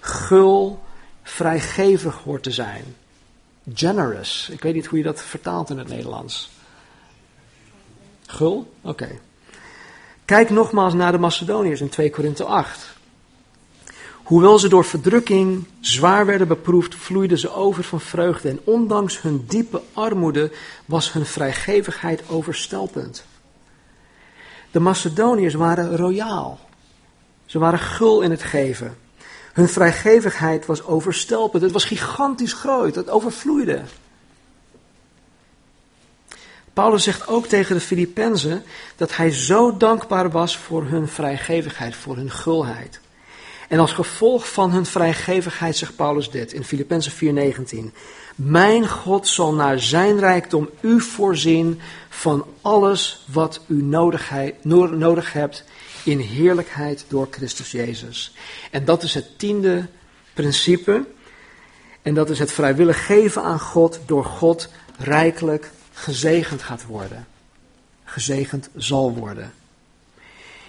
gul, 0.00 0.82
vrijgevig 1.22 2.16
hoort 2.16 2.42
te 2.42 2.50
zijn. 2.50 2.84
Generous. 3.74 4.48
Ik 4.52 4.62
weet 4.62 4.74
niet 4.74 4.86
hoe 4.86 4.98
je 4.98 5.04
dat 5.04 5.22
vertaalt 5.22 5.70
in 5.70 5.78
het 5.78 5.88
Nederlands. 5.88 6.50
Gul? 8.26 8.72
Oké. 8.80 9.18
Kijk 10.30 10.50
nogmaals 10.50 10.94
naar 10.94 11.12
de 11.12 11.18
Macedoniërs 11.18 11.80
in 11.80 11.88
2 11.88 12.10
Korinthe 12.10 12.44
8. 12.44 12.96
Hoewel 14.22 14.58
ze 14.58 14.68
door 14.68 14.84
verdrukking 14.84 15.66
zwaar 15.80 16.26
werden 16.26 16.48
beproefd, 16.48 16.94
vloeiden 16.94 17.38
ze 17.38 17.54
over 17.54 17.84
van 17.84 18.00
vreugde. 18.00 18.48
En 18.48 18.60
ondanks 18.64 19.22
hun 19.22 19.44
diepe 19.48 19.82
armoede 19.92 20.52
was 20.84 21.12
hun 21.12 21.26
vrijgevigheid 21.26 22.22
overstelpend. 22.28 23.24
De 24.70 24.80
Macedoniërs 24.80 25.54
waren 25.54 25.96
royaal. 25.96 26.58
Ze 27.44 27.58
waren 27.58 27.78
gul 27.78 28.20
in 28.20 28.30
het 28.30 28.42
geven. 28.42 28.96
Hun 29.52 29.68
vrijgevigheid 29.68 30.66
was 30.66 30.84
overstelpend. 30.84 31.62
Het 31.62 31.72
was 31.72 31.84
gigantisch 31.84 32.52
groot. 32.52 32.94
Het 32.94 33.10
overvloeide. 33.10 33.82
Paulus 36.72 37.04
zegt 37.04 37.28
ook 37.28 37.46
tegen 37.46 37.74
de 37.74 37.80
Filippenzen 37.80 38.64
dat 38.96 39.16
hij 39.16 39.30
zo 39.30 39.76
dankbaar 39.76 40.30
was 40.30 40.56
voor 40.56 40.84
hun 40.84 41.08
vrijgevigheid, 41.08 41.94
voor 41.94 42.16
hun 42.16 42.30
gulheid. 42.30 43.00
En 43.68 43.78
als 43.78 43.92
gevolg 43.92 44.52
van 44.52 44.70
hun 44.70 44.86
vrijgevigheid 44.86 45.76
zegt 45.76 45.96
Paulus 45.96 46.30
dit 46.30 46.52
in 46.52 46.64
Filippenzen 46.64 47.12
4:19. 47.12 47.92
Mijn 48.34 48.88
God 48.88 49.28
zal 49.28 49.54
naar 49.54 49.80
zijn 49.80 50.18
rijkdom 50.18 50.68
u 50.80 51.00
voorzien 51.00 51.80
van 52.08 52.46
alles 52.60 53.24
wat 53.32 53.60
u 53.66 53.82
nodig 53.82 55.32
hebt 55.32 55.64
in 56.04 56.18
heerlijkheid 56.18 57.04
door 57.08 57.28
Christus 57.30 57.70
Jezus. 57.70 58.34
En 58.70 58.84
dat 58.84 59.02
is 59.02 59.14
het 59.14 59.38
tiende 59.38 59.86
principe. 60.34 61.04
En 62.02 62.14
dat 62.14 62.30
is 62.30 62.38
het 62.38 62.52
vrijwillig 62.52 63.06
geven 63.06 63.42
aan 63.42 63.60
God 63.60 64.00
door 64.06 64.24
God 64.24 64.68
rijkelijk 64.98 65.70
gezegend 66.00 66.62
gaat 66.62 66.86
worden. 66.86 67.26
Gezegend 68.04 68.68
zal 68.76 69.14
worden. 69.14 69.52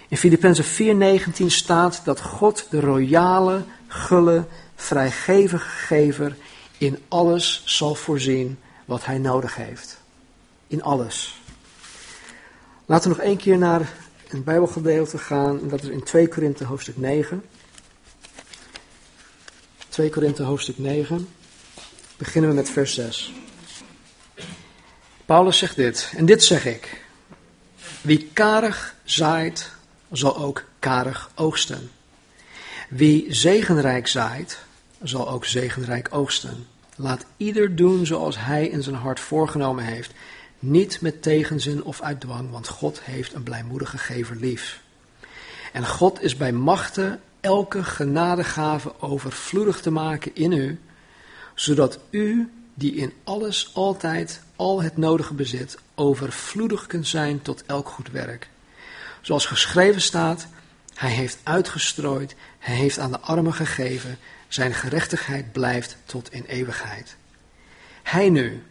In 0.08 0.16
Filippenzen 0.16 0.64
4:19 0.64 1.46
staat 1.46 2.00
dat 2.04 2.20
God 2.20 2.66
de 2.70 2.80
royale, 2.80 3.64
gulle, 3.86 4.44
vrijgevige 4.74 5.68
gever 5.68 6.36
in 6.78 6.98
alles 7.08 7.62
zal 7.64 7.94
voorzien 7.94 8.58
wat 8.84 9.04
hij 9.04 9.18
nodig 9.18 9.56
heeft. 9.56 10.00
In 10.66 10.82
alles. 10.82 11.40
Laten 12.86 13.10
we 13.10 13.16
nog 13.16 13.26
één 13.26 13.36
keer 13.36 13.58
naar 13.58 13.92
een 14.28 14.44
Bijbelgedeelte 14.44 15.18
gaan. 15.18 15.60
En 15.60 15.68
dat 15.68 15.82
is 15.82 15.88
in 15.88 16.02
2 16.02 16.28
Korinthe 16.28 16.64
hoofdstuk 16.64 16.96
9. 16.96 17.44
2 19.88 20.10
Korinthe 20.10 20.42
hoofdstuk 20.42 20.78
9. 20.78 21.28
Beginnen 22.16 22.50
we 22.50 22.56
met 22.56 22.70
vers 22.70 22.94
6. 22.94 23.32
Paulus 25.32 25.58
zegt 25.58 25.76
dit, 25.76 26.12
en 26.16 26.26
dit 26.26 26.42
zeg 26.42 26.66
ik. 26.66 27.04
Wie 28.00 28.30
karig 28.32 28.94
zaait, 29.04 29.70
zal 30.10 30.36
ook 30.36 30.64
karig 30.78 31.30
oogsten. 31.34 31.90
Wie 32.88 33.34
zegenrijk 33.34 34.06
zaait, 34.06 34.58
zal 35.02 35.28
ook 35.28 35.44
zegenrijk 35.44 36.08
oogsten. 36.10 36.66
Laat 36.96 37.24
ieder 37.36 37.76
doen 37.76 38.06
zoals 38.06 38.38
hij 38.38 38.66
in 38.66 38.82
zijn 38.82 38.96
hart 38.96 39.20
voorgenomen 39.20 39.84
heeft, 39.84 40.12
niet 40.58 41.00
met 41.00 41.22
tegenzin 41.22 41.84
of 41.84 42.00
uit 42.00 42.20
dwang, 42.20 42.50
want 42.50 42.68
God 42.68 43.00
heeft 43.02 43.34
een 43.34 43.42
blijmoedige 43.42 43.98
gever 43.98 44.36
lief. 44.36 44.80
En 45.72 45.86
God 45.86 46.22
is 46.22 46.36
bij 46.36 46.52
machten 46.52 47.20
elke 47.40 47.84
genadegave 47.84 49.00
overvloedig 49.00 49.80
te 49.80 49.90
maken 49.90 50.34
in 50.34 50.52
u, 50.52 50.80
zodat 51.54 51.98
u, 52.10 52.50
die 52.82 52.94
in 52.94 53.12
alles 53.24 53.70
altijd 53.74 54.40
al 54.56 54.82
het 54.82 54.96
nodige 54.96 55.34
bezit, 55.34 55.78
overvloedig 55.94 56.86
kunt 56.86 57.06
zijn 57.06 57.42
tot 57.42 57.62
elk 57.66 57.88
goed 57.88 58.10
werk. 58.10 58.48
Zoals 59.20 59.46
geschreven 59.46 60.00
staat, 60.00 60.46
hij 60.94 61.10
heeft 61.10 61.38
uitgestrooid, 61.42 62.34
hij 62.58 62.74
heeft 62.74 62.98
aan 62.98 63.10
de 63.10 63.20
armen 63.20 63.54
gegeven, 63.54 64.18
zijn 64.48 64.74
gerechtigheid 64.74 65.52
blijft 65.52 65.96
tot 66.04 66.32
in 66.32 66.44
eeuwigheid. 66.44 67.16
Hij 68.02 68.30
nu, 68.30 68.62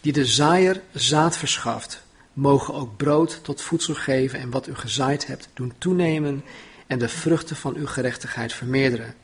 die 0.00 0.12
de 0.12 0.26
zaaier 0.26 0.80
zaad 0.92 1.36
verschaft, 1.36 2.02
mogen 2.32 2.74
ook 2.74 2.96
brood 2.96 3.40
tot 3.42 3.60
voedsel 3.60 3.94
geven 3.94 4.38
en 4.38 4.50
wat 4.50 4.66
u 4.66 4.74
gezaaid 4.74 5.26
hebt 5.26 5.48
doen 5.54 5.72
toenemen 5.78 6.44
en 6.86 6.98
de 6.98 7.08
vruchten 7.08 7.56
van 7.56 7.74
uw 7.74 7.86
gerechtigheid 7.86 8.52
vermeerderen. 8.52 9.14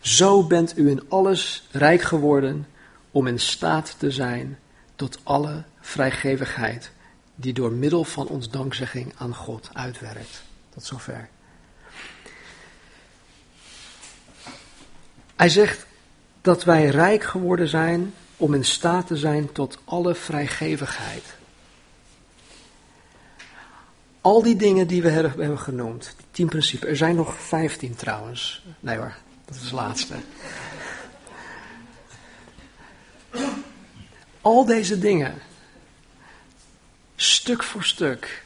Zo 0.00 0.42
bent 0.42 0.78
u 0.78 0.90
in 0.90 1.02
alles 1.08 1.68
rijk 1.70 2.02
geworden 2.02 2.66
om 3.18 3.26
in 3.26 3.40
staat 3.40 3.94
te 3.98 4.10
zijn 4.10 4.58
tot 4.96 5.18
alle 5.22 5.64
vrijgevigheid 5.80 6.90
die 7.34 7.52
door 7.52 7.72
middel 7.72 8.04
van 8.04 8.26
ons 8.26 8.50
dankzegging 8.50 9.12
aan 9.16 9.34
God 9.34 9.70
uitwerkt. 9.72 10.42
Tot 10.74 10.84
zover. 10.84 11.28
Hij 15.36 15.48
zegt 15.48 15.86
dat 16.40 16.64
wij 16.64 16.86
rijk 16.86 17.24
geworden 17.24 17.68
zijn 17.68 18.14
om 18.36 18.54
in 18.54 18.64
staat 18.64 19.06
te 19.06 19.16
zijn 19.16 19.52
tot 19.52 19.78
alle 19.84 20.14
vrijgevigheid. 20.14 21.24
Al 24.20 24.42
die 24.42 24.56
dingen 24.56 24.86
die 24.86 25.02
we 25.02 25.08
hebben 25.08 25.58
genoemd, 25.58 26.14
die 26.16 26.26
tien 26.30 26.48
principes, 26.48 26.88
er 26.88 26.96
zijn 26.96 27.14
nog 27.14 27.34
vijftien 27.34 27.94
trouwens. 27.94 28.64
Nee 28.80 28.96
hoor, 28.96 29.14
dat 29.44 29.54
is 29.54 29.68
de 29.68 29.74
laatste. 29.74 30.14
Al 34.40 34.64
deze 34.64 34.98
dingen, 34.98 35.34
stuk 37.16 37.62
voor 37.62 37.84
stuk, 37.84 38.44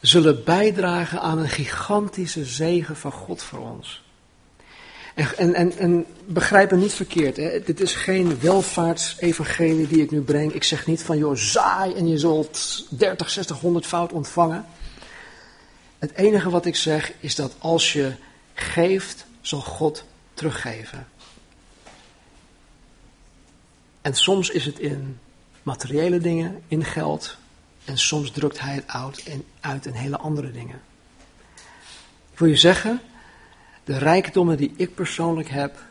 zullen 0.00 0.44
bijdragen 0.44 1.20
aan 1.20 1.38
een 1.38 1.48
gigantische 1.48 2.44
zegen 2.44 2.96
van 2.96 3.12
God 3.12 3.42
voor 3.42 3.58
ons. 3.58 4.02
En, 5.14 5.54
en, 5.54 5.76
en, 5.76 6.06
begrijp 6.24 6.70
me 6.70 6.76
niet 6.76 6.92
verkeerd, 6.92 7.36
hè? 7.36 7.60
dit 7.60 7.80
is 7.80 7.94
geen 7.94 8.40
welvaartsevangelie 8.40 9.86
die 9.86 10.02
ik 10.02 10.10
nu 10.10 10.20
breng. 10.20 10.52
Ik 10.52 10.64
zeg 10.64 10.86
niet 10.86 11.02
van, 11.02 11.18
joh, 11.18 11.36
zaai 11.36 11.94
en 11.94 12.08
je 12.08 12.18
zult 12.18 12.86
30, 12.88 13.30
60, 13.30 13.60
100 13.60 13.86
fout 13.86 14.12
ontvangen. 14.12 14.66
Het 15.98 16.12
enige 16.12 16.50
wat 16.50 16.66
ik 16.66 16.76
zeg 16.76 17.12
is 17.20 17.34
dat 17.34 17.54
als 17.58 17.92
je 17.92 18.12
geeft, 18.54 19.26
zal 19.40 19.60
God 19.60 20.04
teruggeven. 20.34 21.06
En 24.02 24.14
soms 24.14 24.50
is 24.50 24.64
het 24.64 24.78
in 24.78 25.18
materiële 25.62 26.18
dingen, 26.18 26.62
in 26.68 26.84
geld. 26.84 27.36
En 27.84 27.98
soms 27.98 28.30
drukt 28.30 28.60
hij 28.60 28.74
het 28.74 28.88
uit 28.88 29.18
in, 29.18 29.44
uit 29.60 29.86
in 29.86 29.92
hele 29.92 30.18
andere 30.18 30.50
dingen. 30.50 30.80
Ik 32.32 32.38
wil 32.38 32.48
je 32.48 32.56
zeggen, 32.56 33.00
de 33.84 33.98
rijkdommen 33.98 34.56
die 34.56 34.72
ik 34.76 34.94
persoonlijk 34.94 35.48
heb, 35.48 35.82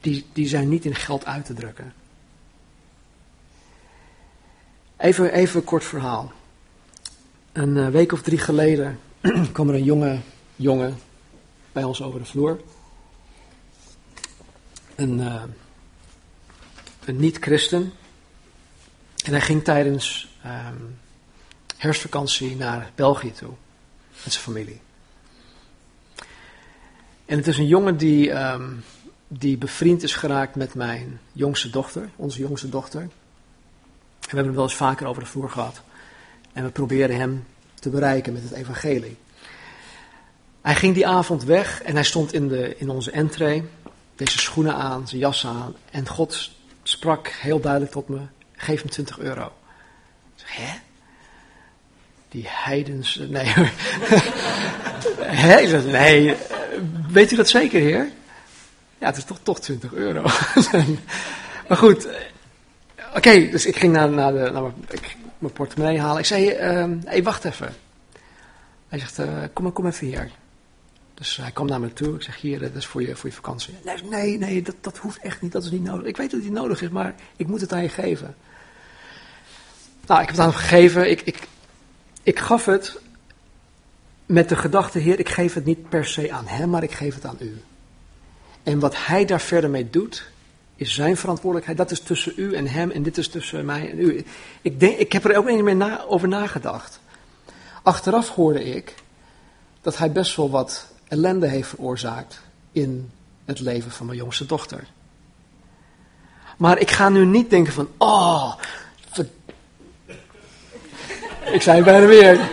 die, 0.00 0.26
die 0.32 0.48
zijn 0.48 0.68
niet 0.68 0.84
in 0.84 0.94
geld 0.94 1.24
uit 1.24 1.44
te 1.44 1.54
drukken. 1.54 1.92
Even, 4.96 5.32
even 5.32 5.60
een 5.60 5.66
kort 5.66 5.84
verhaal. 5.84 6.32
Een 7.52 7.76
eh, 7.76 7.88
week 7.88 8.12
of 8.12 8.22
drie 8.22 8.38
geleden 8.38 8.98
kwam 9.52 9.68
er 9.68 9.74
een 9.74 9.84
jonge 9.84 10.18
jongen 10.56 10.98
bij 11.72 11.84
ons 11.84 12.02
over 12.02 12.18
de 12.18 12.26
vloer. 12.26 12.60
Een, 14.94 15.18
uh, 15.18 15.42
een 17.08 17.16
niet-christen. 17.16 17.92
En 19.24 19.30
hij 19.30 19.40
ging 19.40 19.64
tijdens 19.64 20.28
um, 20.46 20.98
herfstvakantie 21.76 22.56
naar 22.56 22.90
België 22.94 23.32
toe. 23.32 23.52
Met 24.24 24.32
zijn 24.32 24.44
familie. 24.44 24.80
En 27.24 27.36
het 27.36 27.46
is 27.46 27.58
een 27.58 27.66
jongen 27.66 27.96
die, 27.96 28.30
um, 28.30 28.84
die 29.28 29.56
bevriend 29.56 30.02
is 30.02 30.14
geraakt 30.14 30.54
met 30.54 30.74
mijn 30.74 31.20
jongste 31.32 31.70
dochter, 31.70 32.08
onze 32.16 32.38
jongste 32.38 32.68
dochter. 32.68 33.00
En 33.00 33.10
we 34.20 34.26
hebben 34.26 34.46
het 34.46 34.54
wel 34.54 34.64
eens 34.64 34.74
vaker 34.74 35.06
over 35.06 35.22
de 35.22 35.28
vloer 35.28 35.50
gehad. 35.50 35.82
En 36.52 36.64
we 36.64 36.70
proberen 36.70 37.16
hem 37.16 37.46
te 37.74 37.88
bereiken 37.88 38.32
met 38.32 38.42
het 38.42 38.52
evangelie. 38.52 39.16
Hij 40.60 40.74
ging 40.74 40.94
die 40.94 41.06
avond 41.06 41.44
weg 41.44 41.82
en 41.82 41.94
hij 41.94 42.04
stond 42.04 42.32
in, 42.32 42.48
de, 42.48 42.76
in 42.76 42.90
onze 42.90 43.10
entree, 43.10 43.64
deze 44.16 44.38
schoenen 44.38 44.74
aan, 44.74 45.08
zijn 45.08 45.20
jas 45.20 45.46
aan. 45.46 45.74
En 45.90 46.08
God 46.08 46.50
sprak 46.88 47.28
heel 47.28 47.60
duidelijk 47.60 47.92
tot 47.92 48.08
me, 48.08 48.20
geef 48.52 48.80
hem 48.80 48.90
20 48.90 49.18
euro. 49.18 49.44
Ik 50.36 50.42
zeg, 50.46 50.56
hè? 50.56 50.78
Die 52.28 52.44
heidens, 52.48 53.16
nee? 53.28 53.52
Ik 55.04 55.84
nee, 55.84 56.36
weet 57.08 57.32
u 57.32 57.36
dat 57.36 57.48
zeker, 57.48 57.80
heer? 57.80 58.08
Ja, 58.98 59.06
het 59.06 59.16
is 59.16 59.24
toch, 59.24 59.38
toch 59.42 59.60
20 59.60 59.92
euro. 59.92 60.22
maar 61.68 61.78
goed, 61.78 62.08
oké, 63.14 63.48
dus 63.48 63.66
ik 63.66 63.76
ging 63.76 63.92
naar, 63.92 64.08
naar, 64.08 64.32
de, 64.32 64.50
naar 64.52 64.62
mijn, 64.62 64.74
ik, 64.88 65.16
mijn 65.38 65.52
portemonnee 65.52 66.00
halen. 66.00 66.18
Ik 66.18 66.26
zei, 66.26 66.50
uh, 66.50 66.96
hey, 67.04 67.22
wacht 67.22 67.44
even. 67.44 67.74
Hij 68.88 68.98
zegt, 68.98 69.18
uh, 69.18 69.42
kom, 69.52 69.72
kom 69.72 69.86
even 69.86 70.06
hier. 70.06 70.30
Dus 71.14 71.36
hij 71.36 71.50
kwam 71.50 71.66
naar 71.66 71.80
me 71.80 71.92
toe. 71.92 72.14
Ik 72.14 72.22
zeg, 72.22 72.40
hier, 72.40 72.58
dat 72.58 72.74
is 72.74 72.86
voor 72.86 73.02
je, 73.02 73.16
voor 73.16 73.28
je 73.28 73.34
vakantie. 73.34 73.74
Nee, 74.08 74.38
nee, 74.38 74.62
dat, 74.62 74.74
dat 74.80 74.98
hoeft 74.98 75.18
echt 75.18 75.42
niet. 75.42 75.52
Dat 75.52 75.64
is 75.64 75.70
niet 75.70 75.82
nodig. 75.82 76.06
Ik 76.06 76.16
weet 76.16 76.30
dat 76.30 76.40
het 76.40 76.48
niet 76.48 76.58
nodig 76.58 76.82
is, 76.82 76.88
maar 76.88 77.14
ik 77.36 77.46
moet 77.46 77.60
het 77.60 77.72
aan 77.72 77.82
je 77.82 77.88
geven. 77.88 78.34
Nou, 80.06 80.20
ik 80.20 80.26
heb 80.26 80.36
het 80.36 80.44
aan 80.44 80.50
hem 80.50 80.60
gegeven. 80.60 81.10
Ik, 81.10 81.20
ik, 81.20 81.48
ik 82.22 82.38
gaf 82.38 82.64
het 82.64 83.00
met 84.26 84.48
de 84.48 84.56
gedachte, 84.56 84.98
Heer, 84.98 85.18
ik 85.18 85.28
geef 85.28 85.54
het 85.54 85.64
niet 85.64 85.88
per 85.88 86.06
se 86.06 86.32
aan 86.32 86.46
hem, 86.46 86.70
maar 86.70 86.82
ik 86.82 86.92
geef 86.92 87.14
het 87.14 87.24
aan 87.24 87.36
u. 87.40 87.62
En 88.62 88.78
wat 88.78 89.06
hij 89.06 89.24
daar 89.24 89.40
verder 89.40 89.70
mee 89.70 89.90
doet, 89.90 90.30
is 90.76 90.94
zijn 90.94 91.16
verantwoordelijkheid. 91.16 91.78
Dat 91.78 91.90
is 91.90 92.00
tussen 92.00 92.32
u 92.36 92.54
en 92.54 92.66
hem 92.66 92.90
en 92.90 93.02
dit 93.02 93.18
is 93.18 93.28
tussen 93.28 93.64
mij 93.64 93.90
en 93.90 93.98
u. 93.98 94.24
Ik, 94.62 94.80
denk, 94.80 94.98
ik 94.98 95.12
heb 95.12 95.24
er 95.24 95.36
ook 95.36 95.48
niet 95.48 95.62
meer 95.62 95.76
na, 95.76 96.04
over 96.04 96.28
nagedacht. 96.28 97.00
Achteraf 97.82 98.28
hoorde 98.28 98.64
ik 98.64 98.94
dat 99.80 99.98
hij 99.98 100.12
best 100.12 100.36
wel 100.36 100.50
wat 100.50 100.92
ellende 101.14 101.48
heeft 101.48 101.68
veroorzaakt 101.68 102.40
in 102.72 103.10
het 103.44 103.60
leven 103.60 103.90
van 103.90 104.06
mijn 104.06 104.18
jongste 104.18 104.46
dochter. 104.46 104.84
Maar 106.56 106.78
ik 106.78 106.90
ga 106.90 107.08
nu 107.08 107.24
niet 107.24 107.50
denken 107.50 107.72
van, 107.72 107.88
oh, 107.98 108.54
ik 111.52 111.62
zei 111.62 111.82
bijna 111.82 112.06
weer. 112.06 112.50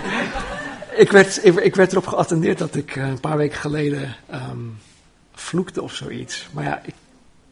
Ik 0.95 1.11
werd, 1.11 1.45
ik, 1.45 1.75
werd 1.75 1.91
erop 1.91 2.07
geattendeerd 2.07 2.57
dat 2.57 2.75
ik 2.75 2.95
eh, 2.95 3.07
een 3.07 3.19
paar 3.19 3.37
weken 3.37 3.57
geleden 3.57 4.15
um, 4.33 4.77
vloekte 5.33 5.81
of 5.81 5.93
zoiets. 5.93 6.47
Maar 6.51 6.63
ja, 6.63 6.81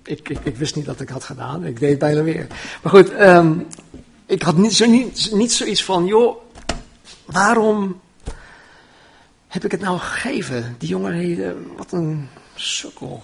ik, 0.03 0.29
ik, 0.29 0.39
ik, 0.43 0.57
wist 0.57 0.75
niet 0.75 0.85
dat 0.85 1.01
ik 1.01 1.09
had 1.09 1.23
gedaan. 1.23 1.65
Ik 1.65 1.79
deed 1.79 1.99
bijna 1.99 2.23
weer. 2.23 2.47
Maar 2.81 2.91
goed, 2.91 3.11
um, 3.11 3.67
ik 4.25 4.41
had 4.41 4.57
niet, 4.57 4.73
zo, 4.73 4.85
niet, 4.85 5.29
niet 5.31 5.51
zoiets 5.51 5.83
van, 5.83 6.05
joh, 6.05 6.37
waarom 7.25 7.99
heb 9.49 9.65
ik 9.65 9.71
het 9.71 9.81
nou 9.81 9.97
gegeven? 9.97 10.75
Die 10.77 10.89
jongen, 10.89 11.75
wat 11.77 11.91
een 11.91 12.29
sukkel. 12.55 13.23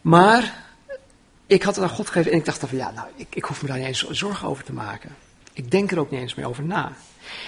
Maar 0.00 0.64
ik 1.46 1.62
had 1.62 1.74
het 1.74 1.84
aan 1.84 1.90
God 1.90 2.06
gegeven 2.06 2.32
en 2.32 2.38
ik 2.38 2.44
dacht 2.44 2.58
van, 2.58 2.78
ja, 2.78 2.90
nou, 2.90 3.08
ik, 3.16 3.26
ik 3.34 3.44
hoef 3.44 3.62
me 3.62 3.68
daar 3.68 3.78
niet 3.78 3.86
eens 3.86 4.10
zorgen 4.10 4.48
over 4.48 4.64
te 4.64 4.72
maken. 4.72 5.16
Ik 5.52 5.70
denk 5.70 5.90
er 5.90 5.98
ook 5.98 6.10
niet 6.10 6.20
eens 6.20 6.34
meer 6.34 6.48
over 6.48 6.64
na. 6.64 6.92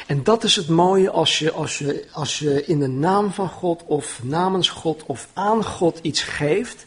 En 0.07 0.23
dat 0.23 0.45
is 0.45 0.57
het 0.57 0.69
mooie 0.69 1.11
als 1.11 1.39
je, 1.39 1.53
als 1.53 1.79
je, 1.79 2.07
als 2.13 2.39
je 2.39 2.65
in 2.67 2.79
de 2.79 2.89
naam 2.89 3.33
van 3.33 3.49
God 3.49 3.83
of 3.85 4.21
namens 4.23 4.69
God 4.69 5.03
of 5.07 5.29
aan 5.33 5.65
God 5.65 5.99
iets 6.03 6.23
geeft, 6.23 6.87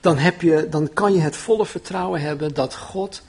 dan, 0.00 0.18
heb 0.18 0.42
je, 0.42 0.66
dan 0.70 0.92
kan 0.92 1.12
je 1.12 1.20
het 1.20 1.36
volle 1.36 1.66
vertrouwen 1.66 2.20
hebben 2.20 2.54
dat 2.54 2.76
God 2.76 3.22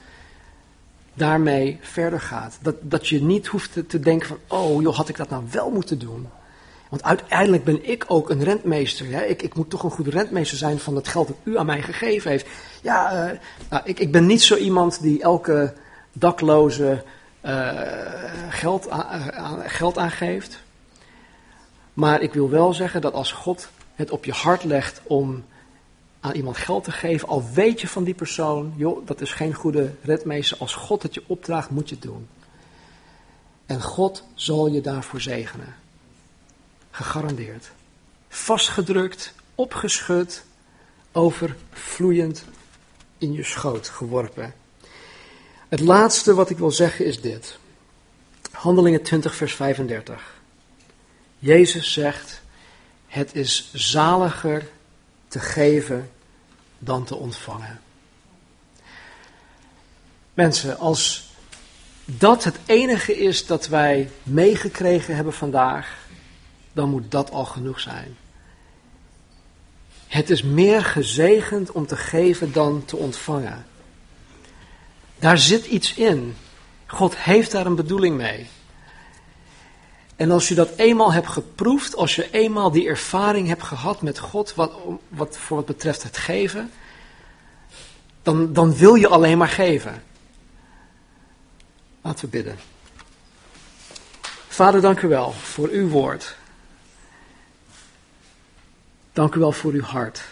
daarmee 1.13 1.79
verder 1.81 2.21
gaat. 2.21 2.57
Dat, 2.61 2.75
dat 2.81 3.07
je 3.07 3.21
niet 3.21 3.47
hoeft 3.47 3.73
te, 3.73 3.85
te 3.85 3.99
denken 3.99 4.27
van, 4.27 4.37
oh 4.47 4.81
joh, 4.81 4.95
had 4.95 5.09
ik 5.09 5.17
dat 5.17 5.29
nou 5.29 5.43
wel 5.51 5.71
moeten 5.71 5.99
doen? 5.99 6.27
Want 6.93 7.05
uiteindelijk 7.05 7.63
ben 7.63 7.89
ik 7.89 8.05
ook 8.07 8.29
een 8.29 8.43
rentmeester. 8.43 9.11
Hè? 9.11 9.23
Ik, 9.23 9.41
ik, 9.41 9.55
moet 9.55 9.69
toch 9.69 9.83
een 9.83 9.89
goede 9.89 10.09
rentmeester 10.09 10.57
zijn 10.57 10.79
van 10.79 10.95
het 10.95 11.07
geld 11.07 11.27
dat 11.27 11.37
u 11.43 11.57
aan 11.57 11.65
mij 11.65 11.81
gegeven 11.81 12.31
heeft. 12.31 12.47
Ja, 12.81 13.13
uh, 13.13 13.39
nou, 13.69 13.81
ik, 13.85 13.99
ik, 13.99 14.11
ben 14.11 14.25
niet 14.25 14.41
zo 14.41 14.55
iemand 14.55 15.01
die 15.01 15.21
elke 15.21 15.73
dakloze 16.11 17.03
uh, 17.45 17.81
geld, 18.49 18.89
aan, 18.89 19.61
geld 19.65 19.97
aangeeft. 19.97 20.59
Maar 21.93 22.21
ik 22.21 22.33
wil 22.33 22.49
wel 22.49 22.73
zeggen 22.73 23.01
dat 23.01 23.13
als 23.13 23.31
God 23.31 23.67
het 23.95 24.11
op 24.11 24.25
je 24.25 24.33
hart 24.33 24.63
legt 24.63 25.01
om 25.03 25.43
aan 26.19 26.35
iemand 26.35 26.57
geld 26.57 26.83
te 26.83 26.91
geven, 26.91 27.27
al 27.27 27.43
weet 27.53 27.81
je 27.81 27.87
van 27.87 28.03
die 28.03 28.13
persoon, 28.13 28.73
joh, 28.75 29.07
dat 29.07 29.21
is 29.21 29.31
geen 29.31 29.53
goede 29.53 29.91
redmeester. 30.01 30.57
Als 30.59 30.73
God 30.73 31.03
het 31.03 31.13
je 31.13 31.23
opdraagt, 31.27 31.69
moet 31.69 31.89
je 31.89 31.95
het 31.95 32.03
doen. 32.03 32.27
En 33.65 33.81
God 33.81 34.23
zal 34.33 34.67
je 34.67 34.81
daarvoor 34.81 35.21
zegenen. 35.21 35.81
Gegarandeerd. 36.95 37.71
Vastgedrukt, 38.29 39.33
opgeschud, 39.55 40.43
overvloeiend 41.11 42.43
in 43.17 43.33
je 43.33 43.43
schoot 43.43 43.89
geworpen. 43.89 44.53
Het 45.69 45.79
laatste 45.79 46.33
wat 46.33 46.49
ik 46.49 46.57
wil 46.57 46.71
zeggen 46.71 47.05
is 47.05 47.21
dit. 47.21 47.57
Handelingen 48.51 49.01
20, 49.01 49.35
vers 49.35 49.53
35. 49.53 50.41
Jezus 51.39 51.93
zegt: 51.93 52.41
Het 53.07 53.35
is 53.35 53.69
zaliger 53.73 54.67
te 55.27 55.39
geven 55.39 56.11
dan 56.79 57.03
te 57.03 57.15
ontvangen. 57.15 57.81
Mensen, 60.33 60.79
als 60.79 61.31
dat 62.05 62.43
het 62.43 62.57
enige 62.65 63.17
is 63.17 63.45
dat 63.45 63.67
wij 63.67 64.09
meegekregen 64.23 65.15
hebben 65.15 65.33
vandaag, 65.33 66.02
dan 66.73 66.89
moet 66.89 67.11
dat 67.11 67.31
al 67.31 67.45
genoeg 67.45 67.79
zijn. 67.79 68.17
Het 70.07 70.29
is 70.29 70.43
meer 70.43 70.83
gezegend 70.85 71.71
om 71.71 71.85
te 71.85 71.95
geven 71.95 72.51
dan 72.51 72.85
te 72.85 72.97
ontvangen. 72.97 73.65
Daar 75.19 75.37
zit 75.37 75.65
iets 75.65 75.93
in. 75.93 76.35
God 76.85 77.17
heeft 77.17 77.51
daar 77.51 77.65
een 77.65 77.75
bedoeling 77.75 78.17
mee. 78.17 78.47
En 80.15 80.31
als 80.31 80.47
je 80.47 80.55
dat 80.55 80.75
eenmaal 80.75 81.13
hebt 81.13 81.27
geproefd, 81.27 81.95
als 81.95 82.15
je 82.15 82.31
eenmaal 82.31 82.71
die 82.71 82.87
ervaring 82.87 83.47
hebt 83.47 83.63
gehad 83.63 84.01
met 84.01 84.19
God, 84.19 84.55
wat, 84.55 84.71
wat 85.07 85.37
voor 85.37 85.57
wat 85.57 85.65
betreft 85.65 86.03
het 86.03 86.17
geven, 86.17 86.71
dan, 88.21 88.53
dan 88.53 88.75
wil 88.75 88.95
je 88.95 89.07
alleen 89.07 89.37
maar 89.37 89.49
geven. 89.49 90.03
Laten 92.01 92.25
we 92.25 92.31
bidden. 92.31 92.57
Vader, 94.47 94.81
dank 94.81 95.01
u 95.01 95.07
wel 95.07 95.31
voor 95.31 95.69
uw 95.69 95.87
woord. 95.87 96.35
Dank 99.13 99.35
u 99.35 99.39
wel 99.39 99.51
voor 99.51 99.71
uw 99.71 99.81
hart. 99.81 100.23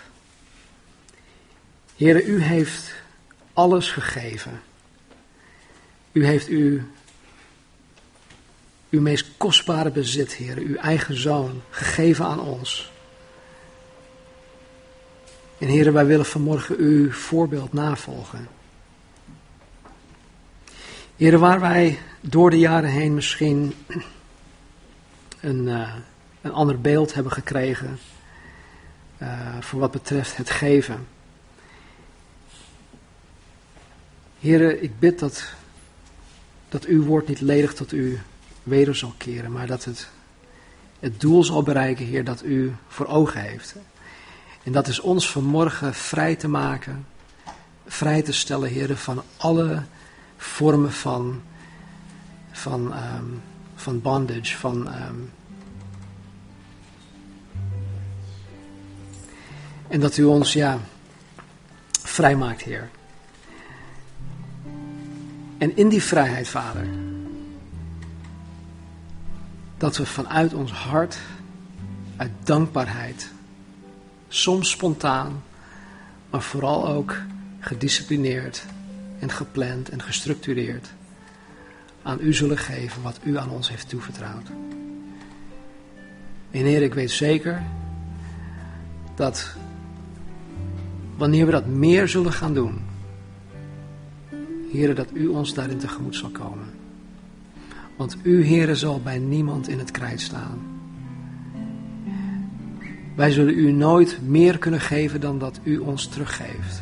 Heere, 1.96 2.24
u 2.24 2.42
heeft 2.42 2.94
alles 3.54 3.92
gegeven. 3.92 4.62
U 6.12 6.26
heeft 6.26 6.50
u, 6.50 6.84
uw 8.90 9.02
meest 9.02 9.28
kostbare 9.38 9.92
bezit, 9.92 10.34
Heer, 10.34 10.58
uw 10.58 10.76
eigen 10.76 11.20
zoon, 11.20 11.62
gegeven 11.70 12.26
aan 12.26 12.40
ons. 12.40 12.92
En 15.58 15.68
Heer, 15.68 15.94
wij 15.94 16.06
willen 16.06 16.26
vanmorgen 16.26 16.76
uw 16.78 17.12
voorbeeld 17.12 17.74
navolgen. 17.74 18.48
Heer, 21.16 21.40
waar 21.40 21.60
wij 21.60 22.00
door 22.22 22.50
de 22.50 22.60
jaren 22.60 22.90
heen 22.90 23.14
misschien 23.14 23.74
een, 25.40 25.68
uh, 25.68 25.96
een 26.42 26.52
ander 26.52 26.82
beeld 26.82 27.14
hebben 27.14 27.32
gekregen 27.32 28.00
voor 29.60 29.80
wat 29.80 29.92
betreft 29.92 30.38
het 30.38 30.50
geven. 30.50 31.08
Heren, 34.40 34.84
ik 34.84 35.00
bid 35.00 35.20
dat, 35.20 35.44
dat 36.70 36.86
uw 36.86 37.04
woord 37.04 37.28
niet 37.28 37.42
ledig 37.42 37.74
tot 37.74 37.92
u 37.92 38.20
weder 38.64 38.96
zal 38.96 39.14
keren, 39.18 39.52
maar 39.52 39.68
dat 39.68 39.84
het 39.84 40.10
het 41.02 41.20
doel 41.20 41.44
zal 41.44 41.64
bereiken, 41.64 42.06
Heer, 42.06 42.24
dat 42.24 42.44
u 42.44 42.76
voor 42.88 43.06
ogen 43.08 43.42
heeft. 43.42 43.76
En 44.64 44.72
dat 44.72 44.88
is 44.88 45.00
ons 45.00 45.32
vanmorgen 45.32 45.94
vrij 45.94 46.36
te 46.36 46.48
maken, 46.48 47.06
vrij 47.88 48.22
te 48.22 48.34
stellen, 48.34 48.70
Heer, 48.70 48.98
van 48.98 49.24
alle 49.38 49.84
vormen 50.38 50.92
van, 50.92 51.42
van, 52.52 52.94
um, 52.94 53.42
van 53.76 54.02
bondage, 54.02 54.58
van 54.58 54.88
um, 54.88 55.32
En 59.92 60.00
dat 60.00 60.18
u 60.18 60.24
ons, 60.24 60.54
ja, 60.54 60.80
vrijmaakt, 61.92 62.62
Heer. 62.62 62.90
En 65.58 65.78
in 65.78 65.90
die 65.90 66.04
vrijheid, 66.04 66.48
Vader, 66.48 66.88
dat 69.78 69.98
we 69.98 70.06
vanuit 70.06 70.54
ons 70.54 70.72
hart, 70.72 71.18
uit 72.16 72.32
dankbaarheid, 72.44 73.32
soms 74.28 74.70
spontaan, 74.70 75.44
maar 76.30 76.42
vooral 76.42 76.88
ook 76.88 77.18
gedisciplineerd 77.60 78.64
en 79.20 79.32
gepland 79.32 79.90
en 79.90 80.02
gestructureerd, 80.02 80.88
aan 82.02 82.18
u 82.22 82.34
zullen 82.34 82.58
geven 82.58 83.02
wat 83.02 83.20
u 83.24 83.38
aan 83.38 83.50
ons 83.50 83.70
heeft 83.70 83.90
toevertrouwd. 83.90 84.48
En 86.52 86.66
Heer, 86.66 86.82
ik 86.82 86.94
weet 86.94 87.12
zeker 87.12 87.64
dat 89.16 89.56
wanneer 91.22 91.46
we 91.46 91.52
dat 91.52 91.66
meer 91.66 92.08
zullen 92.08 92.34
gaan 92.34 92.54
doen, 92.54 92.82
Heren, 94.72 94.96
dat 94.96 95.08
u 95.14 95.28
ons 95.28 95.54
daarin 95.54 95.78
tegemoet 95.78 96.16
zal 96.16 96.30
komen. 96.30 96.66
Want 97.98 98.18
u, 98.24 98.44
Heren, 98.44 98.78
zal 98.78 99.02
bij 99.02 99.20
niemand 99.20 99.68
in 99.68 99.80
het 99.80 99.92
krijt 99.92 100.22
staan. 100.22 100.60
Wij 103.16 103.32
zullen 103.32 103.58
u 103.58 103.72
nooit 103.72 104.20
meer 104.22 104.58
kunnen 104.58 104.80
geven 104.80 105.22
dan 105.22 105.40
dat 105.40 105.60
u 105.64 105.78
ons 105.78 106.08
teruggeeft. 106.08 106.82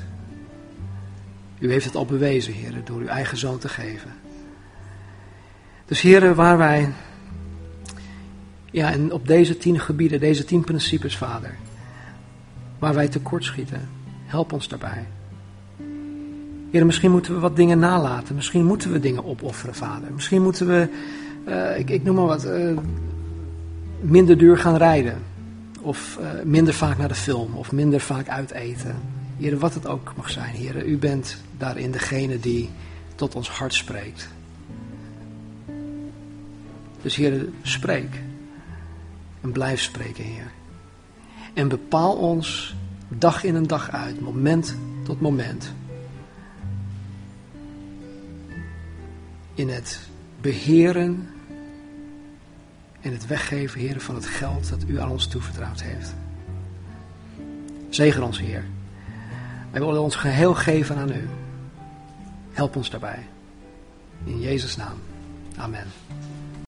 U 1.59 1.71
heeft 1.71 1.85
het 1.85 1.95
al 1.95 2.05
bewezen, 2.05 2.53
Heren, 2.53 2.85
door 2.85 2.99
uw 2.99 3.07
eigen 3.07 3.37
zoon 3.37 3.57
te 3.57 3.69
geven. 3.69 4.11
Dus, 5.85 6.01
Heren, 6.01 6.35
waar 6.35 6.57
wij, 6.57 6.93
ja, 8.71 8.91
en 8.91 9.11
op 9.11 9.27
deze 9.27 9.57
tien 9.57 9.79
gebieden, 9.79 10.19
deze 10.19 10.45
tien 10.45 10.63
principes, 10.63 11.17
Vader, 11.17 11.55
waar 12.77 12.93
wij 12.93 13.07
tekortschieten, 13.07 13.97
Help 14.29 14.53
ons 14.53 14.67
daarbij. 14.67 15.07
Heer, 16.71 16.85
misschien 16.85 17.11
moeten 17.11 17.33
we 17.33 17.39
wat 17.39 17.55
dingen 17.55 17.79
nalaten. 17.79 18.35
Misschien 18.35 18.65
moeten 18.65 18.91
we 18.91 18.99
dingen 18.99 19.25
opofferen, 19.25 19.75
vader. 19.75 20.11
Misschien 20.13 20.41
moeten 20.41 20.67
we, 20.67 20.89
uh, 21.47 21.79
ik, 21.79 21.89
ik, 21.89 22.03
noem 22.03 22.15
maar 22.15 22.25
wat, 22.25 22.45
uh, 22.45 22.77
minder 23.99 24.37
duur 24.37 24.57
gaan 24.57 24.75
rijden. 24.75 25.17
Of 25.81 26.17
uh, 26.21 26.27
minder 26.43 26.73
vaak 26.73 26.97
naar 26.97 27.07
de 27.07 27.15
film. 27.15 27.55
Of 27.55 27.71
minder 27.71 27.99
vaak 27.99 28.27
uiteten. 28.27 28.95
Heer, 29.37 29.57
wat 29.57 29.73
het 29.73 29.87
ook 29.87 30.13
mag 30.15 30.29
zijn. 30.29 30.55
Heer, 30.55 30.85
u 30.85 30.97
bent 30.97 31.37
daarin 31.57 31.91
degene 31.91 32.39
die 32.39 32.69
tot 33.15 33.35
ons 33.35 33.49
hart 33.49 33.73
spreekt. 33.73 34.29
Dus 37.01 37.15
Heer, 37.15 37.45
spreek. 37.61 38.21
En 39.41 39.51
blijf 39.51 39.81
spreken, 39.81 40.23
Heer. 40.23 40.51
En 41.53 41.67
bepaal 41.67 42.13
ons 42.13 42.75
Dag 43.09 43.43
in 43.43 43.55
en 43.55 43.67
dag 43.67 43.91
uit, 43.91 44.21
moment 44.21 44.75
tot 45.03 45.21
moment. 45.21 45.73
In 49.53 49.69
het 49.69 49.99
beheren 50.41 51.29
en 53.01 53.11
het 53.11 53.27
weggeven, 53.27 53.79
Heer, 53.79 54.01
van 54.01 54.15
het 54.15 54.25
geld 54.25 54.69
dat 54.69 54.83
u 54.87 54.99
aan 54.99 55.09
ons 55.09 55.27
toevertrouwd 55.27 55.81
heeft. 55.81 56.13
Zegen 57.89 58.23
ons, 58.23 58.39
Heer. 58.39 58.65
Wij 59.71 59.81
willen 59.81 60.01
ons 60.01 60.15
geheel 60.15 60.55
geven 60.55 60.97
aan 60.97 61.11
u. 61.11 61.27
Help 62.51 62.75
ons 62.75 62.89
daarbij. 62.89 63.27
In 64.23 64.39
Jezus' 64.39 64.75
naam. 64.75 64.97
Amen. 65.57 65.87